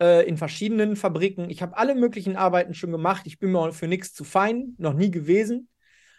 äh, 0.00 0.26
in 0.26 0.36
verschiedenen 0.36 0.96
Fabriken. 0.96 1.50
Ich 1.50 1.62
habe 1.62 1.76
alle 1.76 1.94
möglichen 1.94 2.36
Arbeiten 2.36 2.74
schon 2.74 2.92
gemacht. 2.92 3.22
Ich 3.26 3.38
bin 3.38 3.52
mir 3.52 3.72
für 3.72 3.88
nichts 3.88 4.12
zu 4.12 4.24
fein, 4.24 4.74
noch 4.78 4.94
nie 4.94 5.10
gewesen. 5.10 5.68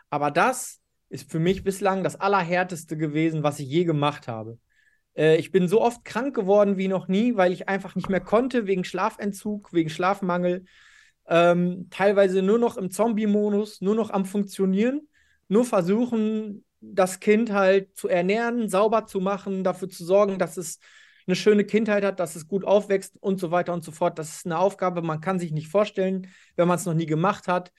Aber 0.10 0.32
das 0.32 0.80
ist 1.10 1.30
für 1.32 1.40
mich 1.40 1.64
bislang 1.64 2.04
das 2.04 2.20
Allerhärteste 2.20 2.98
gewesen, 2.98 3.44
was 3.44 3.60
ich 3.60 3.68
je 3.68 3.84
gemacht 3.86 4.28
habe. 4.28 4.60
Äh, 5.16 5.38
ich 5.38 5.52
bin 5.52 5.68
so 5.68 5.82
oft 5.82 6.06
krank 6.06 6.36
geworden 6.36 6.78
wie 6.78 6.88
noch 6.88 7.08
nie, 7.08 7.36
weil 7.36 7.52
ich 7.52 7.68
einfach 7.70 7.96
nicht 7.96 8.10
mehr 8.10 8.22
konnte, 8.22 8.68
wegen 8.68 8.84
Schlafentzug, 8.84 9.74
wegen 9.74 9.90
Schlafmangel. 9.90 10.66
Ähm, 11.28 11.88
teilweise 11.90 12.42
nur 12.42 12.58
noch 12.58 12.78
im 12.78 12.90
Zombie-Modus, 12.90 13.82
nur 13.82 13.96
noch 13.96 14.12
am 14.12 14.26
Funktionieren, 14.26 15.08
nur 15.50 15.66
versuchen, 15.66 16.64
das 16.80 17.20
Kind 17.20 17.52
halt 17.52 17.96
zu 17.98 18.08
ernähren, 18.08 18.70
sauber 18.70 19.06
zu 19.08 19.20
machen, 19.20 19.64
dafür 19.64 19.90
zu 19.90 20.06
sorgen, 20.06 20.38
dass 20.38 20.58
es 20.58 20.80
eine 21.28 21.36
schöne 21.36 21.66
Kindheit 21.66 22.04
hat, 22.04 22.20
dass 22.20 22.36
es 22.36 22.48
gut 22.48 22.66
aufwächst 22.66 23.18
und 23.20 23.40
so 23.40 23.52
weiter 23.52 23.74
und 23.74 23.84
so 23.84 23.92
fort. 23.92 24.18
Das 24.18 24.36
ist 24.36 24.46
eine 24.46 24.58
Aufgabe, 24.58 25.02
man 25.02 25.22
kann 25.22 25.40
sich 25.40 25.52
nicht 25.52 25.68
vorstellen, 25.68 26.28
wenn 26.56 26.68
man 26.68 26.78
es 26.78 26.86
noch 26.86 26.94
nie 26.94 27.06
gemacht 27.06 27.48
hat, 27.48 27.72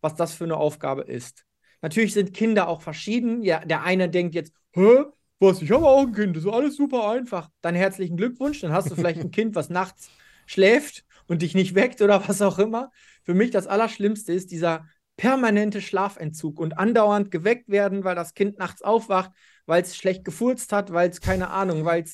was 0.00 0.14
das 0.14 0.34
für 0.34 0.44
eine 0.44 0.56
Aufgabe 0.56 1.02
ist. 1.02 1.44
Natürlich 1.82 2.14
sind 2.14 2.34
Kinder 2.34 2.68
auch 2.68 2.82
verschieden. 2.82 3.42
Ja, 3.42 3.64
der 3.64 3.82
eine 3.82 4.08
denkt 4.08 4.34
jetzt, 4.34 4.52
hä, 4.72 5.04
was, 5.38 5.62
ich 5.62 5.70
habe 5.70 5.86
auch 5.86 6.06
ein 6.06 6.12
Kind, 6.12 6.36
das 6.36 6.44
ist 6.44 6.50
alles 6.50 6.76
super 6.76 7.08
einfach. 7.10 7.48
Dann 7.60 7.74
herzlichen 7.74 8.16
Glückwunsch, 8.16 8.60
dann 8.60 8.72
hast 8.72 8.90
du 8.90 8.94
vielleicht 8.94 9.20
ein 9.20 9.30
Kind, 9.30 9.54
was 9.54 9.68
nachts 9.68 10.10
schläft 10.46 11.04
und 11.26 11.42
dich 11.42 11.54
nicht 11.54 11.74
weckt 11.74 12.00
oder 12.00 12.26
was 12.28 12.40
auch 12.42 12.58
immer. 12.58 12.90
Für 13.22 13.34
mich 13.34 13.50
das 13.50 13.66
Allerschlimmste 13.66 14.32
ist 14.32 14.50
dieser 14.50 14.86
permanente 15.16 15.80
Schlafentzug 15.80 16.58
und 16.58 16.78
andauernd 16.78 17.30
geweckt 17.30 17.68
werden, 17.68 18.04
weil 18.04 18.14
das 18.14 18.34
Kind 18.34 18.58
nachts 18.58 18.82
aufwacht, 18.82 19.30
weil 19.66 19.82
es 19.82 19.96
schlecht 19.96 20.24
gefurzt 20.24 20.72
hat, 20.72 20.92
weil 20.92 21.10
es 21.10 21.20
keine 21.20 21.50
Ahnung, 21.50 21.84
weil 21.84 22.04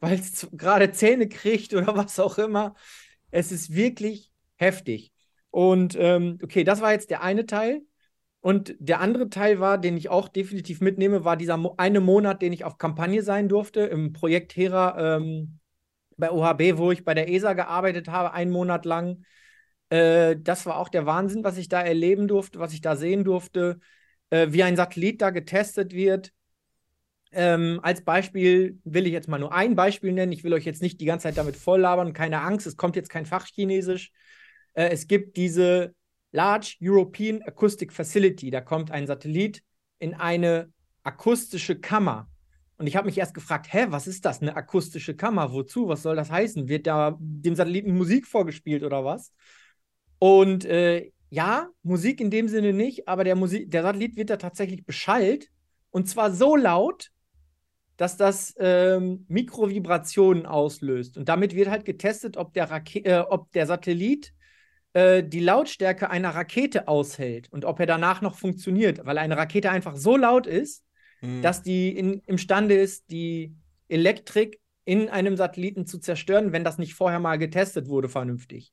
es 0.00 0.48
gerade 0.52 0.92
Zähne 0.92 1.28
kriegt 1.28 1.74
oder 1.74 1.96
was 1.96 2.18
auch 2.18 2.38
immer. 2.38 2.74
Es 3.30 3.52
ist 3.52 3.74
wirklich 3.74 4.32
heftig. 4.56 5.12
Und 5.50 5.96
ähm, 5.98 6.38
okay, 6.42 6.64
das 6.64 6.80
war 6.80 6.92
jetzt 6.92 7.10
der 7.10 7.22
eine 7.22 7.46
Teil. 7.46 7.82
Und 8.40 8.74
der 8.78 9.00
andere 9.00 9.28
Teil 9.28 9.60
war, 9.60 9.76
den 9.76 9.96
ich 9.96 10.08
auch 10.08 10.28
definitiv 10.28 10.80
mitnehme, 10.80 11.24
war 11.24 11.36
dieser 11.36 11.58
Mo 11.58 11.74
eine 11.76 12.00
Monat, 12.00 12.40
den 12.40 12.52
ich 12.52 12.64
auf 12.64 12.78
Kampagne 12.78 13.22
sein 13.22 13.48
durfte 13.48 13.80
im 13.80 14.12
Projekt 14.14 14.56
Hera 14.56 15.16
ähm, 15.16 15.58
bei 16.16 16.30
OHB, 16.30 16.78
wo 16.78 16.90
ich 16.90 17.04
bei 17.04 17.14
der 17.14 17.28
ESA 17.28 17.52
gearbeitet 17.52 18.08
habe, 18.08 18.32
einen 18.32 18.50
Monat 18.50 18.86
lang. 18.86 19.24
Äh, 19.90 20.36
das 20.38 20.64
war 20.64 20.78
auch 20.78 20.88
der 20.88 21.04
Wahnsinn, 21.04 21.44
was 21.44 21.58
ich 21.58 21.68
da 21.68 21.82
erleben 21.82 22.28
durfte, 22.28 22.60
was 22.60 22.72
ich 22.72 22.80
da 22.80 22.96
sehen 22.96 23.24
durfte, 23.24 23.80
äh, 24.30 24.48
wie 24.50 24.62
ein 24.62 24.76
Satellit 24.76 25.20
da 25.20 25.30
getestet 25.30 25.92
wird. 25.92 26.32
Ähm, 27.32 27.78
als 27.82 28.02
Beispiel 28.02 28.78
will 28.84 29.06
ich 29.06 29.12
jetzt 29.12 29.28
mal 29.28 29.38
nur 29.38 29.52
ein 29.52 29.76
Beispiel 29.76 30.12
nennen. 30.12 30.32
Ich 30.32 30.42
will 30.42 30.52
euch 30.52 30.64
jetzt 30.64 30.82
nicht 30.82 31.00
die 31.00 31.04
ganze 31.04 31.24
Zeit 31.24 31.38
damit 31.38 31.56
voll 31.56 31.80
labern. 31.80 32.12
Keine 32.12 32.40
Angst, 32.40 32.66
es 32.66 32.76
kommt 32.76 32.96
jetzt 32.96 33.10
kein 33.10 33.26
Fachchinesisch. 33.26 34.10
Äh, 34.74 34.88
es 34.90 35.06
gibt 35.06 35.36
diese 35.36 35.94
Large 36.32 36.76
European 36.82 37.42
Acoustic 37.42 37.92
Facility. 37.92 38.50
Da 38.50 38.60
kommt 38.60 38.90
ein 38.90 39.06
Satellit 39.06 39.62
in 39.98 40.14
eine 40.14 40.72
akustische 41.02 41.78
Kammer. 41.78 42.28
Und 42.78 42.86
ich 42.86 42.96
habe 42.96 43.06
mich 43.06 43.18
erst 43.18 43.34
gefragt, 43.34 43.72
hä, 43.72 43.86
was 43.90 44.06
ist 44.06 44.24
das? 44.24 44.40
Eine 44.40 44.56
akustische 44.56 45.14
Kammer? 45.14 45.52
Wozu? 45.52 45.88
Was 45.88 46.02
soll 46.02 46.16
das 46.16 46.30
heißen? 46.30 46.68
Wird 46.68 46.86
da 46.86 47.16
dem 47.20 47.54
Satelliten 47.54 47.96
Musik 47.96 48.26
vorgespielt 48.26 48.82
oder 48.82 49.04
was? 49.04 49.32
Und 50.18 50.64
äh, 50.64 51.10
ja, 51.28 51.68
Musik 51.82 52.20
in 52.20 52.30
dem 52.30 52.48
Sinne 52.48 52.72
nicht, 52.72 53.06
aber 53.06 53.22
der, 53.22 53.36
Musik, 53.36 53.70
der 53.70 53.82
Satellit 53.82 54.16
wird 54.16 54.30
da 54.30 54.36
tatsächlich 54.36 54.84
beschallt. 54.84 55.48
Und 55.90 56.08
zwar 56.08 56.32
so 56.32 56.56
laut, 56.56 57.10
dass 58.00 58.16
das 58.16 58.54
ähm, 58.58 59.26
Mikrovibrationen 59.28 60.46
auslöst. 60.46 61.18
Und 61.18 61.28
damit 61.28 61.54
wird 61.54 61.68
halt 61.68 61.84
getestet, 61.84 62.38
ob 62.38 62.54
der, 62.54 62.70
Rake 62.70 63.04
äh, 63.04 63.18
ob 63.28 63.52
der 63.52 63.66
Satellit 63.66 64.32
äh, 64.94 65.22
die 65.22 65.40
Lautstärke 65.40 66.08
einer 66.08 66.30
Rakete 66.30 66.88
aushält 66.88 67.52
und 67.52 67.66
ob 67.66 67.78
er 67.78 67.84
danach 67.84 68.22
noch 68.22 68.38
funktioniert, 68.38 69.04
weil 69.04 69.18
eine 69.18 69.36
Rakete 69.36 69.70
einfach 69.70 69.96
so 69.96 70.16
laut 70.16 70.46
ist, 70.46 70.82
mhm. 71.20 71.42
dass 71.42 71.62
die 71.62 71.90
in, 71.94 72.22
imstande 72.24 72.74
ist, 72.74 73.10
die 73.10 73.54
Elektrik 73.86 74.60
in 74.86 75.10
einem 75.10 75.36
Satelliten 75.36 75.84
zu 75.84 75.98
zerstören, 75.98 76.52
wenn 76.52 76.64
das 76.64 76.78
nicht 76.78 76.94
vorher 76.94 77.20
mal 77.20 77.36
getestet 77.36 77.86
wurde 77.86 78.08
vernünftig. 78.08 78.72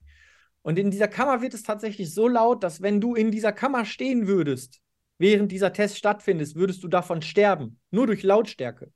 Und 0.62 0.80
in 0.80 0.90
dieser 0.90 1.10
Kammer 1.10 1.42
wird 1.42 1.54
es 1.54 1.64
tatsächlich 1.64 2.14
so 2.14 2.30
laut, 2.30 2.64
dass 2.64 2.82
wenn 2.82 3.02
du 3.02 3.14
in 3.14 3.32
dieser 3.32 3.52
Kammer 3.52 3.84
stehen 3.84 4.26
würdest, 4.26 4.80
während 5.18 5.52
dieser 5.52 5.74
Test 5.74 5.98
stattfindet, 5.98 6.56
würdest 6.56 6.82
du 6.82 6.88
davon 6.88 7.22
sterben. 7.22 7.82
Nur 7.92 8.08
durch 8.08 8.24
Lautstärke. 8.24 8.90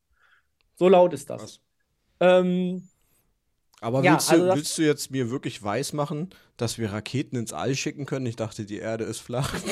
So 0.76 0.90
laut 0.90 1.14
ist 1.14 1.30
das. 1.30 1.62
Ähm, 2.20 2.88
aber 3.82 4.04
ja, 4.04 4.14
willst, 4.14 4.30
du, 4.30 4.34
also 4.34 4.56
willst 4.56 4.78
du 4.78 4.84
jetzt 4.84 5.10
mir 5.10 5.32
wirklich 5.32 5.64
weismachen, 5.64 6.30
dass 6.56 6.78
wir 6.78 6.94
Raketen 6.94 7.36
ins 7.36 7.52
All 7.52 7.74
schicken 7.76 8.06
können? 8.06 8.28
Ich 8.28 8.36
dachte, 8.36 8.64
die 8.64 8.78
Erde 8.78 9.06
ist 9.06 9.20
flach. 9.20 9.56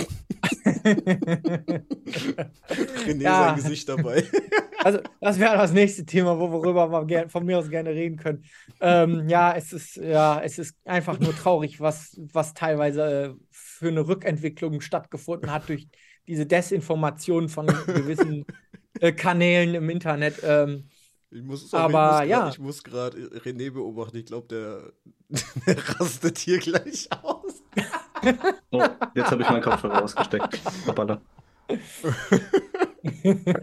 René 3.05 3.21
ja. 3.21 3.45
sein 3.45 3.55
Gesicht 3.55 3.87
dabei. 3.87 4.23
also, 4.83 4.99
das 5.21 5.37
wäre 5.37 5.55
das 5.57 5.73
nächste 5.73 6.05
Thema, 6.05 6.39
worüber 6.39 7.07
wir 7.07 7.29
von 7.29 7.45
mir 7.45 7.59
aus 7.59 7.69
gerne 7.69 7.91
reden 7.91 8.17
können. 8.17 8.43
Ähm, 8.81 9.29
ja, 9.29 9.53
es 9.55 9.73
ist, 9.73 9.97
ja, 9.97 10.41
es 10.41 10.57
ist 10.57 10.75
einfach 10.85 11.19
nur 11.19 11.35
traurig, 11.35 11.79
was, 11.79 12.19
was 12.33 12.55
teilweise 12.55 13.03
äh, 13.03 13.33
für 13.51 13.89
eine 13.89 14.07
Rückentwicklung 14.07 14.81
stattgefunden 14.81 15.51
hat 15.51 15.69
durch 15.69 15.87
diese 16.27 16.47
Desinformation 16.47 17.47
von 17.47 17.67
gewissen 17.67 18.45
Kanälen 19.15 19.75
im 19.75 19.89
Internet. 19.89 20.41
Ähm, 20.43 20.89
ich 21.31 21.43
muss, 21.43 21.69
sorry, 21.69 21.83
aber 21.83 22.23
ich 22.23 22.29
ja. 22.29 22.49
Ich 22.49 22.59
muss 22.59 22.83
gerade 22.83 23.17
René 23.17 23.71
beobachten. 23.71 24.17
Ich 24.17 24.25
glaube, 24.25 24.47
der, 24.47 24.93
der 25.67 25.99
rastet 25.99 26.39
hier 26.39 26.57
gleich 26.59 27.07
aus. 27.21 27.63
oh, 28.71 28.83
jetzt 29.15 29.31
habe 29.31 29.43
ich 29.43 29.49
meinen 29.49 29.61
Kopfhörer 29.61 29.99
rausgesteckt. 29.99 30.59
Hoppala. 30.87 31.21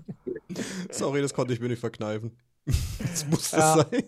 sorry, 0.90 1.20
das 1.22 1.34
konnte 1.34 1.52
ich 1.52 1.60
mir 1.60 1.68
nicht 1.68 1.80
verkneifen. 1.80 2.38
Das 2.98 3.26
muss 3.26 3.50
das 3.50 3.60
ja. 3.60 3.76
sein. 3.76 4.04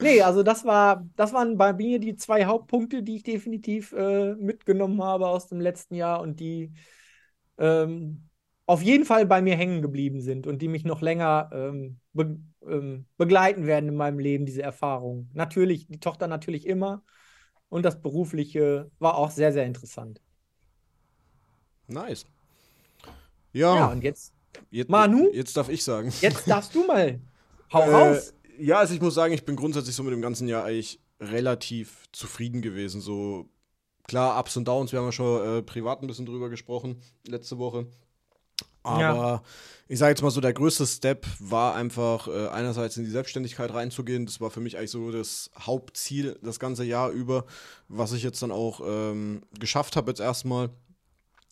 Nee, 0.00 0.22
also 0.22 0.42
das 0.42 0.64
war, 0.64 1.08
das 1.16 1.32
waren 1.32 1.56
bei 1.56 1.72
mir 1.72 2.00
die 2.00 2.16
zwei 2.16 2.44
Hauptpunkte, 2.44 3.02
die 3.02 3.16
ich 3.16 3.22
definitiv 3.22 3.92
äh, 3.92 4.34
mitgenommen 4.34 5.02
habe 5.02 5.28
aus 5.28 5.46
dem 5.46 5.60
letzten 5.60 5.94
Jahr 5.94 6.20
und 6.20 6.40
die 6.40 6.72
ähm, 7.58 8.28
auf 8.66 8.82
jeden 8.82 9.04
Fall 9.04 9.26
bei 9.26 9.42
mir 9.42 9.56
hängen 9.56 9.82
geblieben 9.82 10.20
sind 10.20 10.46
und 10.46 10.62
die 10.62 10.68
mich 10.68 10.84
noch 10.84 11.02
länger 11.02 11.50
ähm, 11.52 11.98
be 12.12 12.38
ähm, 12.66 13.06
begleiten 13.16 13.66
werden 13.66 13.88
in 13.88 13.96
meinem 13.96 14.18
Leben, 14.18 14.46
diese 14.46 14.62
Erfahrung. 14.62 15.28
Natürlich, 15.32 15.88
die 15.88 15.98
Tochter 15.98 16.28
natürlich 16.28 16.66
immer. 16.66 17.02
Und 17.68 17.84
das 17.84 18.00
Berufliche 18.00 18.90
war 18.98 19.16
auch 19.16 19.30
sehr, 19.30 19.52
sehr 19.52 19.64
interessant. 19.64 20.20
Nice. 21.88 22.24
Ja. 23.52 23.74
Ja, 23.74 23.86
und 23.86 24.04
jetzt, 24.04 24.32
jetzt 24.70 24.90
Manu? 24.90 25.30
Jetzt 25.32 25.56
darf 25.56 25.68
ich 25.68 25.82
sagen. 25.82 26.12
Jetzt 26.20 26.48
darfst 26.48 26.74
du 26.74 26.86
mal. 26.86 27.20
Hau 27.72 27.80
äh, 27.82 27.90
raus. 27.90 28.34
Ja, 28.58 28.78
also 28.78 28.94
ich 28.94 29.00
muss 29.00 29.14
sagen, 29.14 29.32
ich 29.32 29.44
bin 29.44 29.56
grundsätzlich 29.56 29.96
so 29.96 30.02
mit 30.02 30.12
dem 30.12 30.22
ganzen 30.22 30.46
Jahr 30.46 30.64
eigentlich 30.64 31.00
relativ 31.20 32.04
zufrieden 32.12 32.62
gewesen. 32.62 33.00
So, 33.00 33.48
klar, 34.06 34.38
Ups 34.38 34.56
und 34.56 34.68
Downs, 34.68 34.92
wir 34.92 34.98
haben 34.98 35.06
ja 35.06 35.12
schon 35.12 35.58
äh, 35.58 35.62
privat 35.62 36.02
ein 36.02 36.06
bisschen 36.06 36.26
drüber 36.26 36.48
gesprochen 36.48 37.02
letzte 37.26 37.58
Woche. 37.58 37.86
Aber 38.82 39.00
ja. 39.00 39.42
ich 39.88 39.98
sage 39.98 40.10
jetzt 40.10 40.22
mal 40.22 40.30
so, 40.30 40.40
der 40.40 40.52
größte 40.52 40.86
Step 40.86 41.26
war 41.38 41.74
einfach 41.74 42.28
äh, 42.28 42.48
einerseits 42.48 42.96
in 42.96 43.04
die 43.04 43.10
Selbstständigkeit 43.10 43.72
reinzugehen. 43.72 44.26
Das 44.26 44.40
war 44.40 44.50
für 44.50 44.60
mich 44.60 44.76
eigentlich 44.76 44.90
so 44.90 45.10
das 45.10 45.50
Hauptziel 45.58 46.38
das 46.42 46.58
ganze 46.58 46.84
Jahr 46.84 47.10
über, 47.10 47.44
was 47.88 48.12
ich 48.12 48.22
jetzt 48.22 48.42
dann 48.42 48.50
auch 48.50 48.80
ähm, 48.84 49.42
geschafft 49.58 49.96
habe 49.96 50.10
jetzt 50.10 50.20
erstmal. 50.20 50.70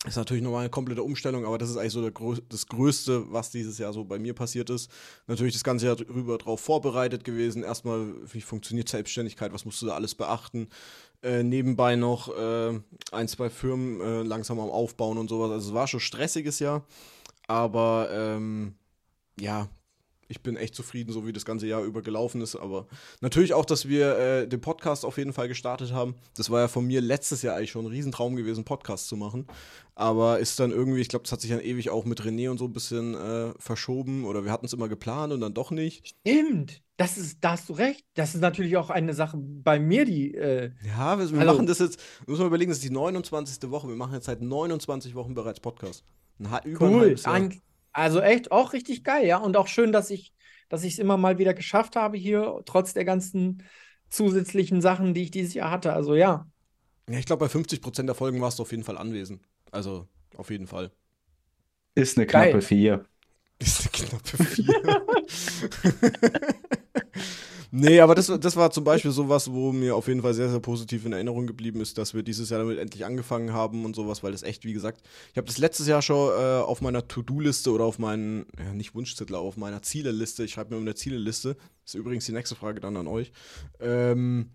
Ist 0.06 0.16
natürlich 0.16 0.42
nochmal 0.42 0.60
eine 0.60 0.70
komplette 0.70 1.02
Umstellung, 1.02 1.44
aber 1.44 1.58
das 1.58 1.68
ist 1.68 1.76
eigentlich 1.76 1.92
so 1.92 2.10
Grö 2.10 2.36
das 2.48 2.66
Größte, 2.66 3.30
was 3.30 3.50
dieses 3.50 3.76
Jahr 3.76 3.92
so 3.92 4.02
bei 4.02 4.18
mir 4.18 4.32
passiert 4.32 4.70
ist. 4.70 4.90
Natürlich 5.26 5.52
das 5.52 5.62
ganze 5.62 5.84
Jahr 5.84 5.96
drüber 5.96 6.38
drauf 6.38 6.60
vorbereitet 6.60 7.22
gewesen. 7.22 7.62
Erstmal, 7.62 8.14
wie 8.32 8.40
funktioniert 8.40 8.88
Selbstständigkeit, 8.88 9.52
was 9.52 9.66
musst 9.66 9.82
du 9.82 9.86
da 9.86 9.94
alles 9.94 10.14
beachten. 10.14 10.68
Äh, 11.22 11.42
nebenbei 11.42 11.96
noch 11.96 12.34
äh, 12.34 12.80
ein, 13.12 13.28
zwei 13.28 13.50
Firmen 13.50 14.00
äh, 14.00 14.22
langsam 14.22 14.58
am 14.58 14.70
Aufbauen 14.70 15.18
und 15.18 15.28
sowas. 15.28 15.50
Also 15.50 15.68
es 15.68 15.74
war 15.74 15.86
schon 15.86 16.00
stressiges 16.00 16.60
Jahr, 16.60 16.86
aber 17.50 18.08
ähm, 18.12 18.76
ja, 19.40 19.68
ich 20.28 20.40
bin 20.40 20.56
echt 20.56 20.76
zufrieden, 20.76 21.10
so 21.10 21.26
wie 21.26 21.32
das 21.32 21.44
ganze 21.44 21.66
Jahr 21.66 21.82
über 21.82 22.00
gelaufen 22.00 22.40
ist. 22.42 22.54
Aber 22.54 22.86
natürlich 23.20 23.54
auch, 23.54 23.64
dass 23.64 23.88
wir 23.88 24.16
äh, 24.16 24.46
den 24.46 24.60
Podcast 24.60 25.04
auf 25.04 25.18
jeden 25.18 25.32
Fall 25.32 25.48
gestartet 25.48 25.92
haben. 25.92 26.14
Das 26.36 26.48
war 26.50 26.60
ja 26.60 26.68
von 26.68 26.86
mir 26.86 27.00
letztes 27.00 27.42
Jahr 27.42 27.56
eigentlich 27.56 27.72
schon 27.72 27.86
ein 27.86 27.90
Riesentraum 27.90 28.36
gewesen, 28.36 28.64
Podcast 28.64 29.08
zu 29.08 29.16
machen. 29.16 29.48
Aber 29.96 30.38
ist 30.38 30.60
dann 30.60 30.70
irgendwie, 30.70 31.00
ich 31.00 31.08
glaube, 31.08 31.24
das 31.24 31.32
hat 31.32 31.40
sich 31.40 31.50
dann 31.50 31.60
ewig 31.60 31.90
auch 31.90 32.04
mit 32.04 32.22
René 32.22 32.48
und 32.48 32.58
so 32.58 32.66
ein 32.66 32.72
bisschen 32.72 33.16
äh, 33.16 33.52
verschoben. 33.58 34.24
Oder 34.24 34.44
wir 34.44 34.52
hatten 34.52 34.66
es 34.66 34.72
immer 34.72 34.88
geplant 34.88 35.32
und 35.32 35.40
dann 35.40 35.52
doch 35.52 35.72
nicht. 35.72 36.06
Stimmt. 36.06 36.82
Das 36.98 37.18
ist, 37.18 37.38
da 37.40 37.52
hast 37.52 37.68
du 37.68 37.72
recht. 37.72 38.04
Das 38.14 38.36
ist 38.36 38.42
natürlich 38.42 38.76
auch 38.76 38.90
eine 38.90 39.12
Sache 39.12 39.38
bei 39.38 39.80
mir, 39.80 40.04
die. 40.04 40.36
Äh, 40.36 40.70
ja, 40.86 41.18
wir, 41.18 41.28
wir 41.28 41.40
also, 41.40 41.52
machen 41.52 41.66
das 41.66 41.80
jetzt, 41.80 42.00
muss 42.28 42.38
man 42.38 42.46
überlegen, 42.46 42.70
das 42.70 42.78
ist 42.78 42.84
die 42.84 42.94
29. 42.94 43.68
Woche. 43.72 43.88
Wir 43.88 43.96
machen 43.96 44.14
jetzt 44.14 44.26
seit 44.26 44.40
29 44.40 45.16
Wochen 45.16 45.34
bereits 45.34 45.58
Podcast. 45.58 46.04
Ein, 46.40 46.60
über 46.64 46.88
cool. 46.88 47.16
Ein 47.24 47.60
also 47.92 48.20
echt 48.20 48.52
auch 48.52 48.72
richtig 48.72 49.04
geil, 49.04 49.26
ja. 49.26 49.38
Und 49.38 49.56
auch 49.56 49.66
schön, 49.66 49.92
dass 49.92 50.10
ich 50.10 50.32
dass 50.70 50.84
ich 50.84 50.94
es 50.94 50.98
immer 50.98 51.18
mal 51.18 51.36
wieder 51.38 51.52
geschafft 51.52 51.96
habe 51.96 52.16
hier, 52.16 52.62
trotz 52.64 52.94
der 52.94 53.04
ganzen 53.04 53.64
zusätzlichen 54.08 54.80
Sachen, 54.80 55.12
die 55.12 55.24
ich 55.24 55.30
dieses 55.30 55.52
Jahr 55.52 55.70
hatte. 55.70 55.92
Also 55.92 56.14
ja. 56.14 56.48
Ja, 57.10 57.18
ich 57.18 57.26
glaube, 57.26 57.44
bei 57.44 57.48
50 57.48 57.82
Prozent 57.82 58.08
der 58.08 58.14
Folgen 58.14 58.40
warst 58.40 58.58
du 58.58 58.62
auf 58.62 58.70
jeden 58.70 58.84
Fall 58.84 58.96
anwesend. 58.96 59.42
Also 59.72 60.06
auf 60.36 60.50
jeden 60.50 60.68
Fall. 60.68 60.92
Ist 61.96 62.16
eine 62.16 62.26
knappe 62.26 62.62
4. 62.62 63.04
Ist 63.58 63.80
eine 63.80 63.90
knappe 63.90 64.44
4. 64.44 65.06
Nee, 67.72 68.00
aber 68.00 68.16
das, 68.16 68.26
das 68.26 68.56
war 68.56 68.70
zum 68.72 68.82
Beispiel 68.82 69.12
sowas, 69.12 69.52
wo 69.52 69.70
mir 69.70 69.94
auf 69.94 70.08
jeden 70.08 70.22
Fall 70.22 70.34
sehr, 70.34 70.48
sehr 70.48 70.58
positiv 70.58 71.06
in 71.06 71.12
Erinnerung 71.12 71.46
geblieben 71.46 71.80
ist, 71.80 71.98
dass 71.98 72.14
wir 72.14 72.24
dieses 72.24 72.50
Jahr 72.50 72.58
damit 72.60 72.78
endlich 72.78 73.04
angefangen 73.04 73.52
haben 73.52 73.84
und 73.84 73.94
sowas, 73.94 74.24
weil 74.24 74.32
das 74.32 74.42
echt, 74.42 74.64
wie 74.64 74.72
gesagt, 74.72 75.02
ich 75.30 75.36
habe 75.36 75.46
das 75.46 75.58
letztes 75.58 75.86
Jahr 75.86 76.02
schon 76.02 76.30
äh, 76.30 76.60
auf 76.60 76.80
meiner 76.80 77.06
To-Do-Liste 77.06 77.70
oder 77.70 77.84
auf 77.84 78.00
meinen, 78.00 78.46
ja, 78.58 78.72
nicht 78.74 78.94
Wunschzettel, 78.96 79.36
auf 79.36 79.56
meiner 79.56 79.82
Zieleliste, 79.82 80.42
ich 80.42 80.52
schreibe 80.52 80.74
mir 80.74 80.80
eine 80.80 80.96
Zieleliste, 80.96 81.56
ist 81.84 81.94
übrigens 81.94 82.26
die 82.26 82.32
nächste 82.32 82.56
Frage 82.56 82.80
dann 82.80 82.96
an 82.96 83.06
euch, 83.06 83.30
ähm, 83.78 84.50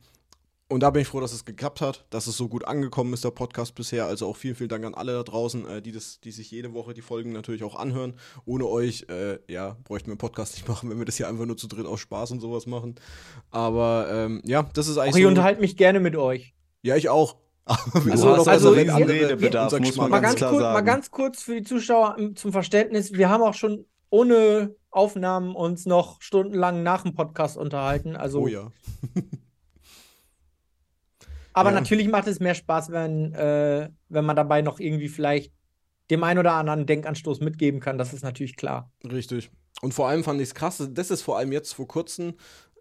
und 0.67 0.80
da 0.80 0.89
bin 0.89 1.04
ich 1.04 1.08
froh, 1.08 1.19
dass 1.19 1.32
es 1.32 1.45
geklappt 1.45 1.80
hat, 1.80 2.06
dass 2.10 2.25
es 2.25 2.38
so 2.38 2.47
gut 2.47 2.65
angekommen 2.65 3.13
ist, 3.13 3.23
der 3.23 3.30
Podcast 3.30 3.75
bisher. 3.75 4.08
Also 4.08 4.25
auch 4.28 4.36
vielen, 4.36 4.56
vielen 4.56 4.69
Dank 4.69 4.84
an 4.84 4.95
alle 4.95 5.13
da 5.13 5.21
draußen, 5.21 5.67
äh, 5.67 5.82
die, 5.82 5.91
das, 5.91 6.19
die 6.21 6.32
sich 6.32 6.49
jede 6.49 6.73
Woche 6.73 6.95
die 6.95 7.04
Folgen 7.04 7.34
natürlich 7.34 7.63
auch 7.63 7.75
anhören. 7.75 8.15
Ohne 8.45 8.65
euch, 8.65 9.06
äh, 9.10 9.38
ja, 9.47 9.78
bräuchten 9.84 10.08
wir 10.08 10.13
einen 10.13 10.17
Podcast 10.17 10.56
nicht 10.56 10.67
machen, 10.67 10.89
wenn 10.89 10.97
wir 10.97 11.06
das 11.06 11.17
hier 11.17 11.28
einfach 11.28 11.45
nur 11.45 11.58
zu 11.58 11.67
dritt 11.67 11.86
aus 11.86 11.99
Spaß 11.99 12.32
und 12.32 12.39
sowas 12.39 12.65
machen. 12.65 12.95
Aber 13.51 14.08
ähm, 14.10 14.41
ja, 14.43 14.67
das 14.73 14.88
ist 14.88 14.97
eigentlich. 14.97 15.13
Auch 15.13 15.17
ich 15.17 15.23
so, 15.23 15.30
unterhalte 15.30 15.62
mich 15.62 15.78
gerne 15.78 15.99
mit 15.99 16.15
euch. 16.15 16.56
Ja, 16.82 16.95
ich 16.95 17.10
auch. 17.10 17.38
also, 17.93 18.30
also, 18.30 18.49
also 18.49 18.69
Redebedarf, 18.71 19.80
muss 19.80 19.95
man 19.95 20.12
mal 20.12 20.19
ganz, 20.19 20.39
kurz, 20.39 20.62
mal 20.62 20.82
ganz 20.82 21.12
kurz 21.12 21.41
für 21.41 21.56
die 21.56 21.63
Zuschauer 21.63 22.15
ähm, 22.17 22.36
zum 22.36 22.51
Verständnis. 22.51 23.13
Wir 23.13 23.30
haben 23.30 23.43
auch 23.43 23.56
schon 23.56 23.86
ohne 24.10 24.75
Aufnahmen 24.91 25.56
uns 25.56 25.86
noch 25.86 26.21
stundenlang 26.21 26.84
nach 26.84 27.04
dem 27.04 27.13
Podcast 27.13 27.58
unterhalten. 27.58 28.15
Also, 28.15 28.41
oh 28.41 28.47
ja. 28.47 28.71
Aber 31.56 31.72
ja. 31.72 31.80
natürlich 31.80 32.10
macht 32.10 32.28
es 32.28 32.41
mehr 32.41 32.54
Spaß, 32.54 32.91
wenn, 32.91 33.34
äh, 33.34 33.89
wenn 34.10 34.26
man 34.26 34.36
dabei 34.36 34.62
noch 34.62 34.82
irgendwie 34.82 35.08
vielleicht 35.08 35.54
dem 36.12 36.22
einen 36.24 36.39
oder 36.39 36.52
anderen 36.52 36.86
Denkanstoß 36.86 37.39
mitgeben 37.39 37.80
kann. 37.80 37.98
Das 37.98 38.13
ist 38.13 38.24
natürlich 38.24 38.58
klar. 38.58 38.91
Richtig. 39.10 39.50
Und 39.82 39.94
vor 39.94 40.10
allem 40.10 40.26
fand 40.26 40.41
ich 40.41 40.50
es 40.50 40.54
krass, 40.54 40.86
das 40.91 41.12
ist 41.12 41.22
vor 41.22 41.38
allem 41.38 41.54
jetzt 41.54 41.74
vor 41.74 41.88
kurzem 41.88 42.34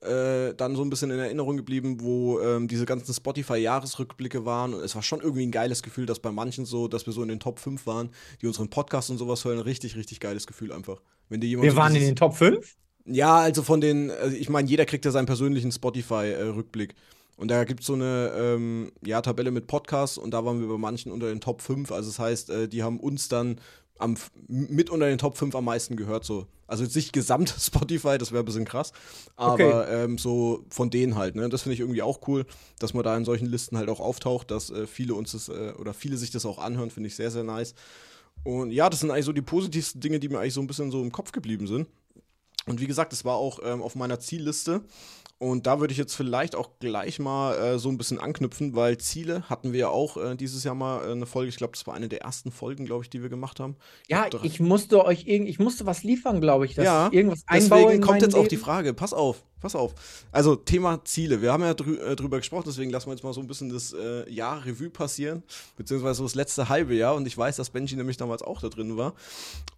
äh, 0.03 0.55
dann 0.57 0.75
so 0.75 0.83
ein 0.83 0.91
bisschen 0.91 1.13
in 1.13 1.21
Erinnerung 1.21 1.57
geblieben, 1.57 2.01
wo 2.01 2.41
ähm, 2.41 2.67
diese 2.67 2.85
ganzen 2.85 3.15
Spotify-Jahresrückblicke 3.15 4.45
waren. 4.45 4.75
Und 4.75 4.83
es 4.83 4.97
war 4.97 5.03
schon 5.03 5.21
irgendwie 5.21 5.47
ein 5.47 5.53
geiles 5.53 5.85
Gefühl, 5.85 6.07
dass 6.07 6.19
bei 6.19 6.33
manchen 6.33 6.65
so, 6.65 6.89
dass 6.89 7.07
wir 7.07 7.13
so 7.13 7.23
in 7.23 7.29
den 7.29 7.39
Top 7.39 7.61
5 7.61 7.87
waren, 7.87 8.11
die 8.43 8.49
unseren 8.49 8.71
Podcast 8.71 9.09
und 9.09 9.19
sowas 9.19 9.45
hören. 9.45 9.61
Richtig, 9.61 9.95
richtig 9.95 10.19
geiles 10.19 10.49
Gefühl 10.49 10.73
einfach. 10.73 11.01
Wenn 11.29 11.41
dir 11.41 11.47
jemand 11.47 11.65
wir 11.65 11.71
so 11.71 11.77
waren 11.77 11.95
in 11.95 12.03
den 12.03 12.17
Top 12.17 12.35
5? 12.35 12.77
Ja, 13.07 13.37
also 13.37 13.63
von 13.63 13.81
den, 13.81 14.11
also 14.11 14.37
ich 14.37 14.49
meine, 14.49 14.69
jeder 14.69 14.85
kriegt 14.85 15.05
ja 15.05 15.13
seinen 15.13 15.27
persönlichen 15.27 15.71
Spotify-Rückblick. 15.71 16.91
Äh, 16.91 16.95
und 17.37 17.49
da 17.49 17.64
gibt 17.64 17.81
es 17.81 17.87
so 17.87 17.94
eine 17.94 18.33
ähm, 18.37 18.92
ja, 19.05 19.20
Tabelle 19.20 19.51
mit 19.51 19.66
Podcasts 19.66 20.18
und 20.18 20.31
da 20.33 20.44
waren 20.44 20.61
wir 20.61 20.68
bei 20.68 20.79
manchen 20.79 21.11
unter 21.11 21.29
den 21.29 21.40
Top 21.40 21.62
5. 21.62 21.90
Also 21.90 22.11
das 22.11 22.18
heißt, 22.18 22.51
äh, 22.51 22.68
die 22.68 22.83
haben 22.83 23.01
uns 23.01 23.29
dann 23.29 23.61
am, 23.99 24.16
mit 24.47 24.90
unter 24.90 25.07
den 25.07 25.18
Top 25.18 25.37
5 25.37 25.55
am 25.55 25.64
meisten 25.64 25.97
gehört. 25.97 26.25
So. 26.25 26.47
Also 26.66 26.85
jetzt 26.85 26.94
nicht 26.94 27.12
gesamt 27.12 27.55
Spotify, 27.59 28.18
das 28.18 28.31
wäre 28.31 28.42
ein 28.42 28.47
bisschen 28.47 28.64
krass. 28.64 28.92
Aber 29.37 29.55
okay. 29.55 30.05
ähm, 30.05 30.18
so 30.18 30.64
von 30.68 30.90
denen 30.90 31.16
halt. 31.16 31.35
Ne? 31.35 31.49
Das 31.49 31.62
finde 31.62 31.75
ich 31.75 31.81
irgendwie 31.81 32.03
auch 32.03 32.20
cool, 32.29 32.47
dass 32.79 32.94
man 32.94 33.03
da 33.03 33.16
in 33.16 33.25
solchen 33.25 33.47
Listen 33.47 33.77
halt 33.77 33.88
auch 33.88 34.01
auftaucht, 34.01 34.51
dass 34.51 34.70
äh, 34.70 34.87
viele 34.87 35.14
uns 35.14 35.33
das 35.33 35.49
äh, 35.49 35.73
oder 35.79 35.92
viele 35.92 36.16
sich 36.16 36.31
das 36.31 36.47
auch 36.47 36.59
anhören, 36.59 36.90
finde 36.90 37.09
ich 37.09 37.16
sehr, 37.16 37.31
sehr 37.31 37.44
nice. 37.44 37.75
Und 38.44 38.70
ja, 38.73 38.90
das 38.90 39.01
sind 39.01 39.11
eigentlich 39.11 39.25
so 39.25 39.33
die 39.33 39.42
positivsten 39.42 40.01
Dinge, 40.01 40.20
die 40.20 40.29
mir 40.29 40.38
eigentlich 40.38 40.55
so 40.55 40.61
ein 40.61 40.66
bisschen 40.66 40.90
so 40.90 41.03
im 41.03 41.12
Kopf 41.12 41.33
geblieben 41.33 41.66
sind. 41.66 41.88
Und 42.66 42.81
wie 42.81 42.87
gesagt, 42.87 43.12
das 43.12 43.25
war 43.25 43.37
auch 43.37 43.59
ähm, 43.62 43.83
auf 43.83 43.94
meiner 43.94 44.20
Zielliste. 44.20 44.83
Und 45.44 45.66
da 45.66 45.78
würde 45.78 45.92
ich 45.92 45.98
jetzt 45.98 46.14
vielleicht 46.14 46.57
auch 46.57 46.70
gleich 46.80 47.18
mal 47.18 47.54
äh, 47.54 47.78
so 47.78 47.90
ein 47.90 47.98
bisschen 47.98 48.18
anknüpfen, 48.18 48.74
weil 48.74 48.96
Ziele 48.96 49.42
hatten 49.50 49.74
wir 49.74 49.80
ja 49.80 49.88
auch 49.90 50.16
äh, 50.16 50.37
dieses 50.37 50.64
Jahr 50.64 50.74
mal 50.74 51.07
äh, 51.07 51.12
eine 51.12 51.26
Folge. 51.26 51.50
Ich 51.50 51.57
glaube, 51.57 51.74
das 51.74 51.87
war 51.87 51.92
eine 51.92 52.09
der 52.09 52.22
ersten 52.22 52.50
Folgen, 52.50 52.87
glaube 52.87 53.04
ich, 53.04 53.11
die 53.11 53.20
wir 53.20 53.28
gemacht 53.28 53.61
haben. 53.61 53.76
Ja, 54.09 54.26
ich 54.42 54.59
musste 54.59 55.04
euch 55.04 55.26
irgend, 55.26 55.50
ich 55.50 55.59
musste 55.59 55.85
was 55.85 56.02
liefern, 56.02 56.40
glaube 56.40 56.64
ich, 56.64 56.76
dass 56.76 56.87
ja, 56.87 57.09
ich 57.09 57.12
irgendwas. 57.12 57.44
Deswegen 57.52 58.00
kommt 58.00 58.22
jetzt 58.22 58.33
Leben. 58.33 58.46
auch 58.46 58.48
die 58.48 58.57
Frage. 58.57 58.94
Pass 58.94 59.12
auf, 59.12 59.44
pass 59.64 59.74
auf. 59.74 59.94
Also 60.31 60.57
Thema 60.57 61.03
Ziele. 61.05 61.40
Wir 61.40 61.50
haben 61.50 61.62
ja 61.62 61.72
drü 61.72 61.96
äh, 61.96 62.14
drüber 62.14 62.37
gesprochen, 62.37 62.64
deswegen 62.66 62.90
lassen 62.90 63.07
wir 63.07 63.14
jetzt 63.14 63.24
mal 63.24 63.33
so 63.33 63.40
ein 63.40 63.46
bisschen 63.46 63.70
das 63.70 63.94
äh, 63.94 64.31
Jahr 64.31 64.64
Revue 64.64 64.90
passieren, 64.90 65.42
beziehungsweise 65.77 66.18
so 66.18 66.24
das 66.24 66.35
letzte 66.35 66.68
halbe 66.68 66.94
Jahr. 66.94 67.14
Und 67.14 67.27
ich 67.27 67.37
weiß, 67.37 67.57
dass 67.57 67.70
Benji 67.70 67.96
nämlich 67.96 68.18
damals 68.18 68.42
auch 68.42 68.61
da 68.61 68.68
drin 68.68 68.96
war. 68.98 69.14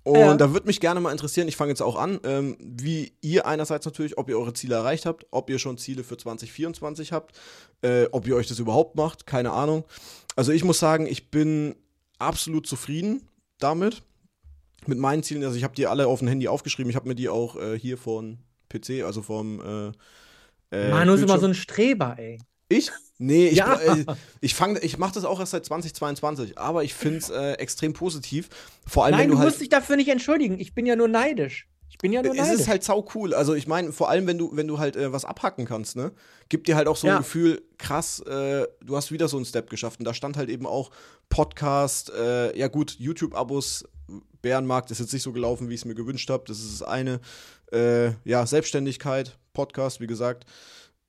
Und 0.03 0.18
ja. 0.18 0.37
da 0.37 0.53
würde 0.53 0.66
mich 0.66 0.81
gerne 0.81 0.99
mal 0.99 1.12
interessieren. 1.12 1.46
Ich 1.46 1.57
fange 1.57 1.70
jetzt 1.70 1.83
auch 1.83 1.96
an, 1.96 2.18
ähm, 2.25 2.57
wie 2.61 3.12
ihr 3.20 3.46
einerseits 3.46 3.87
natürlich, 3.87 4.18
ob 4.18 4.29
ihr 4.29 4.38
eure 4.38 4.53
Ziele 4.53 4.75
erreicht 4.75 5.07
habt, 5.07 5.27
ob 5.31 5.49
ihr 5.51 5.61
schon 5.61 5.79
Ziele 5.79 6.03
für 6.03 6.16
2024 6.16 7.12
habt, 7.12 7.38
äh, 7.83 8.07
ob 8.11 8.27
ihr 8.27 8.35
euch 8.35 8.49
das 8.49 8.59
überhaupt 8.59 8.96
macht, 8.96 9.27
keine 9.27 9.53
Ahnung. 9.53 9.85
Also 10.35 10.51
ich 10.51 10.64
muss 10.64 10.81
sagen, 10.81 11.07
ich 11.07 11.31
bin 11.31 11.77
absolut 12.18 12.66
zufrieden 12.66 13.22
damit 13.59 14.03
mit 14.87 14.99
meinen 14.99 15.22
Zielen. 15.22 15.44
Also 15.44 15.57
ich 15.57 15.64
habe 15.64 15.75
die 15.75 15.87
alle 15.87 16.09
auf 16.09 16.18
dem 16.18 16.29
Handy 16.29 16.49
aufgeschrieben. 16.49 16.90
Ich 16.90 16.96
habe 16.96 17.09
mir 17.09 17.14
die 17.14 17.29
auch 17.29 17.57
äh, 17.57 17.79
hier 17.79 17.99
von 17.99 18.38
PC, 18.68 19.05
also 19.05 19.22
vom 19.22 19.61
äh, 19.61 19.92
äh, 20.76 20.90
Manu 20.90 21.14
ist 21.14 21.22
immer 21.22 21.38
so 21.38 21.46
ein 21.46 21.55
Streber, 21.55 22.16
ey. 22.18 22.38
Ich? 22.68 22.90
Nee, 23.18 23.48
ich, 23.48 23.59
ja. 23.59 23.74
äh, 23.74 24.05
ich, 24.40 24.57
ich 24.83 24.98
mache 24.98 25.14
das 25.14 25.24
auch 25.24 25.40
erst 25.40 25.52
seit 25.52 25.64
2022, 25.64 26.59
aber 26.59 26.85
ich 26.85 26.94
finde 26.94 27.18
es 27.18 27.31
äh, 27.31 27.52
extrem 27.52 27.92
positiv. 27.92 28.48
Vor 28.87 29.05
allem, 29.05 29.12
Nein, 29.12 29.20
wenn 29.20 29.29
du, 29.29 29.35
du 29.35 29.38
halt 29.40 29.48
musst 29.48 29.61
dich 29.61 29.68
dafür 29.68 29.96
nicht 29.96 30.09
entschuldigen. 30.09 30.59
Ich 30.59 30.74
bin 30.74 30.85
ja 30.85 30.96
nur 30.96 31.09
neidisch. 31.09 31.68
Ich 31.88 31.99
bin 31.99 32.12
ja 32.12 32.22
nur 32.22 32.35
neidisch. 32.35 32.55
Es 32.55 32.61
ist 32.61 32.68
halt 32.68 32.85
sau 32.85 33.07
cool. 33.14 33.33
Also 33.33 33.55
ich 33.55 33.66
meine, 33.66 33.92
vor 33.92 34.11
allem, 34.11 34.27
wenn 34.27 34.38
du, 34.38 34.51
wenn 34.55 34.66
du 34.66 34.79
halt 34.79 34.96
äh, 34.96 35.12
was 35.12 35.25
abhacken 35.25 35.64
kannst, 35.64 35.96
ne? 35.96 36.12
Gibt 36.49 36.68
dir 36.68 36.77
halt 36.77 36.88
auch 36.88 36.96
so 36.96 37.07
ja. 37.07 37.14
ein 37.14 37.22
Gefühl, 37.22 37.62
krass, 37.79 38.20
äh, 38.20 38.66
du 38.85 38.96
hast 38.96 39.12
wieder 39.12 39.29
so 39.29 39.37
einen 39.37 39.46
Step 39.46 39.70
geschafft. 39.70 40.01
Und 40.01 40.05
da 40.05 40.12
stand 40.12 40.37
halt 40.37 40.49
eben 40.51 40.66
auch 40.66 40.90
Podcast, 41.29 42.11
äh, 42.11 42.57
ja 42.57 42.68
gut, 42.68 42.96
YouTube-Abos, 42.99 43.85
Bärenmarkt 44.42 44.90
ist 44.90 45.01
jetzt 45.01 45.12
nicht 45.12 45.22
so 45.22 45.33
gelaufen, 45.33 45.68
wie 45.68 45.75
ich 45.75 45.81
es 45.81 45.85
mir 45.85 45.94
gewünscht 45.94 46.31
habe. 46.31 46.44
Das 46.46 46.59
ist 46.59 46.81
das 46.81 46.87
eine. 46.87 47.20
Äh, 47.72 48.12
ja, 48.25 48.46
Selbstständigkeit, 48.46 49.38
Podcast, 49.53 50.01
wie 50.01 50.07
gesagt. 50.07 50.44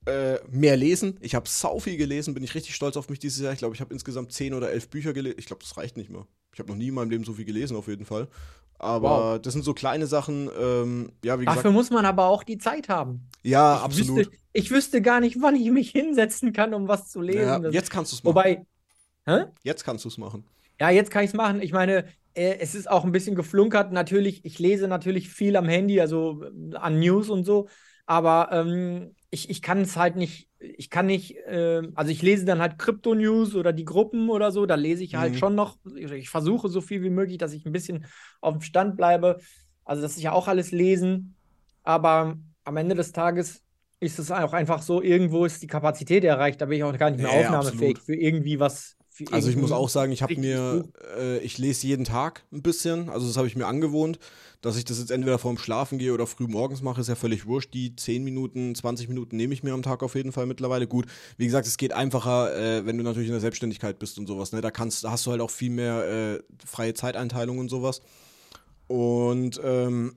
Äh, 0.06 0.40
mehr 0.50 0.78
lesen. 0.78 1.18
Ich 1.20 1.36
habe 1.36 1.50
sau 1.50 1.80
viel 1.80 1.98
gelesen, 1.98 2.34
bin 2.34 2.44
ich 2.44 2.56
richtig 2.56 2.74
stolz 2.74 2.96
auf 2.96 3.10
mich 3.10 3.20
dieses 3.20 3.44
Jahr. 3.44 3.52
Ich 3.52 3.60
glaube, 3.60 3.76
ich 3.76 3.82
habe 3.82 3.94
insgesamt 3.94 4.32
zehn 4.32 4.54
oder 4.54 4.72
elf 4.72 4.88
Bücher 4.88 5.12
gelesen. 5.12 5.38
Ich 5.38 5.48
glaube, 5.48 5.62
das 5.62 5.76
reicht 5.76 5.98
nicht 5.98 6.10
mehr. 6.10 6.26
Ich 6.54 6.60
habe 6.60 6.70
noch 6.70 6.78
nie 6.78 6.88
in 6.88 6.94
meinem 6.94 7.10
Leben 7.10 7.26
so 7.26 7.34
viel 7.34 7.46
gelesen, 7.46 7.76
auf 7.76 7.88
jeden 7.88 8.06
Fall. 8.06 8.30
Aber 8.80 9.34
wow. 9.34 9.42
das 9.42 9.54
sind 9.54 9.66
so 9.66 9.74
kleine 9.74 10.08
Sachen. 10.08 10.50
Ähm, 10.60 11.12
ja, 11.24 11.40
wie 11.40 11.46
gesagt. 11.46 11.58
Dafür 11.58 11.72
muss 11.72 11.90
man 11.90 12.06
aber 12.06 12.28
auch 12.28 12.44
die 12.44 12.58
Zeit 12.58 12.90
haben. 12.90 13.28
Ja, 13.44 13.78
ich 13.78 13.84
absolut. 13.84 14.18
Wüsste, 14.18 14.38
ich 14.54 14.72
wüsste 14.72 15.02
gar 15.02 15.20
nicht, 15.20 15.42
wann 15.42 15.56
ich 15.56 15.70
mich 15.72 15.90
hinsetzen 15.92 16.54
kann, 16.54 16.74
um 16.74 16.88
was 16.88 17.10
zu 17.10 17.22
lesen. 17.22 17.64
Ja, 17.64 17.70
jetzt 17.70 17.90
kannst 17.90 18.12
du 18.12 18.18
es 18.18 18.24
machen. 18.24 18.36
Wobei. 18.36 18.66
Hä? 19.26 19.46
Jetzt 19.64 19.84
kannst 19.84 20.06
du 20.06 20.10
es 20.10 20.18
machen. 20.18 20.46
Ja, 20.80 20.90
jetzt 20.90 21.12
kann 21.12 21.24
ich 21.24 21.32
es 21.32 21.36
machen. 21.36 21.62
Ich 21.62 21.74
meine, 21.74 22.06
äh, 22.34 22.58
es 22.60 22.76
ist 22.76 22.90
auch 22.90 23.04
ein 23.04 23.12
bisschen 23.12 23.36
geflunkert. 23.36 23.92
Natürlich, 23.92 24.46
ich 24.46 24.60
lese 24.60 24.88
natürlich 24.88 25.30
viel 25.30 25.56
am 25.56 25.68
Handy, 25.68 26.00
also 26.00 26.44
äh, 26.44 26.76
an 26.76 27.00
News 27.00 27.30
und 27.30 27.44
so. 27.44 27.68
Aber 28.08 28.50
ähm, 28.52 29.14
ich, 29.30 29.50
ich 29.50 29.62
kann 29.62 29.82
es 29.82 29.98
halt 29.98 30.16
nicht, 30.16 30.50
ich 30.60 30.90
kann 30.90 31.06
nicht, 31.06 31.36
äh, 31.46 31.84
also 31.94 32.12
ich 32.12 32.22
lese 32.22 32.46
dann 32.46 32.62
halt 32.62 32.80
Krypto-News 32.80 33.54
oder 33.54 33.74
die 33.74 33.86
Gruppen 33.86 34.30
oder 34.30 34.52
so, 34.52 34.66
da 34.66 34.76
lese 34.76 35.04
ich 35.04 35.16
halt 35.16 35.34
mhm. 35.34 35.38
schon 35.38 35.56
noch, 35.56 35.78
ich 35.96 36.30
versuche 36.30 36.70
so 36.70 36.82
viel 36.82 37.04
wie 37.04 37.10
möglich, 37.10 37.38
dass 37.38 37.54
ich 37.54 37.66
ein 37.66 37.74
bisschen 37.74 38.06
auf 38.42 38.54
dem 38.54 38.62
Stand 38.62 38.98
bleibe. 38.98 39.40
Also 39.84 40.02
das 40.02 40.16
ist 40.16 40.24
ja 40.24 40.32
auch 40.32 40.48
alles 40.48 40.72
lesen. 40.72 41.36
Aber 41.84 42.38
am 42.64 42.78
Ende 42.78 42.96
des 42.96 43.12
Tages 43.12 43.62
ist 44.00 44.20
es 44.20 44.32
auch 44.32 44.54
einfach 44.54 44.82
so, 44.82 45.02
irgendwo 45.02 45.46
ist 45.46 45.62
die 45.62 45.68
Kapazität 45.68 46.24
erreicht, 46.24 46.62
da 46.62 46.66
bin 46.66 46.78
ich 46.78 46.84
auch 46.84 46.98
gar 46.98 47.10
nicht 47.10 47.22
mehr 47.22 47.32
ja, 47.32 47.40
aufnahmefähig 47.40 47.98
absolut. 47.98 48.00
für 48.00 48.16
irgendwie 48.16 48.60
was 48.60 48.97
Also 49.32 49.50
ich 49.50 49.56
muss 49.56 49.72
auch 49.72 49.90
sagen, 49.90 50.12
ich 50.12 50.22
habe 50.22 50.36
mir, 50.38 50.86
äh, 51.18 51.40
ich 51.40 51.58
lese 51.58 51.88
jeden 51.88 52.06
Tag 52.06 52.44
ein 52.52 52.62
bisschen, 52.62 53.10
also 53.10 53.28
das 53.28 53.38
habe 53.38 53.48
ich 53.48 53.56
mir 53.56 53.66
angewohnt, 53.66 54.20
dass 54.62 54.78
ich 54.78 54.86
das 54.86 55.00
jetzt 55.00 55.12
entweder 55.12 55.38
vorm 55.38 55.58
Schlafen 55.58 55.98
gehe 55.98 56.14
oder 56.14 56.28
früh 56.28 56.48
morgens 56.48 56.82
mache, 56.82 57.02
ist 57.02 57.08
ja 57.08 57.16
völlig 57.16 57.46
wurscht. 57.46 57.74
Die 57.74 57.96
10 57.96 58.24
Minuten, 58.24 58.76
20 58.76 59.08
Minuten 59.08 59.36
nehme 59.38 59.54
ich 59.54 59.64
mir 59.64 59.74
am 59.74 59.82
Tag 59.82 60.04
auf 60.04 60.16
jeden 60.16 60.32
Fall 60.32 60.46
mittlerweile. 60.46 60.88
Gut, 60.88 61.06
wie 61.38 61.46
gesagt, 61.46 61.68
es 61.68 61.78
geht 61.78 61.94
einfacher, 61.94 62.56
äh, 62.56 62.86
wenn 62.86 62.98
du 62.98 63.04
natürlich 63.04 63.28
in 63.28 63.34
der 63.34 63.42
Selbstständigkeit 63.42 64.00
bist 64.00 64.18
und 64.18 64.28
sowas, 64.28 64.52
ne? 64.52 64.62
Da 64.62 64.72
kannst, 64.72 65.04
da 65.04 65.12
hast 65.12 65.26
du 65.26 65.32
halt 65.32 65.42
auch 65.42 65.52
viel 65.52 65.70
mehr 65.70 66.38
äh, 66.38 66.44
freie 66.66 66.94
Zeiteinteilung 66.94 67.60
und 67.60 67.70
sowas. 67.70 68.02
Und 68.88 69.60
ähm, 69.64 70.16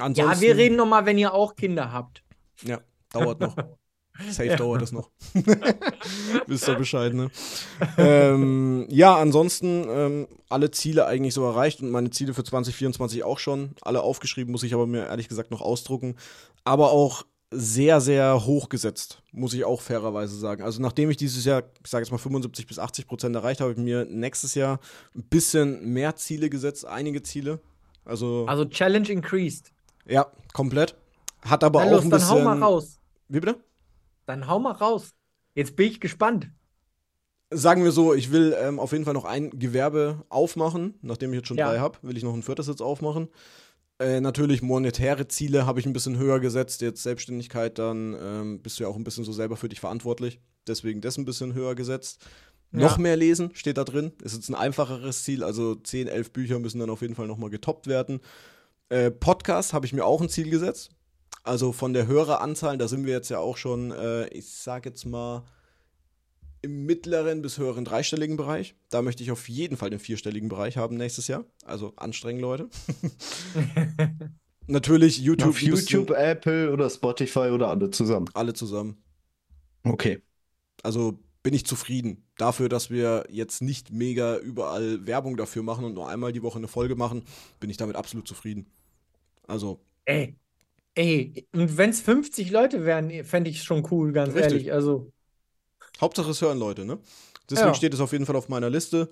ansonsten. 0.00 0.14
Ja, 0.16 0.40
wir 0.40 0.56
reden 0.56 0.76
nochmal, 0.76 1.06
wenn 1.06 1.18
ihr 1.18 1.34
auch 1.34 1.56
Kinder 1.56 1.92
habt. 1.92 2.22
Ja, 2.62 2.80
dauert 3.12 3.40
noch. 3.40 3.56
Safe 4.30 4.56
dauert 4.56 4.82
es 4.82 4.92
noch. 4.92 5.10
Wisst 6.46 6.68
ihr 6.68 6.74
Bescheid, 6.74 7.14
ne? 7.14 7.30
ähm, 7.96 8.86
ja, 8.88 9.16
ansonsten 9.16 9.84
ähm, 9.88 10.28
alle 10.48 10.70
Ziele 10.70 11.06
eigentlich 11.06 11.34
so 11.34 11.44
erreicht 11.44 11.80
und 11.80 11.90
meine 11.90 12.10
Ziele 12.10 12.34
für 12.34 12.44
2024 12.44 13.24
auch 13.24 13.38
schon. 13.38 13.70
Alle 13.82 14.02
aufgeschrieben, 14.02 14.52
muss 14.52 14.62
ich 14.62 14.74
aber 14.74 14.86
mir 14.86 15.06
ehrlich 15.06 15.28
gesagt 15.28 15.50
noch 15.50 15.60
ausdrucken. 15.60 16.16
Aber 16.64 16.90
auch 16.90 17.24
sehr, 17.52 18.00
sehr 18.00 18.44
hoch 18.46 18.68
gesetzt, 18.68 19.22
muss 19.32 19.54
ich 19.54 19.64
auch 19.64 19.80
fairerweise 19.80 20.36
sagen. 20.38 20.62
Also 20.62 20.80
nachdem 20.80 21.10
ich 21.10 21.16
dieses 21.16 21.44
Jahr, 21.44 21.64
ich 21.84 21.90
sage 21.90 22.04
jetzt 22.04 22.12
mal 22.12 22.18
75 22.18 22.66
bis 22.66 22.78
80 22.78 23.08
Prozent 23.08 23.34
erreicht 23.34 23.60
habe, 23.60 23.70
habe 23.70 23.80
ich 23.80 23.84
mir 23.84 24.04
nächstes 24.04 24.54
Jahr 24.54 24.78
ein 25.16 25.24
bisschen 25.24 25.92
mehr 25.92 26.14
Ziele 26.14 26.48
gesetzt, 26.48 26.84
einige 26.86 27.22
Ziele. 27.22 27.58
Also, 28.04 28.46
Also 28.46 28.64
Challenge 28.66 29.08
increased. 29.08 29.72
ja, 30.06 30.26
komplett. 30.52 30.94
Hat 31.42 31.64
aber 31.64 31.80
Na 31.80 31.86
auch 31.86 31.90
los, 31.94 32.04
ein 32.04 32.10
dann 32.10 32.20
bisschen. 32.20 32.36
hau 32.36 32.40
mal 32.44 32.58
raus. 32.62 32.98
Wie 33.28 33.40
bitte? 33.40 33.56
Dann 34.30 34.46
hau 34.46 34.58
mal 34.58 34.72
raus. 34.72 35.14
Jetzt 35.54 35.76
bin 35.76 35.88
ich 35.88 36.00
gespannt. 36.00 36.48
Sagen 37.52 37.82
wir 37.82 37.90
so, 37.90 38.14
ich 38.14 38.30
will 38.30 38.54
ähm, 38.60 38.78
auf 38.78 38.92
jeden 38.92 39.04
Fall 39.04 39.14
noch 39.14 39.24
ein 39.24 39.50
Gewerbe 39.50 40.24
aufmachen. 40.28 40.94
Nachdem 41.02 41.32
ich 41.32 41.38
jetzt 41.38 41.48
schon 41.48 41.56
Ja. 41.56 41.68
drei 41.68 41.80
habe, 41.80 41.98
will 42.02 42.16
ich 42.16 42.22
noch 42.22 42.32
ein 42.34 42.44
viertes 42.44 42.68
jetzt 42.68 42.80
aufmachen. 42.80 43.28
Äh, 43.98 44.20
natürlich 44.20 44.62
monetäre 44.62 45.26
Ziele 45.26 45.66
habe 45.66 45.80
ich 45.80 45.86
ein 45.86 45.92
bisschen 45.92 46.16
höher 46.16 46.38
gesetzt. 46.38 46.80
Jetzt 46.80 47.02
Selbstständigkeit, 47.02 47.78
dann 47.78 48.16
ähm, 48.22 48.62
bist 48.62 48.78
du 48.78 48.84
ja 48.84 48.88
auch 48.88 48.96
ein 48.96 49.02
bisschen 49.04 49.24
so 49.24 49.32
selber 49.32 49.56
für 49.56 49.68
dich 49.68 49.80
verantwortlich. 49.80 50.40
Deswegen 50.68 51.00
das 51.00 51.18
ein 51.18 51.24
bisschen 51.24 51.52
höher 51.54 51.74
gesetzt. 51.74 52.24
Ja. 52.72 52.78
Noch 52.78 52.98
mehr 52.98 53.16
lesen 53.16 53.50
steht 53.54 53.78
da 53.78 53.84
drin. 53.84 54.12
Ist 54.22 54.34
jetzt 54.36 54.48
ein 54.48 54.54
einfacheres 54.54 55.24
Ziel. 55.24 55.42
Also 55.42 55.74
10, 55.74 56.06
11 56.06 56.32
Bücher 56.32 56.60
müssen 56.60 56.78
dann 56.78 56.88
auf 56.88 57.02
jeden 57.02 57.16
Fall 57.16 57.26
nochmal 57.26 57.50
getoppt 57.50 57.88
werden. 57.88 58.20
Äh, 58.90 59.10
Podcast 59.10 59.72
habe 59.72 59.86
ich 59.86 59.92
mir 59.92 60.04
auch 60.04 60.20
ein 60.22 60.28
Ziel 60.28 60.50
gesetzt. 60.50 60.92
Also 61.42 61.72
von 61.72 61.92
der 61.92 62.06
Höreranzahl, 62.06 62.78
da 62.78 62.86
sind 62.88 63.06
wir 63.06 63.14
jetzt 63.14 63.30
ja 63.30 63.38
auch 63.38 63.56
schon, 63.56 63.92
äh, 63.92 64.28
ich 64.28 64.46
sag 64.46 64.84
jetzt 64.84 65.04
mal, 65.06 65.44
im 66.62 66.84
mittleren 66.84 67.40
bis 67.40 67.56
höheren 67.58 67.84
dreistelligen 67.84 68.36
Bereich. 68.36 68.74
Da 68.90 69.00
möchte 69.02 69.22
ich 69.22 69.30
auf 69.30 69.48
jeden 69.48 69.76
Fall 69.76 69.90
den 69.90 69.98
vierstelligen 69.98 70.48
Bereich 70.48 70.76
haben 70.76 70.96
nächstes 70.96 71.26
Jahr. 71.26 71.44
Also 71.64 71.94
anstrengen, 71.96 72.40
Leute. 72.40 72.68
Natürlich 74.66 75.18
YouTube, 75.18 75.48
Auf 75.50 75.62
YouTube, 75.62 76.10
Apple 76.10 76.70
oder 76.70 76.90
Spotify 76.90 77.50
oder 77.50 77.68
alle 77.68 77.90
zusammen. 77.90 78.26
alle 78.34 78.52
zusammen. 78.52 79.02
Okay. 79.82 80.20
Also 80.82 81.18
bin 81.42 81.54
ich 81.54 81.64
zufrieden 81.64 82.28
dafür, 82.36 82.68
dass 82.68 82.90
wir 82.90 83.26
jetzt 83.30 83.62
nicht 83.62 83.90
mega 83.90 84.36
überall 84.36 85.06
Werbung 85.06 85.36
dafür 85.36 85.62
machen 85.62 85.84
und 85.84 85.94
nur 85.94 86.08
einmal 86.08 86.32
die 86.32 86.42
Woche 86.42 86.58
eine 86.58 86.68
Folge 86.68 86.94
machen, 86.94 87.24
bin 87.58 87.70
ich 87.70 87.78
damit 87.78 87.96
absolut 87.96 88.28
zufrieden. 88.28 88.66
Also 89.46 89.80
Ey, 90.04 90.36
ey, 90.94 91.46
und 91.52 91.76
wenn 91.76 91.90
es 91.90 92.00
50 92.00 92.50
Leute 92.50 92.84
wären, 92.84 93.24
fände 93.24 93.50
ich 93.50 93.58
es 93.58 93.64
schon 93.64 93.86
cool, 93.90 94.12
ganz 94.12 94.34
Richtig. 94.34 94.52
ehrlich. 94.52 94.72
Also, 94.72 95.12
Hauptsache 96.00 96.30
es 96.30 96.40
hören 96.40 96.58
Leute, 96.58 96.84
ne? 96.84 96.98
Deswegen 97.48 97.68
Ja. 97.68 97.74
steht 97.74 97.94
es 97.94 98.00
auf 98.00 98.12
jeden 98.12 98.26
Fall 98.26 98.36
auf 98.36 98.48
meiner 98.48 98.70
Liste. 98.70 99.10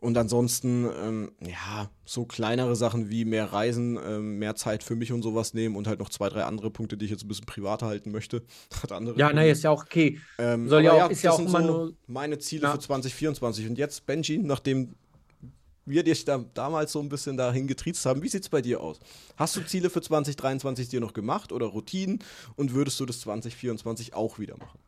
Und 0.00 0.18
ansonsten, 0.18 0.86
ähm, 1.02 1.32
ja, 1.40 1.88
so 2.04 2.26
kleinere 2.26 2.76
Sachen 2.76 3.08
wie 3.08 3.24
mehr 3.24 3.52
Reisen, 3.54 3.98
ähm, 4.06 4.38
mehr 4.38 4.54
Zeit 4.54 4.82
für 4.82 4.96
mich 4.96 5.12
und 5.12 5.22
sowas 5.22 5.54
nehmen 5.54 5.76
und 5.76 5.86
halt 5.86 5.98
noch 5.98 6.10
zwei, 6.10 6.28
drei 6.28 6.42
andere 6.44 6.70
Punkte, 6.70 6.98
die 6.98 7.06
ich 7.06 7.10
jetzt 7.10 7.24
ein 7.24 7.28
bisschen 7.28 7.46
privater 7.46 7.86
halten 7.86 8.10
möchte. 8.10 8.42
Hat 8.82 8.92
andere 8.92 9.18
ja, 9.18 9.32
nee, 9.32 9.50
ist 9.50 9.62
ja 9.62 9.70
auch 9.70 9.82
okay. 9.84 10.20
Ähm, 10.38 10.68
Soll 10.68 10.82
ja 10.84 10.92
auch- 11.06 11.10
ist 11.10 11.22
ja 11.22 11.30
das 11.30 11.34
auch 11.36 11.38
sind 11.38 11.48
immer 11.48 11.62
so 11.66 11.66
nur- 11.86 11.92
meine 12.06 12.38
Ziele 12.38 12.64
Ja. 12.64 12.72
für 12.72 12.80
2024. 12.80 13.66
Und 13.66 13.78
jetzt, 13.78 14.04
Benji, 14.04 14.38
nachdem 14.38 14.94
wir 15.86 16.02
dich 16.02 16.24
da 16.24 16.44
damals 16.54 16.92
so 16.92 17.00
ein 17.00 17.08
bisschen 17.08 17.36
dahin 17.36 17.66
getriezt 17.66 18.04
haben, 18.06 18.22
wie 18.22 18.28
sieht's 18.28 18.48
bei 18.48 18.62
dir 18.62 18.80
aus? 18.80 18.98
Hast 19.36 19.56
du 19.56 19.60
Ziele 19.62 19.90
für 19.90 20.00
2023 20.00 20.88
dir 20.88 21.00
noch 21.00 21.12
gemacht 21.12 21.52
oder 21.52 21.66
Routinen 21.66 22.18
und 22.56 22.74
würdest 22.74 22.98
du 23.00 23.06
das 23.06 23.20
2024 23.20 24.14
auch 24.14 24.38
wieder 24.38 24.56
machen? 24.56 24.78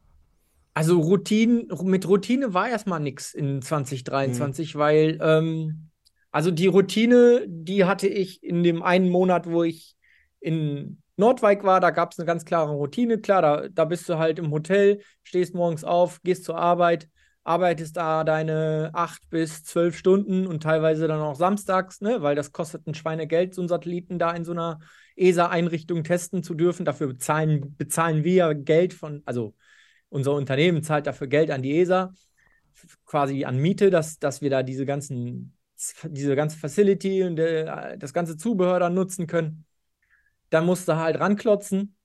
Also 0.75 1.01
Routine, 1.01 1.67
mit 1.85 2.07
Routine 2.07 2.53
war 2.53 2.69
erstmal 2.69 3.01
nichts 3.01 3.33
in 3.33 3.63
2023, 3.63 4.75
Mhm. 4.75 4.79
weil 4.79 5.19
ähm, 5.23 5.91
also 6.31 6.51
die 6.51 6.67
Routine, 6.67 7.47
die 7.49 7.87
hatte 7.87 8.09
ich 8.09 8.43
in 8.43 8.63
dem 8.63 8.83
einen 8.83 9.09
Monat, 9.09 9.47
wo 9.47 9.63
ich 9.65 9.97
in 10.41 11.03
Nordwijk 11.17 11.65
war, 11.65 11.81
da 11.81 11.91
gab 11.91 12.13
es 12.13 12.19
eine 12.19 12.27
ganz 12.27 12.45
klare 12.45 12.73
Routine. 12.73 13.19
Klar, 13.19 13.41
da, 13.41 13.69
da 13.71 13.87
bist 13.87 14.07
du 14.07 14.19
halt 14.19 14.39
im 14.39 14.51
Hotel, 14.51 15.01
stehst 15.23 15.55
morgens 15.55 15.83
auf, 15.83 16.21
gehst 16.23 16.45
zur 16.45 16.59
Arbeit, 16.59 17.09
arbeitest 17.47 17.97
da 17.97 18.25
deine 18.25 18.91
acht 18.93 19.31
bis 19.31 19.63
zwölf 19.63 19.97
Stunden 19.97 20.47
und 20.47 20.63
teilweise 20.63 21.07
dann 21.07 21.21
auch 21.21 21.37
samstags, 21.37 22.01
ne, 22.01 22.21
weil 22.21 22.35
das 22.35 22.53
kostet 22.53 22.87
ein 22.87 22.95
Schweinegeld, 22.95 23.55
so 23.55 23.61
einen 23.63 23.69
Satelliten 23.69 24.19
da 24.19 24.33
in 24.33 24.45
so 24.45 24.53
einer 24.53 24.81
ESA-Einrichtung 25.15 26.03
testen 26.03 26.43
zu 26.43 26.55
dürfen. 26.55 26.85
Dafür 26.85 27.09
bezahlen, 27.09 27.77
bezahlen 27.77 28.25
wir 28.25 28.55
Geld 28.55 28.93
von, 28.93 29.23
also 29.27 29.55
unser 30.09 30.33
Unternehmen 30.35 30.83
zahlt 30.83 31.07
dafür 31.07 31.29
Geld 31.29 31.51
an 31.51 31.63
die 31.63 31.79
ESA, 31.79 32.13
quasi 33.05 33.45
an 33.45 33.59
Miete, 33.59 33.91
dass, 33.91 34.19
dass 34.19 34.41
wir 34.41 34.51
da 34.51 34.63
diese 34.63 34.85
ganzen, 34.85 35.57
diese 36.05 36.35
ganze 36.37 36.59
Facility 36.59 37.23
und 37.23 37.39
äh, 37.39 37.97
das 37.97 38.13
ganze 38.13 38.37
Zubehör 38.37 38.81
dann 38.81 38.95
nutzen 38.95 39.27
können. 39.27 39.65
Dann 40.51 40.67
musst 40.67 40.89
du 40.89 40.97
halt 40.97 41.21
ranklotzen. 41.21 41.96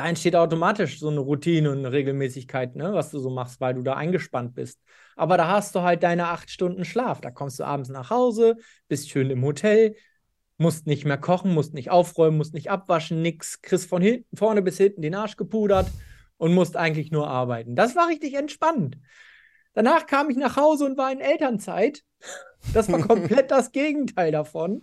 Da 0.00 0.08
entsteht 0.08 0.34
automatisch 0.34 0.98
so 0.98 1.10
eine 1.10 1.20
Routine 1.20 1.70
und 1.70 1.80
eine 1.80 1.92
Regelmäßigkeit, 1.92 2.74
ne, 2.74 2.94
was 2.94 3.10
du 3.10 3.18
so 3.18 3.28
machst, 3.28 3.60
weil 3.60 3.74
du 3.74 3.82
da 3.82 3.96
eingespannt 3.96 4.54
bist. 4.54 4.80
Aber 5.14 5.36
da 5.36 5.48
hast 5.48 5.74
du 5.74 5.82
halt 5.82 6.02
deine 6.02 6.28
acht 6.28 6.48
Stunden 6.48 6.86
Schlaf. 6.86 7.20
Da 7.20 7.30
kommst 7.30 7.60
du 7.60 7.64
abends 7.64 7.90
nach 7.90 8.08
Hause, 8.08 8.56
bist 8.88 9.10
schön 9.10 9.28
im 9.28 9.44
Hotel, 9.44 9.94
musst 10.56 10.86
nicht 10.86 11.04
mehr 11.04 11.18
kochen, 11.18 11.52
musst 11.52 11.74
nicht 11.74 11.90
aufräumen, 11.90 12.38
musst 12.38 12.54
nicht 12.54 12.70
abwaschen, 12.70 13.20
nix, 13.20 13.60
kriegst 13.60 13.90
von 13.90 14.00
hinten, 14.00 14.34
vorne 14.34 14.62
bis 14.62 14.78
hinten 14.78 15.02
den 15.02 15.14
Arsch 15.14 15.36
gepudert 15.36 15.90
und 16.38 16.54
musst 16.54 16.78
eigentlich 16.78 17.10
nur 17.10 17.28
arbeiten. 17.28 17.76
Das 17.76 17.94
war 17.94 18.08
richtig 18.08 18.32
entspannend. 18.32 18.96
Danach 19.74 20.06
kam 20.06 20.30
ich 20.30 20.38
nach 20.38 20.56
Hause 20.56 20.86
und 20.86 20.96
war 20.96 21.12
in 21.12 21.20
Elternzeit. 21.20 22.04
Das 22.72 22.90
war 22.90 23.02
komplett 23.02 23.50
das 23.50 23.70
Gegenteil 23.70 24.32
davon. 24.32 24.80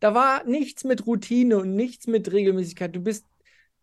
Da 0.00 0.14
war 0.14 0.42
nichts 0.42 0.82
mit 0.82 1.06
Routine 1.06 1.58
und 1.58 1.76
nichts 1.76 2.08
mit 2.08 2.32
Regelmäßigkeit. 2.32 2.92
Du 2.92 2.98
bist, 2.98 3.24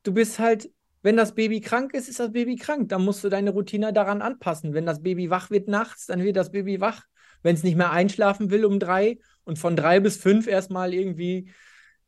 du 0.03 0.13
bist 0.13 0.39
halt, 0.39 0.69
wenn 1.01 1.17
das 1.17 1.35
Baby 1.35 1.62
krank 1.62 1.93
ist, 1.93 2.09
ist 2.09 2.19
das 2.19 2.31
Baby 2.31 2.55
krank. 2.55 2.89
Dann 2.89 3.03
musst 3.03 3.23
du 3.23 3.29
deine 3.29 3.51
Routine 3.51 3.93
daran 3.93 4.21
anpassen. 4.21 4.73
Wenn 4.73 4.85
das 4.85 5.01
Baby 5.01 5.29
wach 5.29 5.49
wird 5.49 5.67
nachts, 5.67 6.07
dann 6.07 6.23
wird 6.23 6.35
das 6.35 6.51
Baby 6.51 6.81
wach. 6.81 7.03
Wenn 7.41 7.55
es 7.55 7.63
nicht 7.63 7.77
mehr 7.77 7.91
einschlafen 7.91 8.51
will 8.51 8.65
um 8.65 8.79
drei 8.79 9.19
und 9.45 9.57
von 9.57 9.75
drei 9.75 9.99
bis 9.99 10.17
fünf 10.17 10.47
erstmal 10.47 10.93
irgendwie 10.93 11.51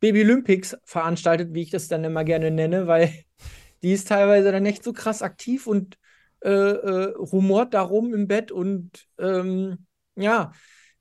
Baby 0.02 0.24
Olympics 0.24 0.76
veranstaltet, 0.84 1.54
wie 1.54 1.62
ich 1.62 1.70
das 1.70 1.88
dann 1.88 2.04
immer 2.04 2.24
gerne 2.24 2.52
nenne, 2.52 2.88
weil 2.88 3.14
die 3.84 3.94
ist 3.94 4.08
teilweise 4.08 4.52
dann 4.52 4.66
echt 4.66 4.84
so 4.84 4.94
krass 4.94 5.22
aktiv 5.22 5.68
und 5.68 5.98
äh, 6.44 6.50
äh, 6.50 7.14
rumort 7.16 7.74
da 7.74 7.82
rum 7.82 8.14
im 8.14 8.28
Bett 8.28 8.52
und 8.52 9.08
ähm, 9.20 9.86
ja, 10.16 10.52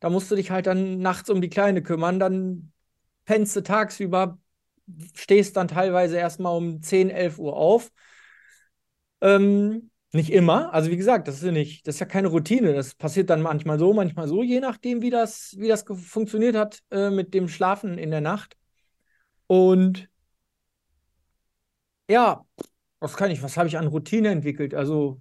da 0.00 0.10
musst 0.10 0.30
du 0.30 0.36
dich 0.36 0.50
halt 0.50 0.66
dann 0.66 0.98
nachts 0.98 1.30
um 1.30 1.40
die 1.40 1.48
Kleine 1.48 1.82
kümmern, 1.82 2.20
dann 2.20 2.72
pennst 3.24 3.56
du 3.56 3.62
tagsüber, 3.62 4.38
stehst 5.14 5.56
dann 5.56 5.68
teilweise 5.68 6.16
erstmal 6.16 6.56
um 6.56 6.82
10, 6.82 7.10
11 7.10 7.38
Uhr 7.38 7.56
auf. 7.56 7.90
Ähm, 9.20 9.90
nicht 10.12 10.32
immer, 10.32 10.72
also 10.74 10.90
wie 10.90 10.96
gesagt, 10.96 11.28
das 11.28 11.36
ist 11.36 11.44
ja 11.44 11.52
nicht, 11.52 11.86
das 11.86 11.96
ist 11.96 12.00
ja 12.00 12.06
keine 12.06 12.28
Routine. 12.28 12.72
Das 12.74 12.94
passiert 12.94 13.30
dann 13.30 13.42
manchmal 13.42 13.78
so, 13.78 13.92
manchmal 13.92 14.26
so, 14.28 14.42
je 14.42 14.60
nachdem, 14.60 15.02
wie 15.02 15.10
das, 15.10 15.54
wie 15.58 15.68
das 15.68 15.84
funktioniert 15.84 16.56
hat 16.56 16.82
äh, 16.90 17.10
mit 17.10 17.32
dem 17.34 17.48
Schlafen 17.48 17.96
in 17.98 18.10
der 18.10 18.20
Nacht. 18.20 18.56
Und 19.46 20.08
ja, 22.08 22.44
was 23.00 23.16
kann 23.16 23.30
ich, 23.30 23.42
was 23.42 23.56
habe 23.56 23.68
ich 23.68 23.78
an 23.78 23.86
Routine 23.86 24.30
entwickelt? 24.30 24.74
Also, 24.74 25.20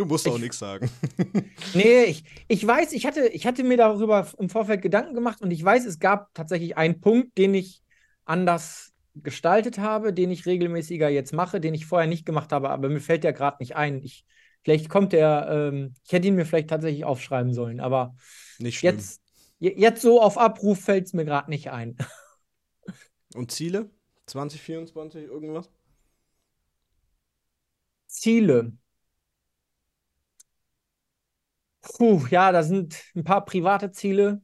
Du 0.00 0.06
musst 0.06 0.26
auch 0.26 0.36
Ich- 0.36 0.40
nichts 0.40 0.58
sagen. 0.58 0.88
nee, 1.74 2.04
ich, 2.04 2.24
ich 2.48 2.66
weiß, 2.66 2.92
ich 2.94 3.04
hatte, 3.04 3.28
ich 3.28 3.46
hatte 3.46 3.62
mir 3.64 3.76
darüber 3.76 4.26
im 4.38 4.48
Vorfeld 4.48 4.80
Gedanken 4.80 5.12
gemacht 5.14 5.42
und 5.42 5.50
ich 5.50 5.62
weiß, 5.62 5.84
es 5.84 5.98
gab 5.98 6.32
tatsächlich 6.32 6.78
einen 6.78 7.02
Punkt, 7.02 7.36
den 7.36 7.52
ich 7.52 7.82
anders 8.24 8.94
gestaltet 9.14 9.76
habe, 9.78 10.14
den 10.14 10.30
ich 10.30 10.46
regelmäßiger 10.46 11.10
jetzt 11.10 11.34
mache, 11.34 11.60
den 11.60 11.74
ich 11.74 11.84
vorher 11.84 12.08
nicht 12.08 12.24
gemacht 12.24 12.50
habe, 12.50 12.70
aber 12.70 12.88
mir 12.88 13.00
fällt 13.02 13.24
der 13.24 13.34
gerade 13.34 13.58
nicht 13.60 13.76
ein. 13.76 14.00
Ich, 14.02 14.24
vielleicht 14.64 14.88
kommt 14.88 15.12
der, 15.12 15.48
ähm, 15.70 15.92
ich 16.06 16.12
hätte 16.12 16.28
ihn 16.28 16.34
mir 16.34 16.46
vielleicht 16.46 16.70
tatsächlich 16.70 17.04
aufschreiben 17.04 17.52
sollen, 17.52 17.78
aber 17.80 18.14
jetzt, 18.58 19.20
je- 19.58 19.74
jetzt 19.76 20.00
so 20.00 20.22
auf 20.22 20.38
Abruf 20.38 20.80
fällt 20.80 21.08
es 21.08 21.12
mir 21.12 21.26
gerade 21.26 21.50
nicht 21.50 21.70
ein. 21.70 21.98
Und 23.34 23.50
Ziele? 23.52 23.90
2024, 24.26 25.24
irgendwas? 25.24 25.68
Ziele. 28.08 28.72
Puh, 31.82 32.26
ja, 32.30 32.52
da 32.52 32.62
sind 32.62 33.02
ein 33.14 33.24
paar 33.24 33.44
private 33.44 33.90
Ziele, 33.90 34.42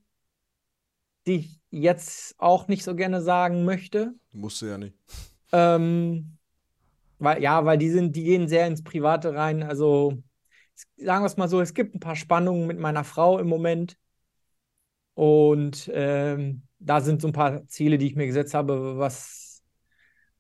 die 1.27 1.37
ich 1.37 1.61
jetzt 1.71 2.35
auch 2.39 2.69
nicht 2.69 2.85
so 2.85 2.95
gerne 2.95 3.21
sagen 3.21 3.65
möchte. 3.65 4.15
Musst 4.33 4.63
du 4.63 4.67
ja 4.67 4.79
nicht. 4.79 4.97
Ähm, 5.53 6.39
weil, 7.19 7.43
ja, 7.43 7.65
weil 7.65 7.79
die 7.79 7.91
sind, 7.91 8.17
die 8.17 8.25
gehen 8.25 8.49
sehr 8.49 8.67
ins 8.67 8.83
Private 8.83 9.35
rein. 9.35 9.63
Also, 9.63 10.23
sagen 10.97 11.23
wir 11.23 11.27
es 11.27 11.37
mal 11.37 11.49
so, 11.49 11.61
es 11.61 11.75
gibt 11.75 11.95
ein 11.95 12.01
paar 12.01 12.17
Spannungen 12.17 12.67
mit 12.67 12.79
meiner 12.79 13.05
Frau 13.05 13.39
im 13.39 13.49
Moment. 13.49 13.97
Und 15.15 15.91
ähm, 15.95 16.63
da 16.79 17.01
sind 17.01 17.23
so 17.23 17.29
ein 17.29 17.33
paar 17.33 17.67
Ziele, 17.69 17.99
die 17.99 18.07
ich 18.07 18.17
mir 18.17 18.27
gesetzt 18.27 18.55
habe, 18.55 18.99
was 18.99 19.63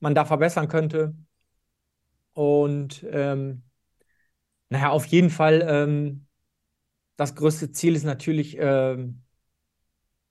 man 0.00 0.14
da 0.14 0.24
verbessern 0.24 0.68
könnte. 0.68 1.14
Und 2.34 3.06
ähm, 3.10 3.62
naja, 4.68 4.90
auf 4.90 5.06
jeden 5.06 5.30
Fall, 5.30 5.64
ähm, 5.66 6.25
das 7.16 7.34
größte 7.34 7.72
Ziel 7.72 7.96
ist 7.96 8.04
natürlich 8.04 8.56
ähm, 8.58 9.22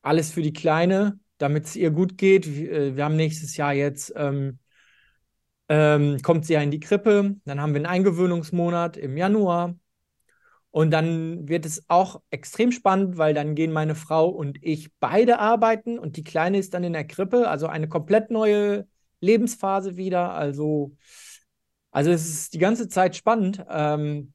alles 0.01 0.31
für 0.31 0.41
die 0.41 0.53
Kleine, 0.53 1.19
damit 1.37 1.65
es 1.65 1.75
ihr 1.75 1.91
gut 1.91 2.17
geht. 2.17 2.55
Wir, 2.55 2.71
äh, 2.71 2.95
wir 2.95 3.03
haben 3.03 3.15
nächstes 3.15 3.57
Jahr 3.57 3.73
jetzt, 3.73 4.13
ähm, 4.15 4.59
ähm, 5.67 6.21
kommt 6.21 6.45
sie 6.45 6.53
ja 6.53 6.61
in 6.61 6.71
die 6.71 6.79
Krippe, 6.79 7.35
dann 7.45 7.59
haben 7.59 7.73
wir 7.73 7.79
einen 7.79 7.87
Eingewöhnungsmonat 7.87 8.97
im 8.97 9.17
Januar. 9.17 9.75
Und 10.69 10.91
dann 10.91 11.47
wird 11.47 11.65
es 11.65 11.85
auch 11.87 12.21
extrem 12.31 12.73
spannend, 12.73 13.17
weil 13.17 13.33
dann 13.33 13.55
gehen 13.55 13.71
meine 13.71 13.95
Frau 13.95 14.27
und 14.27 14.61
ich 14.61 14.93
beide 14.99 15.39
arbeiten 15.39 15.97
und 15.97 16.17
die 16.17 16.23
Kleine 16.25 16.57
ist 16.57 16.73
dann 16.73 16.83
in 16.83 16.91
der 16.91 17.07
Krippe, 17.07 17.47
also 17.47 17.67
eine 17.67 17.87
komplett 17.87 18.29
neue 18.29 18.85
Lebensphase 19.21 19.95
wieder. 19.95 20.33
Also, 20.33 20.95
also 21.91 22.11
es 22.11 22.27
ist 22.27 22.53
die 22.53 22.59
ganze 22.59 22.89
Zeit 22.89 23.15
spannend. 23.15 23.63
Ähm, 23.69 24.33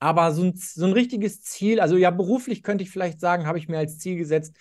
aber 0.00 0.32
so 0.32 0.42
ein, 0.42 0.54
so 0.56 0.86
ein 0.86 0.92
richtiges 0.92 1.42
Ziel, 1.42 1.78
also 1.78 1.96
ja, 1.96 2.10
beruflich 2.10 2.62
könnte 2.62 2.82
ich 2.82 2.90
vielleicht 2.90 3.20
sagen, 3.20 3.46
habe 3.46 3.58
ich 3.58 3.68
mir 3.68 3.78
als 3.78 3.98
Ziel 3.98 4.16
gesetzt, 4.16 4.56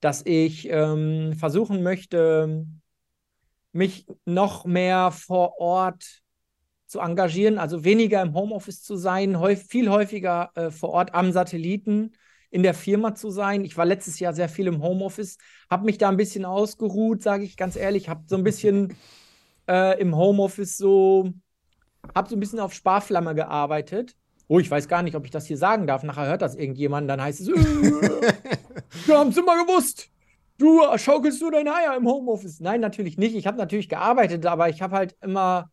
dass 0.00 0.22
ich 0.24 0.68
ähm, 0.70 1.34
versuchen 1.36 1.82
möchte, 1.82 2.66
mich 3.72 4.06
noch 4.24 4.64
mehr 4.64 5.10
vor 5.10 5.58
Ort 5.58 6.22
zu 6.86 7.00
engagieren, 7.00 7.58
also 7.58 7.82
weniger 7.84 8.22
im 8.22 8.34
Homeoffice 8.34 8.82
zu 8.82 8.96
sein, 8.96 9.40
häufig, 9.40 9.66
viel 9.66 9.90
häufiger 9.90 10.50
äh, 10.54 10.70
vor 10.70 10.90
Ort 10.90 11.12
am 11.12 11.32
Satelliten 11.32 12.12
in 12.50 12.62
der 12.62 12.74
Firma 12.74 13.16
zu 13.16 13.30
sein. 13.30 13.64
Ich 13.64 13.76
war 13.76 13.84
letztes 13.84 14.20
Jahr 14.20 14.32
sehr 14.32 14.48
viel 14.48 14.68
im 14.68 14.80
Homeoffice, 14.80 15.38
habe 15.68 15.86
mich 15.86 15.98
da 15.98 16.08
ein 16.08 16.16
bisschen 16.16 16.44
ausgeruht, 16.44 17.20
sage 17.20 17.42
ich 17.42 17.56
ganz 17.56 17.74
ehrlich, 17.74 18.08
habe 18.08 18.22
so 18.28 18.36
ein 18.36 18.44
bisschen 18.44 18.96
äh, 19.68 20.00
im 20.00 20.14
Homeoffice 20.16 20.76
so, 20.76 21.32
habe 22.14 22.28
so 22.28 22.36
ein 22.36 22.40
bisschen 22.40 22.60
auf 22.60 22.72
Sparflamme 22.72 23.34
gearbeitet. 23.34 24.14
Oh, 24.48 24.58
ich 24.58 24.70
weiß 24.70 24.88
gar 24.88 25.02
nicht, 25.02 25.14
ob 25.16 25.24
ich 25.24 25.30
das 25.30 25.46
hier 25.46 25.56
sagen 25.56 25.86
darf. 25.86 26.02
Nachher 26.02 26.26
hört 26.26 26.42
das 26.42 26.54
irgendjemand, 26.54 27.08
dann 27.08 27.20
heißt 27.22 27.40
es, 27.40 27.48
äh, 27.48 27.52
wir 29.06 29.18
haben 29.18 29.30
es 29.30 29.36
immer 29.36 29.64
gewusst. 29.64 30.10
Du 30.58 30.82
schaukelst 30.96 31.40
nur 31.40 31.50
deine 31.50 31.74
Eier 31.74 31.96
im 31.96 32.06
Homeoffice. 32.06 32.60
Nein, 32.60 32.80
natürlich 32.80 33.18
nicht. 33.18 33.34
Ich 33.34 33.46
habe 33.46 33.58
natürlich 33.58 33.88
gearbeitet, 33.88 34.46
aber 34.46 34.68
ich 34.68 34.82
habe 34.82 34.96
halt 34.96 35.16
immer 35.20 35.70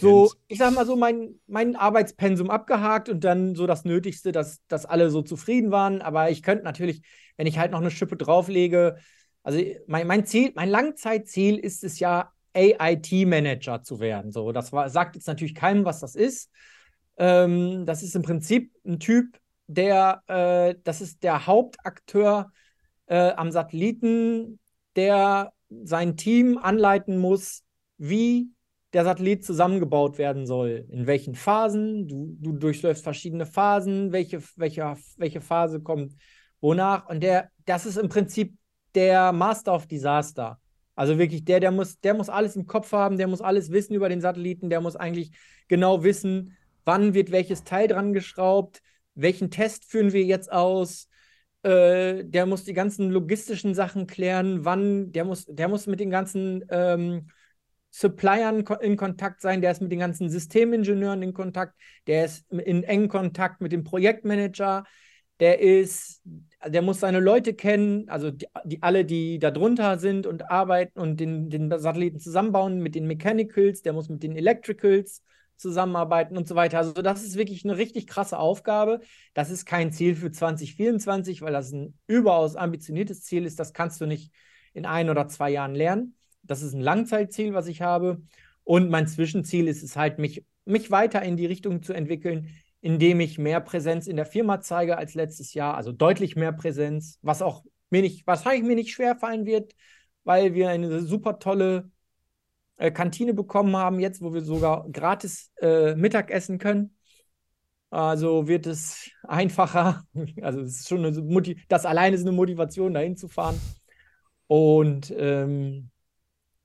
so, 0.00 0.32
ich 0.48 0.58
sag 0.58 0.74
mal 0.74 0.86
so, 0.86 0.96
mein, 0.96 1.38
mein 1.46 1.76
Arbeitspensum 1.76 2.50
abgehakt 2.50 3.08
und 3.08 3.22
dann 3.22 3.54
so 3.54 3.66
das 3.66 3.84
Nötigste, 3.84 4.32
dass, 4.32 4.60
dass 4.66 4.86
alle 4.86 5.10
so 5.10 5.22
zufrieden 5.22 5.70
waren. 5.70 6.02
Aber 6.02 6.30
ich 6.30 6.42
könnte 6.42 6.64
natürlich, 6.64 7.02
wenn 7.36 7.46
ich 7.46 7.58
halt 7.58 7.70
noch 7.70 7.80
eine 7.80 7.90
Schippe 7.90 8.16
drauflege, 8.16 8.96
also 9.44 9.60
mein, 9.86 10.06
mein 10.06 10.26
Ziel, 10.26 10.52
mein 10.56 10.68
Langzeitziel 10.68 11.58
ist 11.58 11.84
es 11.84 12.00
ja, 12.00 12.32
AIT-Manager 12.54 13.82
zu 13.82 14.00
werden. 14.00 14.32
So, 14.32 14.50
das 14.50 14.72
war, 14.72 14.90
sagt 14.90 15.14
jetzt 15.14 15.28
natürlich 15.28 15.54
keinem, 15.54 15.84
was 15.84 16.00
das 16.00 16.16
ist. 16.16 16.50
Ähm, 17.18 17.84
das 17.84 18.02
ist 18.02 18.16
im 18.16 18.22
Prinzip 18.22 18.72
ein 18.86 18.98
Typ, 18.98 19.38
der, 19.66 20.22
äh, 20.28 20.74
das 20.84 21.00
ist 21.00 21.22
der 21.22 21.46
Hauptakteur 21.46 22.50
äh, 23.06 23.32
am 23.32 23.50
Satelliten, 23.50 24.58
der 24.96 25.52
sein 25.68 26.16
Team 26.16 26.58
anleiten 26.58 27.18
muss, 27.18 27.64
wie 27.98 28.50
der 28.92 29.04
Satellit 29.04 29.44
zusammengebaut 29.44 30.16
werden 30.16 30.46
soll. 30.46 30.86
In 30.90 31.06
welchen 31.06 31.34
Phasen? 31.34 32.08
Du, 32.08 32.36
du 32.40 32.52
durchläufst 32.52 33.02
verschiedene 33.02 33.44
Phasen, 33.44 34.12
welche, 34.12 34.42
welche, 34.56 34.96
welche 35.16 35.40
Phase 35.40 35.80
kommt 35.80 36.14
wonach. 36.60 37.08
Und 37.08 37.20
der, 37.20 37.50
das 37.66 37.84
ist 37.84 37.98
im 37.98 38.08
Prinzip 38.08 38.56
der 38.94 39.32
Master 39.32 39.74
of 39.74 39.86
Disaster. 39.86 40.58
Also 40.94 41.18
wirklich, 41.18 41.44
der, 41.44 41.60
der 41.60 41.70
muss, 41.70 42.00
der 42.00 42.14
muss 42.14 42.28
alles 42.28 42.56
im 42.56 42.66
Kopf 42.66 42.90
haben, 42.92 43.18
der 43.18 43.28
muss 43.28 43.40
alles 43.40 43.70
wissen 43.70 43.94
über 43.94 44.08
den 44.08 44.20
Satelliten, 44.20 44.70
der 44.70 44.80
muss 44.80 44.96
eigentlich 44.96 45.30
genau 45.68 46.02
wissen, 46.02 46.56
wann 46.88 47.12
wird 47.12 47.30
welches 47.30 47.64
Teil 47.64 47.86
dran 47.86 48.14
geschraubt, 48.14 48.80
welchen 49.14 49.50
Test 49.50 49.84
führen 49.84 50.14
wir 50.14 50.24
jetzt 50.24 50.50
aus. 50.50 51.10
Äh, 51.62 52.24
der 52.24 52.46
muss 52.46 52.64
die 52.64 52.72
ganzen 52.72 53.10
logistischen 53.10 53.74
Sachen 53.74 54.06
klären, 54.06 54.64
wann, 54.64 55.12
der 55.12 55.26
muss, 55.26 55.44
der 55.44 55.68
muss 55.68 55.86
mit 55.86 56.00
den 56.00 56.08
ganzen 56.08 56.64
ähm, 56.70 57.28
Suppliern 57.90 58.64
in 58.80 58.96
Kontakt 58.96 59.42
sein, 59.42 59.60
der 59.60 59.70
ist 59.72 59.82
mit 59.82 59.92
den 59.92 59.98
ganzen 59.98 60.30
Systemingenieuren 60.30 61.22
in 61.22 61.34
Kontakt, 61.34 61.74
der 62.06 62.24
ist 62.24 62.50
in 62.50 62.84
engen 62.84 63.08
Kontakt 63.08 63.60
mit 63.60 63.72
dem 63.72 63.84
Projektmanager, 63.84 64.84
der 65.40 65.60
ist, 65.60 66.22
der 66.66 66.80
muss 66.80 67.00
seine 67.00 67.20
Leute 67.20 67.52
kennen, 67.52 68.08
also 68.08 68.30
die, 68.30 68.46
die 68.64 68.82
alle, 68.82 69.04
die 69.04 69.38
da 69.38 69.50
drunter 69.50 69.98
sind 69.98 70.26
und 70.26 70.50
arbeiten 70.50 70.98
und 70.98 71.20
den, 71.20 71.50
den 71.50 71.70
Satelliten 71.78 72.18
zusammenbauen 72.18 72.80
mit 72.80 72.94
den 72.94 73.06
Mechanicals, 73.06 73.82
der 73.82 73.92
muss 73.92 74.08
mit 74.08 74.22
den 74.22 74.36
Electricals 74.36 75.22
zusammenarbeiten 75.58 76.36
und 76.36 76.48
so 76.48 76.54
weiter. 76.54 76.78
Also 76.78 76.92
das 77.02 77.22
ist 77.22 77.36
wirklich 77.36 77.64
eine 77.64 77.76
richtig 77.76 78.06
krasse 78.06 78.38
Aufgabe. 78.38 79.00
Das 79.34 79.50
ist 79.50 79.66
kein 79.66 79.92
Ziel 79.92 80.14
für 80.14 80.30
2024, 80.30 81.42
weil 81.42 81.52
das 81.52 81.72
ein 81.72 81.98
überaus 82.06 82.56
ambitioniertes 82.56 83.22
Ziel 83.22 83.44
ist. 83.44 83.58
Das 83.58 83.72
kannst 83.72 84.00
du 84.00 84.06
nicht 84.06 84.32
in 84.72 84.86
ein 84.86 85.10
oder 85.10 85.28
zwei 85.28 85.50
Jahren 85.50 85.74
lernen. 85.74 86.16
Das 86.42 86.62
ist 86.62 86.74
ein 86.74 86.80
Langzeitziel, 86.80 87.54
was 87.54 87.66
ich 87.66 87.82
habe. 87.82 88.22
Und 88.64 88.90
mein 88.90 89.06
Zwischenziel 89.06 89.68
ist 89.68 89.82
es 89.82 89.96
halt, 89.96 90.18
mich, 90.18 90.44
mich 90.64 90.90
weiter 90.90 91.22
in 91.22 91.36
die 91.36 91.46
Richtung 91.46 91.82
zu 91.82 91.92
entwickeln, 91.92 92.48
indem 92.80 93.20
ich 93.20 93.38
mehr 93.38 93.60
Präsenz 93.60 94.06
in 94.06 94.16
der 94.16 94.26
Firma 94.26 94.60
zeige 94.60 94.96
als 94.96 95.14
letztes 95.14 95.54
Jahr, 95.54 95.76
also 95.76 95.92
deutlich 95.92 96.36
mehr 96.36 96.52
Präsenz, 96.52 97.18
was 97.22 97.42
auch 97.42 97.64
mir 97.90 98.02
nicht, 98.02 98.26
wahrscheinlich 98.26 98.64
mir 98.64 98.76
nicht 98.76 98.92
schwer 98.92 99.16
fallen 99.16 99.46
wird, 99.46 99.74
weil 100.24 100.54
wir 100.54 100.68
eine 100.68 101.00
super 101.00 101.38
tolle 101.38 101.90
äh, 102.78 102.90
Kantine 102.90 103.34
bekommen 103.34 103.76
haben, 103.76 104.00
jetzt, 104.00 104.22
wo 104.22 104.32
wir 104.32 104.42
sogar 104.42 104.88
gratis 104.90 105.52
äh, 105.60 105.94
Mittag 105.94 106.30
essen 106.30 106.58
können. 106.58 106.96
Also 107.90 108.48
wird 108.48 108.66
es 108.66 109.10
einfacher. 109.24 110.04
Also 110.42 110.60
es 110.60 110.80
ist 110.80 110.88
schon 110.88 111.04
eine 111.04 111.20
Motiv 111.20 111.62
das 111.68 111.86
alleine 111.86 112.16
ist 112.16 112.22
eine 112.22 112.32
Motivation, 112.32 112.94
dahin 112.94 113.16
zu 113.16 113.28
fahren. 113.28 113.60
Und 114.46 115.14
ähm, 115.16 115.90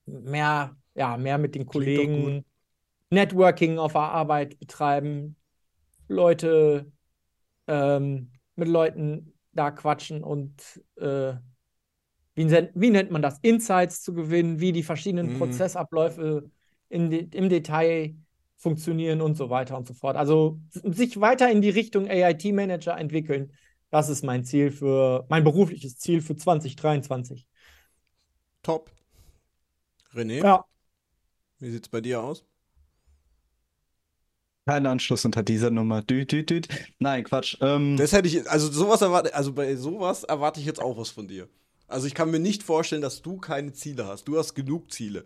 mehr, 0.06 0.76
ja, 0.96 1.18
mehr 1.18 1.38
mit 1.38 1.56
den. 1.56 1.66
Kollegen 1.66 2.46
Networking 3.10 3.78
auf 3.78 3.94
der 3.94 4.02
Arbeit 4.02 4.60
betreiben, 4.60 5.36
Leute 6.08 6.92
ähm, 7.68 8.32
mit 8.56 8.68
Leuten 8.68 9.34
da 9.52 9.72
quatschen 9.72 10.24
und 10.24 10.82
äh, 10.98 11.34
wie, 12.36 12.50
wie 12.74 12.90
nennt 12.90 13.12
man 13.12 13.22
das? 13.22 13.40
Insights 13.42 14.02
zu 14.02 14.14
gewinnen, 14.14 14.60
wie 14.60 14.72
die 14.72 14.84
verschiedenen 14.84 15.34
Mhm. 15.34 15.38
Prozessabläufe 15.40 16.50
in 16.90 17.10
de 17.10 17.28
im 17.34 17.50
Detail 17.50 18.16
funktionieren 18.58 19.22
und 19.22 19.36
so 19.36 19.50
weiter 19.50 19.78
und 19.78 19.88
so 19.88 19.94
fort. 19.94 20.16
Also 20.16 20.60
sich 20.72 21.20
weiter 21.20 21.52
in 21.52 21.62
die 21.62 21.70
Richtung 21.70 22.08
AIT-Manager 22.08 22.98
entwickeln, 22.98 23.52
das 23.90 24.10
ist 24.10 24.24
mein 24.24 24.44
Ziel 24.46 24.72
für, 24.72 25.26
mein 25.30 25.44
berufliches 25.44 25.98
Ziel 25.98 26.22
für 26.22 26.36
2023. 26.36 27.48
Top. 28.64 28.90
René, 30.16 30.44
Ja. 30.44 30.66
wie 31.60 31.72
sieht's 31.72 31.90
bei 31.90 32.02
dir 32.02 32.22
aus? 32.22 32.46
Kein 34.66 34.86
Anschluss 34.86 35.26
unter 35.26 35.44
dieser 35.44 35.72
Nummer. 35.72 36.02
Düt, 36.02 36.32
düt, 36.32 36.50
düt. 36.50 36.68
Nein, 37.00 37.26
Quatsch. 37.26 37.58
Ähm, 37.60 37.98
Das 37.98 38.14
hätte 38.14 38.30
ich, 38.30 38.50
also 38.50 38.72
sowas 38.72 39.02
erwarte, 39.02 39.36
also 39.36 39.52
bei 39.52 39.76
sowas 39.76 40.24
erwarte 40.24 40.62
ich 40.62 40.66
jetzt 40.66 40.82
auch 40.82 40.98
was 40.98 41.10
von 41.10 41.28
dir. 41.28 41.50
Also 41.88 42.08
ich 42.08 42.14
kann 42.16 42.32
mir 42.32 42.40
nicht 42.40 42.64
vorstellen, 42.64 43.02
dass 43.02 43.22
du 43.22 43.38
keine 43.38 43.74
Ziele 43.74 44.06
hast. 44.08 44.26
Du 44.28 44.38
hast 44.38 44.54
genug 44.56 44.92
Ziele. 44.92 45.26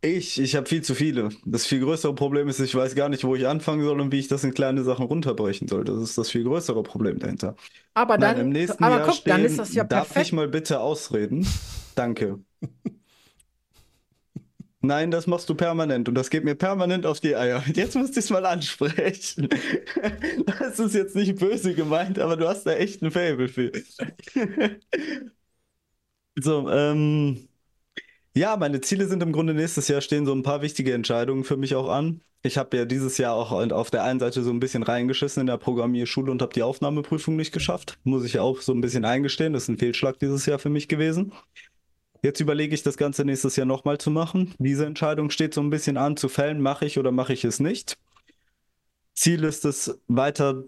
ich, 0.00 0.40
ich 0.40 0.56
habe 0.56 0.66
viel 0.68 0.82
zu 0.82 0.94
viele. 0.94 1.28
Das 1.44 1.66
viel 1.66 1.80
größere 1.80 2.14
Problem 2.14 2.48
ist, 2.48 2.58
ich 2.60 2.74
weiß 2.74 2.94
gar 2.94 3.08
nicht, 3.08 3.24
wo 3.24 3.36
ich 3.36 3.46
anfangen 3.46 3.84
soll 3.84 4.00
und 4.00 4.10
wie 4.12 4.18
ich 4.18 4.28
das 4.28 4.42
in 4.44 4.52
kleine 4.54 4.82
Sachen 4.82 5.06
runterbrechen 5.06 5.68
soll. 5.68 5.84
Das 5.84 6.00
ist 6.02 6.18
das 6.18 6.30
viel 6.30 6.44
größere 6.44 6.82
Problem 6.82 7.18
dahinter. 7.18 7.56
Aber 7.94 8.18
Nein, 8.18 8.36
dann, 8.36 8.38
im 8.38 8.50
nächsten 8.50 8.84
aber 8.84 8.98
Jahr 8.98 9.06
guck, 9.06 9.26
dann 9.26 9.44
stehen, 9.44 9.44
ist 9.44 9.58
das 9.58 9.74
ja 9.74 9.84
darf 9.84 10.16
perfekt. 10.16 10.16
ich 10.16 10.32
mal 10.32 10.48
bitte 10.48 10.80
ausreden? 10.80 11.46
Danke. 11.94 12.40
Nein, 14.84 15.12
das 15.12 15.28
machst 15.28 15.48
du 15.48 15.54
permanent 15.54 16.08
und 16.08 16.16
das 16.16 16.28
geht 16.28 16.42
mir 16.44 16.56
permanent 16.56 17.06
auf 17.06 17.20
die 17.20 17.36
Eier. 17.36 17.62
Jetzt 17.74 17.94
musst 17.94 18.16
du 18.16 18.20
es 18.20 18.30
mal 18.30 18.44
ansprechen. 18.44 19.48
Das 20.46 20.78
ist 20.78 20.94
jetzt 20.94 21.14
nicht 21.16 21.38
böse 21.38 21.74
gemeint, 21.74 22.18
aber 22.18 22.36
du 22.36 22.48
hast 22.48 22.64
da 22.64 22.72
echt 22.74 23.02
ein 23.02 23.10
Faible 23.10 23.48
für. 23.48 23.72
So, 26.38 26.68
ähm, 26.70 27.48
ja, 28.36 28.56
meine 28.56 28.80
Ziele 28.80 29.06
sind 29.08 29.22
im 29.22 29.32
Grunde 29.32 29.54
nächstes 29.54 29.88
Jahr 29.88 30.00
stehen 30.02 30.26
so 30.26 30.34
ein 30.34 30.42
paar 30.42 30.62
wichtige 30.62 30.94
Entscheidungen 30.94 31.44
für 31.44 31.56
mich 31.58 31.74
auch 31.76 31.88
an. 31.88 32.22
ich 32.42 32.58
habe 32.58 32.76
ja 32.76 32.84
dieses 32.86 33.18
Jahr 33.18 33.34
auch 33.34 33.52
auf 33.52 33.90
der 33.90 34.04
einen 34.04 34.20
Seite 34.20 34.42
so 34.42 34.50
ein 34.50 34.60
bisschen 34.60 34.82
reingeschissen 34.84 35.42
in 35.42 35.48
der 35.48 35.58
Programmierschule 35.58 36.30
und 36.32 36.42
habe 36.42 36.54
die 36.54 36.62
Aufnahmeprüfung 36.64 37.36
nicht 37.36 37.52
geschafft. 37.52 37.98
Muss 38.04 38.24
ich 38.24 38.38
auch 38.40 38.60
so 38.62 38.72
ein 38.74 38.80
bisschen 38.82 39.04
eingestehen. 39.04 39.52
Das 39.54 39.64
ist 39.64 39.68
ein 39.70 39.78
Fehlschlag 39.78 40.18
dieses 40.20 40.46
Jahr 40.46 40.58
für 40.58 40.70
mich 40.70 40.88
gewesen. 40.88 41.32
Jetzt 42.22 42.40
überlege 42.40 42.74
ich 42.74 42.84
das 42.84 42.96
Ganze 42.96 43.24
nächstes 43.24 43.56
Jahr 43.56 43.66
nochmal 43.66 43.98
zu 43.98 44.10
machen. 44.10 44.54
Diese 44.58 44.86
Entscheidung 44.86 45.30
steht 45.30 45.54
so 45.54 45.60
ein 45.60 45.70
bisschen 45.70 45.96
an 45.96 46.16
zu 46.16 46.28
fällen, 46.28 46.60
mache 46.60 46.86
ich 46.86 46.98
oder 46.98 47.10
mache 47.10 47.32
ich 47.32 47.44
es 47.44 47.58
nicht. 47.58 47.98
Ziel 49.14 49.44
ist 49.44 49.64
es, 49.64 50.00
weiter 50.06 50.64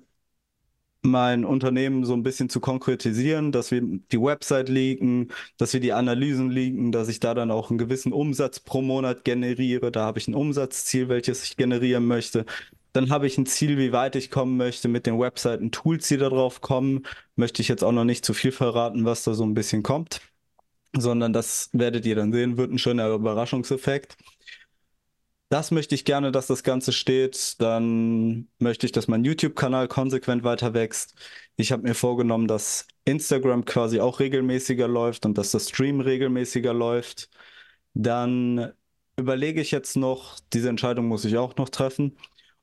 mein 1.02 1.44
Unternehmen 1.44 2.04
so 2.04 2.14
ein 2.14 2.22
bisschen 2.22 2.48
zu 2.48 2.60
konkretisieren, 2.60 3.52
dass 3.52 3.70
wir 3.70 3.82
die 3.82 4.20
Website 4.20 4.68
leaken, 4.68 5.30
dass 5.58 5.72
wir 5.74 5.80
die 5.80 5.92
Analysen 5.92 6.50
leaken, 6.50 6.92
dass 6.92 7.08
ich 7.08 7.20
da 7.20 7.34
dann 7.34 7.50
auch 7.50 7.70
einen 7.70 7.78
gewissen 7.78 8.12
Umsatz 8.12 8.58
pro 8.58 8.80
Monat 8.82 9.24
generiere. 9.24 9.92
Da 9.92 10.04
habe 10.06 10.18
ich 10.18 10.28
ein 10.28 10.34
Umsatzziel, 10.34 11.08
welches 11.08 11.44
ich 11.44 11.56
generieren 11.56 12.06
möchte. 12.06 12.46
Dann 12.92 13.10
habe 13.10 13.26
ich 13.26 13.36
ein 13.38 13.46
Ziel, 13.46 13.76
wie 13.76 13.92
weit 13.92 14.16
ich 14.16 14.30
kommen 14.30 14.56
möchte 14.56 14.88
mit 14.88 15.06
den 15.06 15.18
Webseiten, 15.18 15.70
Tools, 15.72 16.08
die 16.08 16.16
da 16.16 16.30
drauf 16.30 16.60
kommen. 16.60 17.04
Möchte 17.36 17.60
ich 17.60 17.68
jetzt 17.68 17.84
auch 17.84 17.92
noch 17.92 18.04
nicht 18.04 18.24
zu 18.24 18.32
viel 18.34 18.52
verraten, 18.52 19.04
was 19.04 19.24
da 19.24 19.34
so 19.34 19.44
ein 19.44 19.54
bisschen 19.54 19.82
kommt, 19.82 20.20
sondern 20.96 21.32
das 21.32 21.70
werdet 21.72 22.06
ihr 22.06 22.16
dann 22.16 22.32
sehen, 22.32 22.56
wird 22.56 22.72
ein 22.72 22.78
schöner 22.78 23.08
Überraschungseffekt. 23.10 24.16
Das 25.50 25.70
möchte 25.70 25.94
ich 25.94 26.04
gerne, 26.04 26.32
dass 26.32 26.48
das 26.48 26.64
Ganze 26.64 26.92
steht. 26.92 27.60
Dann 27.60 28.48
möchte 28.58 28.86
ich, 28.86 28.92
dass 28.92 29.08
mein 29.08 29.24
YouTube-Kanal 29.24 29.88
konsequent 29.88 30.42
weiter 30.42 30.74
wächst. 30.74 31.14
Ich 31.56 31.70
habe 31.70 31.82
mir 31.82 31.94
vorgenommen, 31.94 32.48
dass 32.48 32.88
Instagram 33.04 33.64
quasi 33.64 34.00
auch 34.00 34.18
regelmäßiger 34.20 34.88
läuft 34.88 35.26
und 35.26 35.38
dass 35.38 35.52
das 35.52 35.68
Stream 35.68 36.00
regelmäßiger 36.00 36.74
läuft. 36.74 37.30
Dann 37.94 38.72
überlege 39.16 39.60
ich 39.60 39.70
jetzt 39.70 39.96
noch, 39.96 40.40
diese 40.52 40.68
Entscheidung 40.68 41.06
muss 41.06 41.24
ich 41.24 41.36
auch 41.36 41.56
noch 41.56 41.68
treffen, 41.68 42.16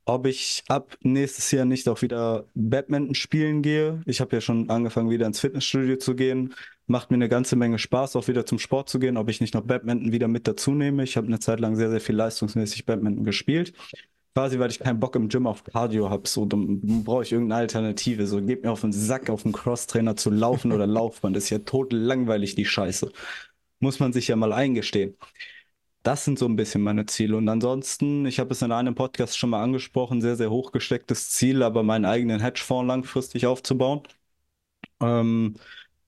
ob 0.05 0.25
ich 0.25 0.63
ab 0.67 0.97
nächstes 1.01 1.51
Jahr 1.51 1.65
nicht 1.65 1.87
auch 1.87 2.01
wieder 2.01 2.45
Badminton 2.55 3.15
spielen 3.15 3.61
gehe. 3.61 4.01
Ich 4.05 4.21
habe 4.21 4.35
ja 4.35 4.41
schon 4.41 4.69
angefangen, 4.69 5.09
wieder 5.09 5.27
ins 5.27 5.39
Fitnessstudio 5.39 5.97
zu 5.97 6.15
gehen. 6.15 6.53
Macht 6.87 7.11
mir 7.11 7.15
eine 7.15 7.29
ganze 7.29 7.55
Menge 7.55 7.79
Spaß, 7.79 8.15
auch 8.15 8.27
wieder 8.27 8.45
zum 8.45 8.59
Sport 8.59 8.89
zu 8.89 8.99
gehen, 8.99 9.17
ob 9.17 9.29
ich 9.29 9.41
nicht 9.41 9.53
noch 9.53 9.61
Badminton 9.61 10.11
wieder 10.11 10.27
mit 10.27 10.47
dazu 10.47 10.71
nehme. 10.71 11.03
Ich 11.03 11.17
habe 11.17 11.27
eine 11.27 11.39
Zeit 11.39 11.59
lang 11.59 11.75
sehr, 11.75 11.89
sehr 11.89 12.01
viel 12.01 12.15
leistungsmäßig 12.15 12.85
Badminton 12.85 13.23
gespielt. 13.23 13.73
Quasi, 14.33 14.59
weil 14.59 14.71
ich 14.71 14.79
keinen 14.79 14.99
Bock 14.99 15.15
im 15.17 15.27
Gym 15.27 15.45
auf 15.45 15.63
Cardio 15.63 16.09
habe. 16.09 16.27
So, 16.27 16.45
dann 16.45 17.03
brauche 17.03 17.23
ich 17.23 17.33
irgendeine 17.33 17.61
Alternative. 17.61 18.27
So, 18.27 18.41
geht 18.41 18.63
mir 18.63 18.71
auf 18.71 18.81
den 18.81 18.93
Sack, 18.93 19.29
auf 19.29 19.43
den 19.43 19.51
Crosstrainer 19.51 20.15
zu 20.15 20.29
laufen 20.29 20.71
oder 20.71 20.87
Laufband. 20.87 21.35
Das 21.35 21.45
ist 21.45 21.49
ja 21.49 21.59
tot 21.59 21.91
langweilig, 21.91 22.55
die 22.55 22.65
Scheiße. 22.65 23.11
Muss 23.79 23.99
man 23.99 24.13
sich 24.13 24.29
ja 24.29 24.35
mal 24.35 24.53
eingestehen. 24.53 25.15
Das 26.03 26.25
sind 26.25 26.39
so 26.39 26.47
ein 26.47 26.55
bisschen 26.55 26.81
meine 26.81 27.05
Ziele. 27.05 27.37
Und 27.37 27.47
ansonsten, 27.47 28.25
ich 28.25 28.39
habe 28.39 28.53
es 28.53 28.61
in 28.63 28.71
einem 28.71 28.95
Podcast 28.95 29.37
schon 29.37 29.51
mal 29.51 29.61
angesprochen, 29.63 30.19
sehr, 30.21 30.35
sehr 30.35 30.49
hochgestecktes 30.49 31.29
Ziel, 31.29 31.61
aber 31.61 31.83
meinen 31.83 32.05
eigenen 32.05 32.39
Hedgefonds 32.39 32.87
langfristig 32.87 33.45
aufzubauen. 33.45 34.01
Ähm, 35.01 35.55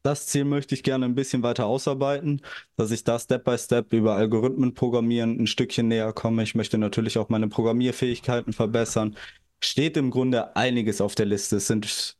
das 0.03 0.27
Ziel 0.27 0.45
möchte 0.45 0.75
ich 0.75 0.83
gerne 0.83 1.05
ein 1.05 1.15
bisschen 1.15 1.43
weiter 1.43 1.65
ausarbeiten, 1.67 2.41
dass 2.75 2.91
ich 2.91 3.03
da 3.03 3.19
Step 3.19 3.45
by 3.45 3.57
Step 3.57 3.93
über 3.93 4.15
Algorithmen 4.15 4.73
programmieren 4.73 5.39
ein 5.39 5.47
Stückchen 5.47 5.87
näher 5.87 6.13
komme. 6.13 6.43
Ich 6.43 6.55
möchte 6.55 6.77
natürlich 6.77 7.17
auch 7.17 7.29
meine 7.29 7.47
Programmierfähigkeiten 7.49 8.53
verbessern. 8.53 9.15
Steht 9.63 9.97
im 9.97 10.11
Grunde 10.11 10.55
einiges 10.55 11.01
auf 11.01 11.15
der 11.15 11.25
Liste. 11.27 11.57
Es 11.57 11.67
sind, 11.67 12.17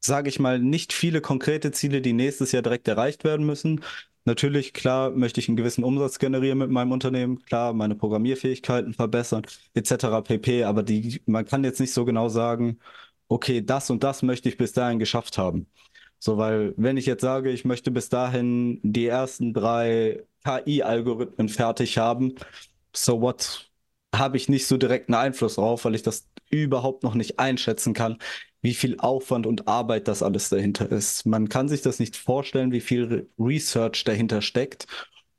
sage 0.00 0.28
ich 0.28 0.38
mal, 0.40 0.58
nicht 0.60 0.92
viele 0.92 1.20
konkrete 1.20 1.72
Ziele, 1.72 2.00
die 2.02 2.12
nächstes 2.12 2.52
Jahr 2.52 2.62
direkt 2.62 2.88
erreicht 2.88 3.24
werden 3.24 3.46
müssen, 3.46 3.82
Natürlich, 4.26 4.72
klar, 4.74 5.10
möchte 5.10 5.38
ich 5.40 5.48
einen 5.48 5.56
gewissen 5.56 5.84
Umsatz 5.84 6.18
generieren 6.18 6.58
mit 6.58 6.68
meinem 6.70 6.90
Unternehmen, 6.90 7.42
klar, 7.44 7.72
meine 7.72 7.94
Programmierfähigkeiten 7.94 8.92
verbessern, 8.92 9.42
etc. 9.74 10.22
pp. 10.24 10.64
Aber 10.64 10.82
die, 10.82 11.22
man 11.26 11.44
kann 11.44 11.62
jetzt 11.62 11.78
nicht 11.78 11.92
so 11.92 12.04
genau 12.04 12.28
sagen, 12.28 12.80
okay, 13.28 13.62
das 13.64 13.88
und 13.88 14.02
das 14.04 14.22
möchte 14.22 14.48
ich 14.48 14.56
bis 14.56 14.72
dahin 14.72 14.98
geschafft 14.98 15.38
haben. 15.38 15.68
So, 16.18 16.38
weil 16.38 16.74
wenn 16.76 16.96
ich 16.96 17.06
jetzt 17.06 17.22
sage, 17.22 17.50
ich 17.52 17.64
möchte 17.64 17.90
bis 17.92 18.08
dahin 18.08 18.80
die 18.82 19.06
ersten 19.06 19.54
drei 19.54 20.24
KI-Algorithmen 20.44 21.48
fertig 21.48 21.98
haben, 21.98 22.34
so 22.94 23.20
what, 23.20 23.65
habe 24.18 24.36
ich 24.36 24.48
nicht 24.48 24.66
so 24.66 24.76
direkten 24.76 25.14
Einfluss 25.14 25.56
drauf, 25.56 25.84
weil 25.84 25.94
ich 25.94 26.02
das 26.02 26.28
überhaupt 26.50 27.02
noch 27.02 27.14
nicht 27.14 27.38
einschätzen 27.38 27.94
kann, 27.94 28.18
wie 28.62 28.74
viel 28.74 28.98
Aufwand 28.98 29.46
und 29.46 29.68
Arbeit 29.68 30.08
das 30.08 30.22
alles 30.22 30.48
dahinter 30.48 30.90
ist. 30.90 31.26
Man 31.26 31.48
kann 31.48 31.68
sich 31.68 31.82
das 31.82 31.98
nicht 31.98 32.16
vorstellen, 32.16 32.72
wie 32.72 32.80
viel 32.80 33.30
Research 33.38 34.04
dahinter 34.04 34.42
steckt, 34.42 34.86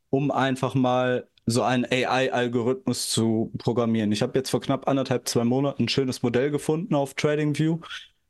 um 0.09 0.31
einfach 0.31 0.75
mal 0.75 1.27
so 1.45 1.63
einen 1.63 1.85
AI-Algorithmus 1.85 3.09
zu 3.09 3.51
programmieren. 3.57 4.11
Ich 4.11 4.21
habe 4.21 4.37
jetzt 4.37 4.49
vor 4.49 4.61
knapp 4.61 4.87
anderthalb, 4.87 5.27
zwei 5.27 5.45
Monaten 5.45 5.83
ein 5.83 5.89
schönes 5.89 6.21
Modell 6.21 6.51
gefunden 6.51 6.93
auf 6.93 7.13
TradingView, 7.13 7.79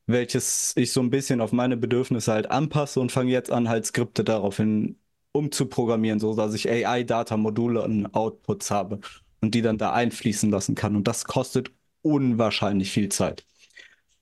welches 0.05 0.73
ich 0.77 0.91
so 0.91 1.01
ein 1.01 1.09
bisschen 1.09 1.41
auf 1.41 1.51
meine 1.51 1.77
Bedürfnisse 1.77 2.31
halt 2.31 2.51
anpasse 2.51 2.99
und 2.99 3.11
fange 3.11 3.31
jetzt 3.31 3.51
an, 3.51 3.69
halt 3.69 3.85
Skripte 3.85 4.23
daraufhin 4.23 4.99
umzuprogrammieren, 5.31 6.19
so 6.19 6.35
dass 6.35 6.53
ich 6.53 6.69
AI-Data-Module 6.69 7.81
und 7.83 8.13
Outputs 8.13 8.71
habe 8.71 8.99
und 9.47 9.55
die 9.55 9.61
dann 9.61 9.77
da 9.77 9.93
einfließen 9.93 10.51
lassen 10.51 10.75
kann. 10.75 10.97
Und 10.97 11.07
das 11.07 11.23
kostet 11.23 11.71
unwahrscheinlich 12.01 12.91
viel 12.91 13.07
Zeit. 13.07 13.45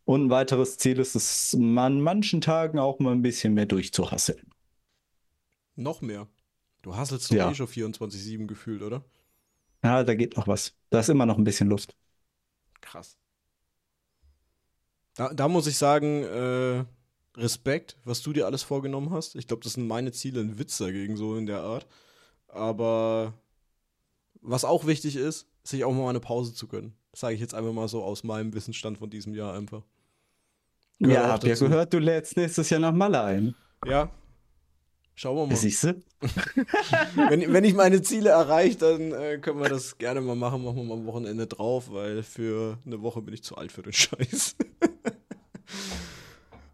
Und 0.04 0.26
ein 0.26 0.30
weiteres 0.30 0.78
Ziel 0.78 1.00
ist 1.00 1.16
es, 1.16 1.56
an 1.56 2.00
manchen 2.00 2.42
Tagen 2.42 2.78
auch 2.78 3.00
mal 3.00 3.12
ein 3.12 3.24
bisschen 3.24 3.56
mehr 3.56 3.66
durchzuhasseln. 3.66 4.52
Noch 5.76 6.02
mehr. 6.02 6.28
Du 6.84 6.96
hasselst 6.96 7.32
doch 7.32 7.36
ja. 7.36 7.50
eh 7.50 7.56
schon 7.56 7.66
24-7 7.66 8.46
gefühlt, 8.46 8.84
oder? 8.84 9.04
Ja, 9.84 10.04
da 10.04 10.14
geht 10.14 10.38
noch 10.38 10.48
was. 10.48 10.76
Da 10.92 11.00
ist 11.00 11.10
immer 11.10 11.26
noch 11.26 11.40
ein 11.40 11.44
bisschen 11.44 11.70
Luft. 11.70 11.96
Krass. 12.82 13.18
Da, 15.16 15.34
da 15.34 15.48
muss 15.48 15.66
ich 15.66 15.76
sagen, 15.76 16.22
äh, 16.22 16.86
Respekt, 17.36 17.98
was 18.04 18.22
du 18.22 18.32
dir 18.32 18.46
alles 18.46 18.62
vorgenommen 18.62 19.10
hast. 19.10 19.34
Ich 19.34 19.48
glaube, 19.48 19.64
das 19.64 19.74
sind 19.74 19.88
meine 19.88 20.12
Ziele, 20.12 20.42
ein 20.42 20.60
Witz 20.60 20.78
dagegen, 20.78 21.18
so 21.18 21.36
in 21.36 21.48
der 21.48 21.62
Art. 21.62 21.88
Aber 22.48 23.34
was 24.46 24.66
auch 24.66 24.86
wichtig 24.86 25.16
ist, 25.16 25.48
sich 25.64 25.84
auch 25.84 25.94
mal 25.94 26.10
eine 26.10 26.20
Pause 26.20 26.54
zu 26.54 26.68
gönnen. 26.68 26.96
Das 27.12 27.22
sage 27.22 27.36
ich 27.36 27.42
jetzt 27.42 27.54
einfach 27.54 27.74
mal 27.74 27.88
so 27.88 28.04
aus 28.04 28.24
meinem 28.24 28.54
Wissensstand 28.54 28.98
von 28.98 29.10
diesem 29.10 29.34
Jahr 29.34 29.54
einfach. 29.54 29.84
Gehört 31.00 31.18
ja, 31.18 31.32
hab 31.32 31.44
ja 31.44 31.56
gehört, 31.56 31.94
du 31.94 32.00
lädst 32.00 32.38
nächstes 32.38 32.70
Jahr 32.70 32.80
nach 32.80 32.94
Malle 32.94 33.22
ein. 33.22 33.56
Ja. 33.86 34.10
Schauen 35.16 35.38
wir 35.38 35.48
mal. 35.48 35.56
Siehst 35.56 35.84
du? 35.84 36.04
wenn, 37.30 37.54
wenn 37.54 37.64
ich 37.64 37.74
meine 37.74 38.02
Ziele 38.02 38.30
erreiche, 38.30 38.78
dann 38.78 39.12
äh, 39.14 39.38
können 39.38 39.62
wir 39.62 39.70
das 39.70 39.98
gerne 39.98 40.22
mal 40.22 40.36
machen. 40.36 40.64
Machen 40.64 40.78
wir 40.78 40.84
mal 40.84 40.96
am 40.96 41.06
Wochenende 41.06 41.48
drauf, 41.48 41.90
weil 41.90 42.22
für 42.22 42.78
eine 42.86 43.02
Woche 43.02 43.22
bin 43.22 43.34
ich 43.34 43.44
zu 43.44 43.56
alt 43.56 43.72
für 43.72 43.82
den 43.82 43.94
Scheiß. 43.94 44.56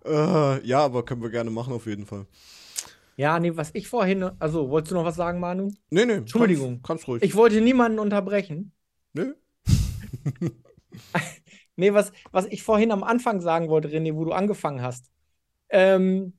äh, 0.06 0.68
ja, 0.68 0.80
aber 0.80 1.06
können 1.06 1.22
wir 1.22 1.30
gerne 1.30 1.52
machen 1.52 1.74
auf 1.74 1.86
jeden 1.86 2.06
Fall. 2.06 2.26
Ja, 3.18 3.40
nee, 3.40 3.56
was 3.56 3.72
ich 3.74 3.88
vorhin, 3.88 4.24
also 4.40 4.70
wolltest 4.70 4.92
du 4.92 4.96
noch 4.96 5.06
was 5.06 5.16
sagen, 5.16 5.40
Manu? 5.40 5.72
Nee, 5.90 6.06
nee. 6.06 6.14
Entschuldigung. 6.14 6.76
Kannst, 6.82 6.88
kannst 6.88 7.08
ruhig. 7.08 7.24
Ich 7.24 7.36
wollte 7.36 7.62
niemanden 7.62 8.00
unterbrechen. 8.00 8.72
Nö. 9.14 9.34
Nee, 11.76 11.94
was, 11.94 12.12
was 12.32 12.46
ich 12.46 12.62
vorhin 12.62 12.92
am 12.92 13.04
Anfang 13.04 13.42
sagen 13.42 13.70
wollte, 13.70 13.88
René, 13.88 14.14
wo 14.14 14.26
du 14.26 14.34
angefangen 14.34 14.82
hast. 14.82 15.10
Ähm, 15.70 16.34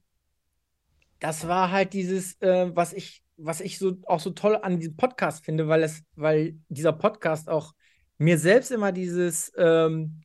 das 1.19 1.49
war 1.49 1.71
halt 1.71 1.95
dieses, 1.95 2.41
äh, 2.43 2.71
was 2.75 2.93
ich, 2.93 3.25
was 3.37 3.61
ich 3.61 3.79
so 3.79 3.97
auch 4.07 4.21
so 4.21 4.31
toll 4.31 4.57
an 4.61 4.79
diesem 4.79 4.97
Podcast 4.97 5.45
finde, 5.45 5.69
weil 5.69 5.83
es, 5.83 6.05
weil 6.15 6.59
dieser 6.69 6.93
Podcast 6.93 7.49
auch 7.49 7.75
mir 8.19 8.39
selbst 8.39 8.71
immer 8.71 8.93
dieses, 8.93 9.53
ähm, 9.57 10.23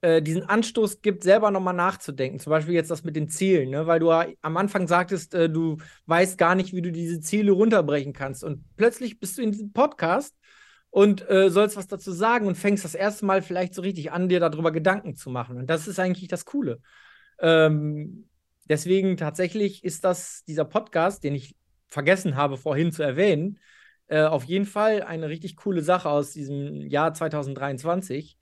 äh, 0.00 0.22
diesen 0.22 0.42
Anstoß 0.42 1.00
gibt, 1.00 1.22
selber 1.22 1.50
nochmal 1.50 1.74
nachzudenken. 1.74 2.38
Zum 2.38 2.50
Beispiel 2.50 2.74
jetzt 2.74 2.90
das 2.90 3.04
mit 3.04 3.16
den 3.16 3.28
Zielen, 3.28 3.70
ne? 3.70 3.86
weil 3.86 4.00
du 4.00 4.10
am 4.10 4.56
Anfang 4.56 4.86
sagtest, 4.86 5.34
äh, 5.34 5.48
du 5.48 5.78
weißt 6.06 6.38
gar 6.38 6.54
nicht, 6.54 6.74
wie 6.74 6.82
du 6.82 6.92
diese 6.92 7.20
Ziele 7.20 7.52
runterbrechen 7.52 8.12
kannst. 8.12 8.44
Und 8.44 8.64
plötzlich 8.76 9.18
bist 9.20 9.38
du 9.38 9.42
in 9.42 9.52
diesem 9.52 9.72
Podcast 9.72 10.36
und 10.90 11.28
äh, 11.28 11.50
sollst 11.50 11.76
was 11.76 11.86
dazu 11.86 12.12
sagen 12.12 12.46
und 12.46 12.56
fängst 12.56 12.84
das 12.84 12.94
erste 12.94 13.26
Mal 13.26 13.42
vielleicht 13.42 13.74
so 13.74 13.82
richtig 13.82 14.12
an, 14.12 14.28
dir 14.28 14.40
darüber 14.40 14.72
Gedanken 14.72 15.14
zu 15.14 15.30
machen. 15.30 15.56
Und 15.58 15.68
das 15.68 15.88
ist 15.88 15.98
eigentlich 15.98 16.28
das 16.28 16.44
Coole. 16.44 16.80
Ähm, 17.38 18.28
deswegen 18.68 19.16
tatsächlich 19.16 19.84
ist 19.84 20.04
das 20.04 20.44
dieser 20.44 20.64
Podcast, 20.64 21.24
den 21.24 21.34
ich 21.34 21.54
vergessen 21.88 22.36
habe 22.36 22.56
vorhin 22.56 22.92
zu 22.92 23.02
erwähnen, 23.02 23.58
äh, 24.08 24.22
auf 24.22 24.44
jeden 24.44 24.66
Fall 24.66 25.02
eine 25.02 25.28
richtig 25.28 25.56
coole 25.56 25.82
Sache 25.82 26.08
aus 26.08 26.32
diesem 26.32 26.86
Jahr 26.86 27.12
2023 27.12 28.38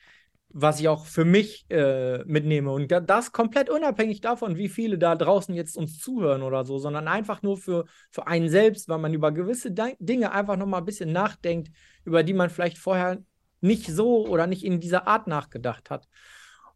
was 0.57 0.79
ich 0.79 0.87
auch 0.87 1.05
für 1.05 1.25
mich 1.25 1.67
äh, 1.69 2.19
mitnehme. 2.27 2.71
Und 2.71 2.93
das 2.93 3.33
komplett 3.33 3.69
unabhängig 3.69 4.21
davon, 4.21 4.57
wie 4.57 4.69
viele 4.69 4.99
da 4.99 5.17
draußen 5.17 5.53
jetzt 5.53 5.77
uns 5.77 5.99
zuhören 5.99 6.43
oder 6.43 6.65
so, 6.65 6.79
sondern 6.79 7.09
einfach 7.09 7.43
nur 7.43 7.57
für, 7.59 7.87
für 8.13 8.29
einen 8.29 8.49
selbst, 8.49 8.89
weil 8.89 8.99
man 8.99 9.13
über 9.13 9.33
gewisse 9.33 9.73
De 9.73 9.97
Dinge 9.99 10.31
einfach 10.31 10.57
nochmal 10.57 10.81
ein 10.81 10.87
bisschen 10.87 11.13
nachdenkt, 11.13 11.73
über 12.05 12.23
die 12.23 12.35
man 12.35 12.51
vielleicht 12.51 12.79
vorher 12.79 13.19
nicht 13.63 13.87
so 13.87 14.29
oder 14.29 14.47
nicht 14.47 14.65
in 14.65 14.79
dieser 14.79 15.09
Art 15.09 15.27
nachgedacht 15.27 15.91
hat. 15.91 16.07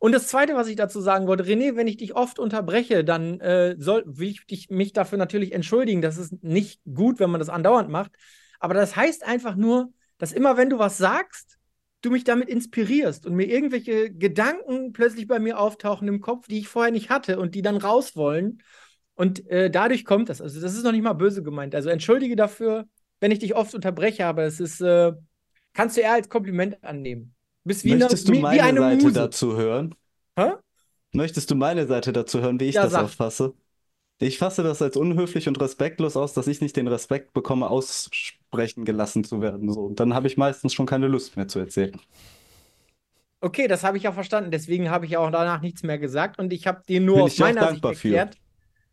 Und 0.01 0.11
das 0.11 0.27
Zweite, 0.27 0.57
was 0.57 0.67
ich 0.67 0.77
dazu 0.77 1.01
sagen 1.01 1.29
wollte, 1.29 1.45
René, 1.45 1.77
wenn 1.77 1.87
ich 1.87 1.99
dich 1.99 2.17
oft 2.17 2.41
unterbreche, 2.41 3.05
dann 3.05 3.39
äh, 3.41 3.77
soll, 3.79 4.03
will 4.07 4.29
ich 4.29 4.45
dich, 4.47 4.71
mich 4.71 4.93
dafür 4.93 5.19
natürlich 5.19 5.53
entschuldigen. 5.53 6.03
Das 6.03 6.19
ist 6.19 6.43
nicht 6.43 6.81
gut, 6.93 7.21
wenn 7.21 7.31
man 7.31 7.39
das 7.39 7.49
andauernd 7.49 7.91
macht. 7.91 8.11
Aber 8.59 8.75
das 8.75 8.97
heißt 8.97 9.25
einfach 9.25 9.55
nur, 9.55 9.93
dass 10.19 10.33
immer 10.33 10.57
wenn 10.57 10.69
du 10.69 10.81
was 10.81 10.99
sagst, 10.99 11.58
du 12.01 12.11
mich 12.11 12.25
damit 12.25 12.49
inspirierst 12.49 13.27
und 13.27 13.35
mir 13.35 13.47
irgendwelche 13.47 14.13
Gedanken 14.13 14.93
plötzlich 14.93 15.27
bei 15.27 15.39
mir 15.39 15.59
auftauchen 15.59 16.07
im 16.09 16.21
Kopf, 16.21 16.47
die 16.47 16.59
ich 16.59 16.69
vorher 16.69 16.93
nicht 16.93 17.11
hatte 17.11 17.39
und 17.39 17.55
die 17.55 17.63
dann 17.63 17.77
raus 17.77 18.15
wollen. 18.15 18.63
Und 19.15 19.49
äh, 19.49 19.71
dadurch 19.71 20.05
kommt 20.05 20.29
das. 20.29 20.41
Also, 20.41 20.61
das 20.61 20.77
ist 20.77 20.85
noch 20.85 20.93
nicht 20.93 21.03
mal 21.03 21.15
böse 21.15 21.43
gemeint. 21.43 21.75
Also, 21.75 21.89
entschuldige 21.89 22.37
dafür, 22.37 22.87
wenn 23.21 23.33
ich 23.33 23.41
dich 23.41 23.57
oft 23.57 23.75
unterbreche, 23.75 24.27
aber 24.27 24.45
es 24.45 24.61
ist, 24.61 24.81
äh, 24.81 25.13
kannst 25.73 25.97
du 25.97 26.03
eher 26.03 26.13
als 26.13 26.29
Kompliment 26.29 26.83
annehmen. 26.85 27.35
Bist 27.65 27.85
wie, 27.85 27.97
Möchtest 27.97 28.29
eine, 28.29 28.37
du 28.37 28.43
meine 28.43 28.57
wie 28.57 28.61
eine 28.63 28.81
Seite 28.81 29.03
Muse. 29.03 29.15
dazu 29.15 29.57
hören? 29.57 29.95
Hä? 30.39 30.53
Möchtest 31.13 31.51
du 31.51 31.57
meine 31.57 31.87
Seite 31.87 32.13
dazu 32.13 32.41
hören, 32.41 32.61
wie 32.61 32.67
ich 32.67 32.77
ja, 32.77 32.85
das 32.85 32.93
sag. 32.93 33.05
auffasse? 33.05 33.55
Ich 34.21 34.39
fasse 34.39 34.63
das 34.63 34.83
als 34.83 34.97
unhöflich 34.97 35.49
und 35.49 35.61
respektlos 35.61 36.17
aus, 36.17 36.33
dass 36.33 36.47
ich 36.47 36.61
nicht 36.61 36.77
den 36.77 36.89
Respekt 36.89 37.33
bekomme, 37.33 37.71
aussprechen 38.49 38.85
gelassen 38.85 39.25
zu 39.25 39.41
werden. 39.41 39.71
So. 39.73 39.83
Und 39.83 40.01
dann 40.01 40.15
habe 40.15 40.27
ich 40.27 40.37
meistens 40.37 40.75
schon 40.75 40.87
keine 40.87 41.09
Lust 41.09 41.37
mehr 41.37 41.49
zu 41.49 41.59
erzählen. 41.59 41.99
Okay, 43.41 43.69
das 43.69 43.85
habe 43.85 43.97
ich 43.97 44.03
ja 44.03 44.13
verstanden. 44.13 44.51
Deswegen 44.51 44.91
habe 44.91 45.07
ich 45.07 45.17
auch 45.17 45.31
danach 45.31 45.61
nichts 45.61 45.83
mehr 45.83 45.99
gesagt 45.99 46.39
und 46.39 46.53
ich 46.53 46.67
habe 46.67 46.83
dir 46.89 47.01
nur 47.01 47.17
Bin 47.17 47.25
aus 47.25 47.39
meiner 47.39 47.71
Sicht 47.71 47.85
erklärt, 47.85 48.37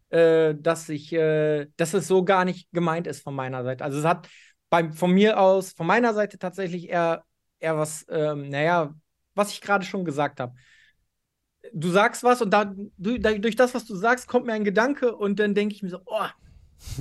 äh, 0.09 0.53
dass 0.55 0.89
ich, 0.89 1.11
äh, 1.13 1.67
dass 1.77 1.93
es 1.93 2.07
so 2.07 2.23
gar 2.23 2.45
nicht 2.45 2.71
gemeint 2.71 3.07
ist 3.07 3.23
von 3.23 3.33
meiner 3.33 3.63
Seite. 3.63 3.83
Also 3.83 3.99
es 3.99 4.05
hat 4.05 4.27
bei, 4.69 4.91
von 4.91 5.11
mir 5.11 5.39
aus, 5.39 5.71
von 5.71 5.87
meiner 5.87 6.13
Seite 6.13 6.37
tatsächlich 6.37 6.89
eher, 6.89 7.23
eher 7.59 7.77
was, 7.77 8.05
ähm, 8.09 8.49
naja, 8.49 8.93
was 9.33 9.51
ich 9.51 9.61
gerade 9.61 9.85
schon 9.85 10.05
gesagt 10.05 10.39
habe 10.39 10.53
du 11.73 11.89
sagst 11.89 12.23
was 12.23 12.43
und 12.43 12.51
da, 12.51 12.65
du, 12.97 13.17
da, 13.17 13.33
durch 13.33 13.55
das, 13.55 13.73
was 13.73 13.85
du 13.85 13.95
sagst, 13.95 14.27
kommt 14.27 14.45
mir 14.45 14.53
ein 14.53 14.63
Gedanke 14.63 15.15
und 15.15 15.39
dann 15.39 15.55
denke 15.55 15.73
ich 15.73 15.81
mir 15.81 15.89
so, 15.89 15.99
oh, 16.05 16.27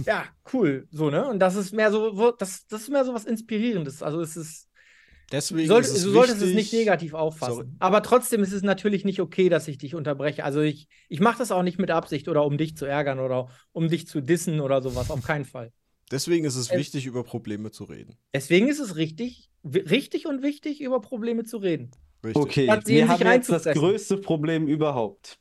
ja, 0.06 0.24
cool, 0.52 0.86
so, 0.90 1.10
ne? 1.10 1.28
Und 1.28 1.38
das 1.38 1.56
ist 1.56 1.72
mehr 1.72 1.90
so, 1.90 2.32
das, 2.32 2.66
das 2.66 2.82
ist 2.82 2.88
mehr 2.90 3.04
so 3.04 3.14
was 3.14 3.24
Inspirierendes. 3.24 4.02
Also 4.02 4.20
es 4.20 4.36
ist. 4.36 4.68
Deswegen 5.32 5.66
soll, 5.66 5.80
ist 5.80 5.96
es 5.96 6.04
du 6.04 6.10
solltest 6.10 6.42
es 6.42 6.54
nicht 6.54 6.72
negativ 6.72 7.14
auffassen. 7.14 7.54
Sorry. 7.54 7.68
Aber 7.78 8.02
trotzdem 8.02 8.42
ist 8.42 8.52
es 8.52 8.62
natürlich 8.62 9.04
nicht 9.04 9.20
okay, 9.20 9.48
dass 9.48 9.66
ich 9.68 9.78
dich 9.78 9.94
unterbreche. 9.94 10.44
Also 10.44 10.60
ich, 10.60 10.86
ich 11.08 11.18
mache 11.18 11.38
das 11.38 11.50
auch 11.50 11.62
nicht 11.62 11.78
mit 11.78 11.90
Absicht 11.90 12.28
oder 12.28 12.44
um 12.44 12.58
dich 12.58 12.76
zu 12.76 12.84
ärgern 12.84 13.18
oder 13.18 13.48
um 13.72 13.88
dich 13.88 14.06
zu 14.06 14.20
dissen 14.20 14.60
oder 14.60 14.82
sowas. 14.82 15.10
Auf 15.10 15.22
keinen 15.22 15.46
Fall. 15.46 15.72
Deswegen 16.10 16.44
ist 16.44 16.56
es, 16.56 16.70
es 16.70 16.76
wichtig, 16.76 17.06
über 17.06 17.24
Probleme 17.24 17.70
zu 17.70 17.84
reden. 17.84 18.16
Deswegen 18.34 18.68
ist 18.68 18.80
es 18.80 18.96
richtig, 18.96 19.48
richtig 19.64 20.26
und 20.26 20.42
wichtig, 20.42 20.82
über 20.82 21.00
Probleme 21.00 21.44
zu 21.44 21.56
reden. 21.56 21.90
Richtig. 22.22 22.42
Okay, 22.42 22.80
wir 22.86 23.08
haben 23.08 23.26
jetzt 23.32 23.50
das 23.50 23.64
größte 23.64 24.18
Problem 24.18 24.66
überhaupt. 24.66 25.38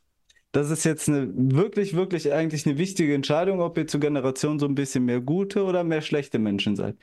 Das 0.54 0.70
ist 0.70 0.84
jetzt 0.84 1.08
eine 1.08 1.32
wirklich, 1.34 1.96
wirklich 1.96 2.32
eigentlich 2.32 2.64
eine 2.64 2.78
wichtige 2.78 3.12
Entscheidung, 3.12 3.60
ob 3.60 3.76
ihr 3.76 3.88
zur 3.88 3.98
Generation 3.98 4.60
so 4.60 4.66
ein 4.66 4.76
bisschen 4.76 5.04
mehr 5.04 5.20
gute 5.20 5.64
oder 5.64 5.82
mehr 5.82 6.00
schlechte 6.00 6.38
Menschen 6.38 6.76
seid. 6.76 6.96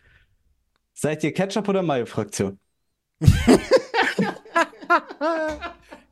Seid 0.93 1.22
ihr 1.26 1.34
Ketchup 1.34 1.68
oder 1.68 1.84
Mayo-Fraktion? 1.84 2.58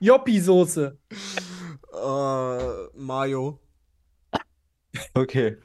Joppi-Soße. 0.01 0.97
Uh, 1.93 2.89
Mayo. 2.97 3.61
Okay. 5.13 5.55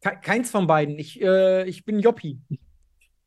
Keins 0.00 0.52
von 0.52 0.68
beiden. 0.68 0.96
Ich, 0.96 1.20
äh, 1.20 1.68
ich 1.68 1.84
bin 1.84 1.98
Joppi. 1.98 2.38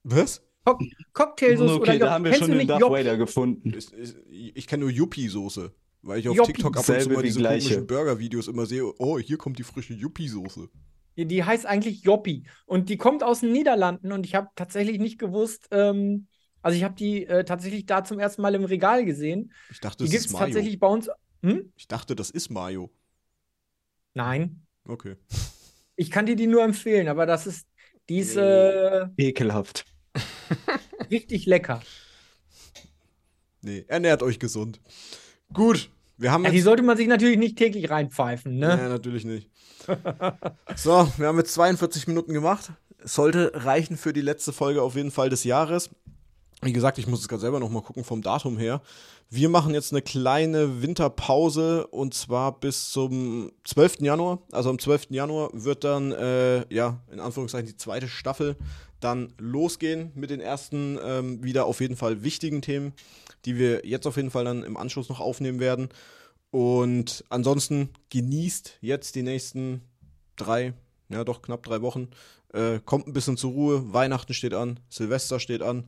Was? 0.04 0.42
Co 0.64 0.80
Cocktailsoße 1.12 1.74
okay, 1.74 1.98
oder 1.98 2.00
da 2.00 2.12
haben 2.12 2.24
wir 2.24 2.34
schon 2.34 2.50
den 2.50 2.66
Darth 2.66 2.82
Vader 2.82 3.18
gefunden. 3.18 3.74
Ich, 3.78 3.92
ich, 3.94 4.56
ich 4.56 4.68
kenne 4.68 4.86
nur 4.86 4.90
Yuppie-Soße. 4.90 5.74
Weil 6.08 6.20
ich 6.20 6.30
auf 6.30 6.38
Joppi. 6.38 6.54
TikTok 6.54 6.78
ab 6.78 6.88
und 6.88 7.02
zu 7.02 7.10
mal 7.10 7.22
diese 7.22 7.44
komischen 7.44 7.86
Burger-Videos 7.86 8.48
immer 8.48 8.66
sehe, 8.66 8.94
oh, 8.98 9.20
hier 9.20 9.38
kommt 9.38 9.60
die 9.60 9.64
frische 9.64 9.94
Yuppie-Soße. 9.94 10.70
Die 11.18 11.44
heißt 11.44 11.66
eigentlich 11.66 12.04
Joppi. 12.04 12.48
Und 12.66 12.88
die 12.88 12.96
kommt 12.96 13.24
aus 13.24 13.42
den 13.42 13.52
Niederlanden 13.52 14.14
und 14.14 14.26
ich 14.26 14.34
habe 14.34 14.48
tatsächlich 14.56 15.00
nicht 15.00 15.20
gewusst, 15.20 15.68
ähm, 15.72 16.28
also 16.62 16.78
ich 16.78 16.86
habe 16.86 16.96
die 16.96 17.26
äh, 17.26 17.44
tatsächlich 17.44 17.86
da 17.86 18.06
zum 18.06 18.20
ersten 18.20 18.42
Mal 18.42 18.56
im 18.56 18.64
Regal 18.64 19.04
gesehen. 19.04 19.52
Ich 19.70 19.82
dachte, 19.82 20.06
das 20.06 20.12
die 20.12 20.16
ist 20.16 20.32
Mayo. 20.32 20.46
tatsächlich 20.46 20.80
bei 20.80 20.88
uns. 20.88 21.10
Hm? 21.44 21.74
Ich 21.76 21.90
dachte, 21.90 22.16
das 22.16 22.30
ist 22.30 22.50
Mayo. 22.50 22.90
Nein. 24.14 24.66
Okay. 24.86 25.16
Ich 25.98 26.10
kann 26.10 26.26
dir 26.26 26.38
die 26.38 26.48
nur 26.48 26.64
empfehlen, 26.64 27.10
aber 27.10 27.26
das 27.26 27.48
ist 27.48 27.68
diese. 28.08 29.12
Äh, 29.18 29.28
Ekelhaft. 29.28 29.86
Richtig 31.12 31.46
lecker. 31.48 31.82
Nee, 33.62 33.84
ernährt 33.88 34.24
euch 34.24 34.40
gesund. 34.40 34.80
Gut, 35.54 35.90
wir 36.18 36.32
haben. 36.32 36.44
Ja, 36.46 36.52
die 36.52 36.62
sollte 36.62 36.84
man 36.84 36.98
sich 36.98 37.08
natürlich 37.08 37.38
nicht 37.38 37.58
täglich 37.58 37.90
reinpfeifen, 37.90 38.58
ne? 38.58 38.68
Ja, 38.68 38.90
natürlich 38.90 39.26
nicht. 39.26 39.50
so, 40.76 41.08
wir 41.18 41.28
haben 41.28 41.38
jetzt 41.38 41.54
42 41.54 42.08
Minuten 42.08 42.34
gemacht. 42.34 42.72
Es 43.04 43.14
sollte 43.14 43.52
reichen 43.54 43.98
für 43.98 44.14
die 44.14 44.22
letzte 44.22 44.52
Folge 44.52 44.82
auf 44.82 44.96
jeden 44.96 45.12
Fall 45.12 45.30
des 45.30 45.44
Jahres. 45.44 45.90
Wie 46.64 46.74
gesagt, 46.74 46.98
ich 46.98 47.06
muss 47.06 47.22
es 47.22 47.28
gerade 47.28 47.42
selber 47.42 47.60
noch 47.60 47.70
mal 47.70 47.84
gucken 47.84 48.04
vom 48.04 48.24
Datum 48.24 48.58
her. 48.58 48.82
Wir 49.30 49.48
machen 49.50 49.74
jetzt 49.74 49.92
eine 49.92 50.02
kleine 50.02 50.82
Winterpause 50.82 51.86
und 51.88 52.16
zwar 52.16 52.60
bis 52.60 52.92
zum 52.92 53.52
12. 53.66 54.00
Januar. 54.00 54.40
Also 54.52 54.72
am 54.72 54.80
12. 54.80 55.08
Januar 55.10 55.50
wird 55.54 55.84
dann, 55.84 56.14
äh, 56.14 56.74
ja, 56.74 57.00
in 57.12 57.20
Anführungszeichen 57.20 57.68
die 57.68 57.78
zweite 57.78 58.08
Staffel 58.08 58.56
dann 59.00 59.34
losgehen 59.38 60.12
mit 60.16 60.32
den 60.32 60.40
ersten 60.40 60.98
ähm, 61.04 61.44
wieder 61.44 61.66
auf 61.66 61.82
jeden 61.82 61.96
Fall 61.96 62.24
wichtigen 62.24 62.64
Themen, 62.64 62.94
die 63.48 63.58
wir 63.58 63.86
jetzt 63.86 64.06
auf 64.06 64.18
jeden 64.18 64.30
Fall 64.30 64.46
dann 64.46 64.64
im 64.64 64.78
Anschluss 64.78 65.10
noch 65.10 65.22
aufnehmen 65.22 65.60
werden. 65.60 65.90
Und 66.52 67.24
ansonsten 67.30 67.90
genießt 68.10 68.78
jetzt 68.82 69.16
die 69.16 69.24
nächsten 69.24 69.82
drei, 70.36 70.74
ja 71.10 71.24
doch 71.24 71.42
knapp 71.42 71.64
drei 71.64 71.82
Wochen. 71.82 72.10
Äh, 72.54 72.80
kommt 72.84 73.08
ein 73.08 73.14
bisschen 73.14 73.38
zur 73.38 73.52
Ruhe. 73.52 73.94
Weihnachten 73.94 74.34
steht 74.34 74.54
an, 74.54 74.80
Silvester 74.90 75.40
steht 75.40 75.62
an 75.62 75.86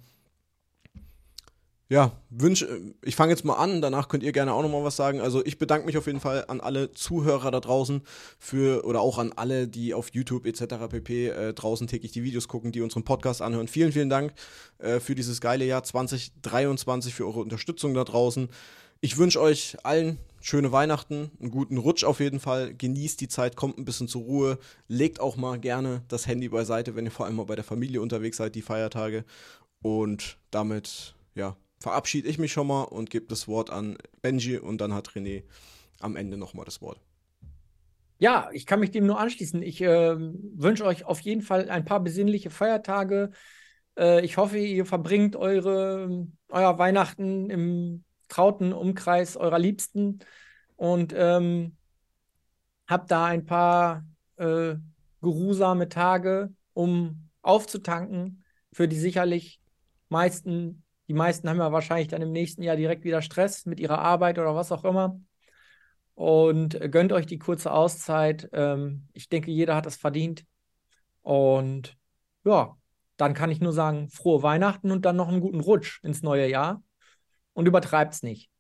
ja, 1.92 2.12
wünsche, 2.30 2.94
ich 3.02 3.16
fange 3.16 3.32
jetzt 3.32 3.44
mal 3.44 3.56
an, 3.56 3.82
danach 3.82 4.10
könnt 4.10 4.22
ihr 4.22 4.32
gerne 4.32 4.54
auch 4.54 4.62
nochmal 4.62 4.84
was 4.84 4.96
sagen. 4.96 5.22
Also 5.22 5.44
ich 5.44 5.58
bedanke 5.58 5.88
mich 5.88 5.98
auf 5.98 6.06
jeden 6.06 6.20
Fall 6.20 6.46
an 6.48 6.62
alle 6.62 6.92
Zuhörer 6.92 7.50
da 7.50 7.60
draußen 7.60 8.04
für, 8.38 8.86
oder 8.86 9.02
auch 9.02 9.18
an 9.18 9.34
alle, 9.36 9.68
die 9.68 9.96
auf 9.96 10.10
YouTube 10.14 10.46
etc. 10.46 10.88
pp. 10.88 11.30
Äh, 11.30 11.54
draußen 11.54 11.88
täglich 11.88 12.12
die 12.12 12.24
Videos 12.24 12.48
gucken, 12.48 12.72
die 12.72 12.82
unseren 12.82 13.04
Podcast 13.04 13.42
anhören. 13.42 13.68
Vielen, 13.68 13.92
vielen 13.92 14.10
Dank 14.10 14.34
äh, 14.78 15.00
für 15.00 15.16
dieses 15.16 15.42
geile 15.42 15.66
Jahr 15.66 15.82
2023, 15.84 17.16
für 17.16 17.26
eure 17.26 17.40
Unterstützung 17.40 17.96
da 17.96 18.04
draußen. 18.04 18.50
Ich 19.02 19.18
wünsche 19.18 19.42
euch 19.42 19.76
allen 19.84 20.20
schöne 20.42 20.72
Weihnachten, 20.72 21.32
einen 21.40 21.50
guten 21.50 21.78
Rutsch 21.78 22.04
auf 22.04 22.20
jeden 22.20 22.40
Fall. 22.40 22.76
Genießt 22.76 23.20
die 23.20 23.30
Zeit, 23.30 23.56
kommt 23.56 23.80
ein 23.80 23.86
bisschen 23.86 24.08
zur 24.08 24.22
Ruhe. 24.22 24.60
Legt 24.88 25.20
auch 25.20 25.38
mal 25.38 25.58
gerne 25.58 26.04
das 26.08 26.28
Handy 26.28 26.50
beiseite, 26.50 26.96
wenn 26.96 27.06
ihr 27.06 27.12
vor 27.12 27.26
allem 27.26 27.38
mal 27.38 27.46
bei 27.46 27.56
der 27.56 27.64
Familie 27.64 28.00
unterwegs 28.00 28.38
seid, 28.38 28.54
die 28.54 28.62
Feiertage. 28.62 29.26
Und 29.82 30.38
damit, 30.52 31.16
ja, 31.34 31.56
verabschiede 31.80 32.28
ich 32.28 32.38
mich 32.38 32.52
schon 32.52 32.68
mal 32.68 32.84
und 32.84 33.10
gebe 33.10 33.28
das 33.28 33.48
Wort 33.48 33.70
an 33.70 33.98
Benji 34.22 34.58
und 34.58 34.80
dann 34.82 34.94
hat 34.94 35.10
René 35.10 35.44
am 36.00 36.16
Ende 36.16 36.38
nochmal 36.38 36.66
das 36.66 36.82
Wort. 36.82 37.00
Ja, 38.18 38.50
ich 38.52 38.66
kann 38.66 38.82
mich 38.82 38.92
dem 38.92 39.06
nur 39.06 39.20
anschließen. 39.20 39.62
Ich 39.64 39.82
äh, 39.82 40.16
wünsche 40.18 40.86
euch 40.86 41.06
auf 41.06 41.22
jeden 41.22 41.42
Fall 41.42 41.70
ein 41.70 41.86
paar 41.86 42.02
besinnliche 42.02 42.50
Feiertage. 42.50 43.32
Äh, 43.98 44.26
ich 44.26 44.36
hoffe, 44.36 44.58
ihr 44.58 44.86
verbringt 44.86 45.38
eure, 45.38 46.28
euer 46.50 46.78
Weihnachten 46.78 47.50
im 47.50 48.04
trauten 48.28 48.74
Umkreis 48.74 49.38
eurer 49.38 49.58
Liebsten 49.58 50.20
und 50.76 51.14
ähm, 51.16 51.78
habt 52.88 53.10
da 53.10 53.26
ein 53.26 53.46
paar 53.46 54.06
äh, 54.36 54.76
geruhsame 55.22 55.88
Tage, 55.88 56.54
um 56.74 57.30
aufzutanken 57.42 58.44
für 58.74 58.88
die 58.88 59.00
sicherlich 59.00 59.62
meisten 60.10 60.84
die 61.10 61.16
meisten 61.16 61.50
haben 61.50 61.58
ja 61.58 61.72
wahrscheinlich 61.72 62.08
dann 62.08 62.22
im 62.22 62.32
nächsten 62.32 62.62
Jahr 62.62 62.76
direkt 62.76 63.04
wieder 63.04 63.24
Stress 63.24 63.66
mit 63.66 63.80
ihrer 63.80 63.98
Arbeit 63.98 64.38
oder 64.38 64.56
was 64.56 64.72
auch 64.72 64.86
immer. 64.86 65.20
Und 66.14 66.80
gönnt 66.92 67.12
euch 67.12 67.26
die 67.26 67.40
kurze 67.40 67.72
Auszeit. 67.72 68.48
Ähm, 68.54 69.08
ich 69.14 69.28
denke, 69.28 69.50
jeder 69.50 69.76
hat 69.76 69.88
es 69.88 69.96
verdient. 69.96 70.46
Und 71.24 71.98
ja, 72.44 72.78
dann 73.18 73.34
kann 73.34 73.50
ich 73.50 73.60
nur 73.60 73.74
sagen, 73.74 74.10
frohe 74.10 74.44
Weihnachten 74.44 74.92
und 74.92 75.04
dann 75.06 75.16
noch 75.16 75.30
einen 75.30 75.42
guten 75.42 75.62
Rutsch 75.62 76.00
ins 76.04 76.22
neue 76.22 76.48
Jahr. 76.48 76.84
Und 77.54 77.68
übertreibt 77.68 78.14
es 78.14 78.22
nicht. 78.22 78.52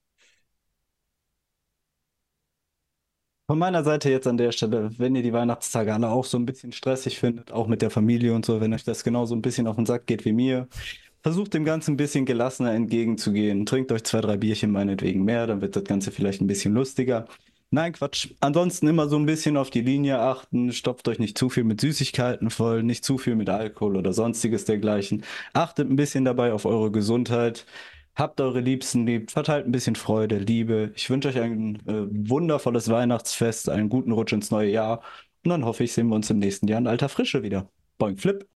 Von 3.45 3.59
meiner 3.59 3.83
Seite 3.83 4.09
jetzt 4.09 4.27
an 4.27 4.37
der 4.37 4.51
Stelle, 4.51 4.91
wenn 4.97 5.15
ihr 5.15 5.23
die 5.23 5.33
Weihnachtstage 5.33 5.93
alle 5.93 6.09
auch 6.09 6.25
so 6.25 6.37
ein 6.37 6.45
bisschen 6.45 6.71
stressig 6.71 7.19
findet, 7.19 7.51
auch 7.51 7.67
mit 7.67 7.81
der 7.81 7.89
Familie 7.89 8.33
und 8.33 8.45
so, 8.45 8.61
wenn 8.61 8.73
euch 8.73 8.83
das 8.83 9.03
genauso 9.03 9.35
ein 9.35 9.41
bisschen 9.41 9.67
auf 9.67 9.75
den 9.75 9.85
Sack 9.85 10.05
geht 10.07 10.23
wie 10.25 10.33
mir, 10.33 10.67
versucht 11.21 11.53
dem 11.53 11.65
Ganzen 11.65 11.93
ein 11.93 11.97
bisschen 11.97 12.25
gelassener 12.25 12.73
entgegenzugehen. 12.73 13.65
Trinkt 13.65 13.91
euch 13.91 14.03
zwei, 14.03 14.21
drei 14.21 14.37
Bierchen 14.37 14.71
meinetwegen 14.71 15.23
mehr, 15.23 15.47
dann 15.47 15.61
wird 15.61 15.75
das 15.75 15.83
Ganze 15.83 16.11
vielleicht 16.11 16.41
ein 16.41 16.47
bisschen 16.47 16.73
lustiger. 16.73 17.27
Nein, 17.71 17.93
Quatsch. 17.93 18.29
Ansonsten 18.39 18.87
immer 18.87 19.07
so 19.07 19.15
ein 19.15 19.27
bisschen 19.27 19.55
auf 19.55 19.69
die 19.69 19.81
Linie 19.81 20.19
achten. 20.19 20.71
Stopft 20.71 21.07
euch 21.07 21.19
nicht 21.19 21.37
zu 21.37 21.49
viel 21.49 21.63
mit 21.63 21.79
Süßigkeiten 21.81 22.49
voll, 22.49 22.81
nicht 22.81 23.05
zu 23.05 23.19
viel 23.19 23.35
mit 23.35 23.47
Alkohol 23.47 23.95
oder 23.95 24.11
sonstiges 24.11 24.65
dergleichen. 24.65 25.23
Achtet 25.53 25.87
ein 25.89 25.95
bisschen 25.95 26.25
dabei 26.25 26.51
auf 26.51 26.65
eure 26.65 26.89
Gesundheit. 26.91 27.67
Habt 28.15 28.41
eure 28.41 28.59
Liebsten 28.59 29.05
lieb, 29.05 29.31
verteilt 29.31 29.65
ein 29.65 29.71
bisschen 29.71 29.95
Freude, 29.95 30.39
Liebe. 30.39 30.91
Ich 30.95 31.09
wünsche 31.09 31.29
euch 31.29 31.39
ein 31.39 31.75
äh, 31.87 32.07
wundervolles 32.29 32.89
Weihnachtsfest, 32.89 33.69
einen 33.69 33.87
guten 33.89 34.11
Rutsch 34.11 34.33
ins 34.33 34.51
neue 34.51 34.71
Jahr. 34.71 35.01
Und 35.45 35.51
dann 35.51 35.63
hoffe 35.63 35.83
ich, 35.83 35.93
sehen 35.93 36.07
wir 36.09 36.15
uns 36.15 36.29
im 36.29 36.39
nächsten 36.39 36.67
Jahr 36.67 36.79
in 36.79 36.87
alter 36.87 37.07
Frische 37.07 37.43
wieder. 37.43 37.69
Boing 37.97 38.17
Flip. 38.17 38.45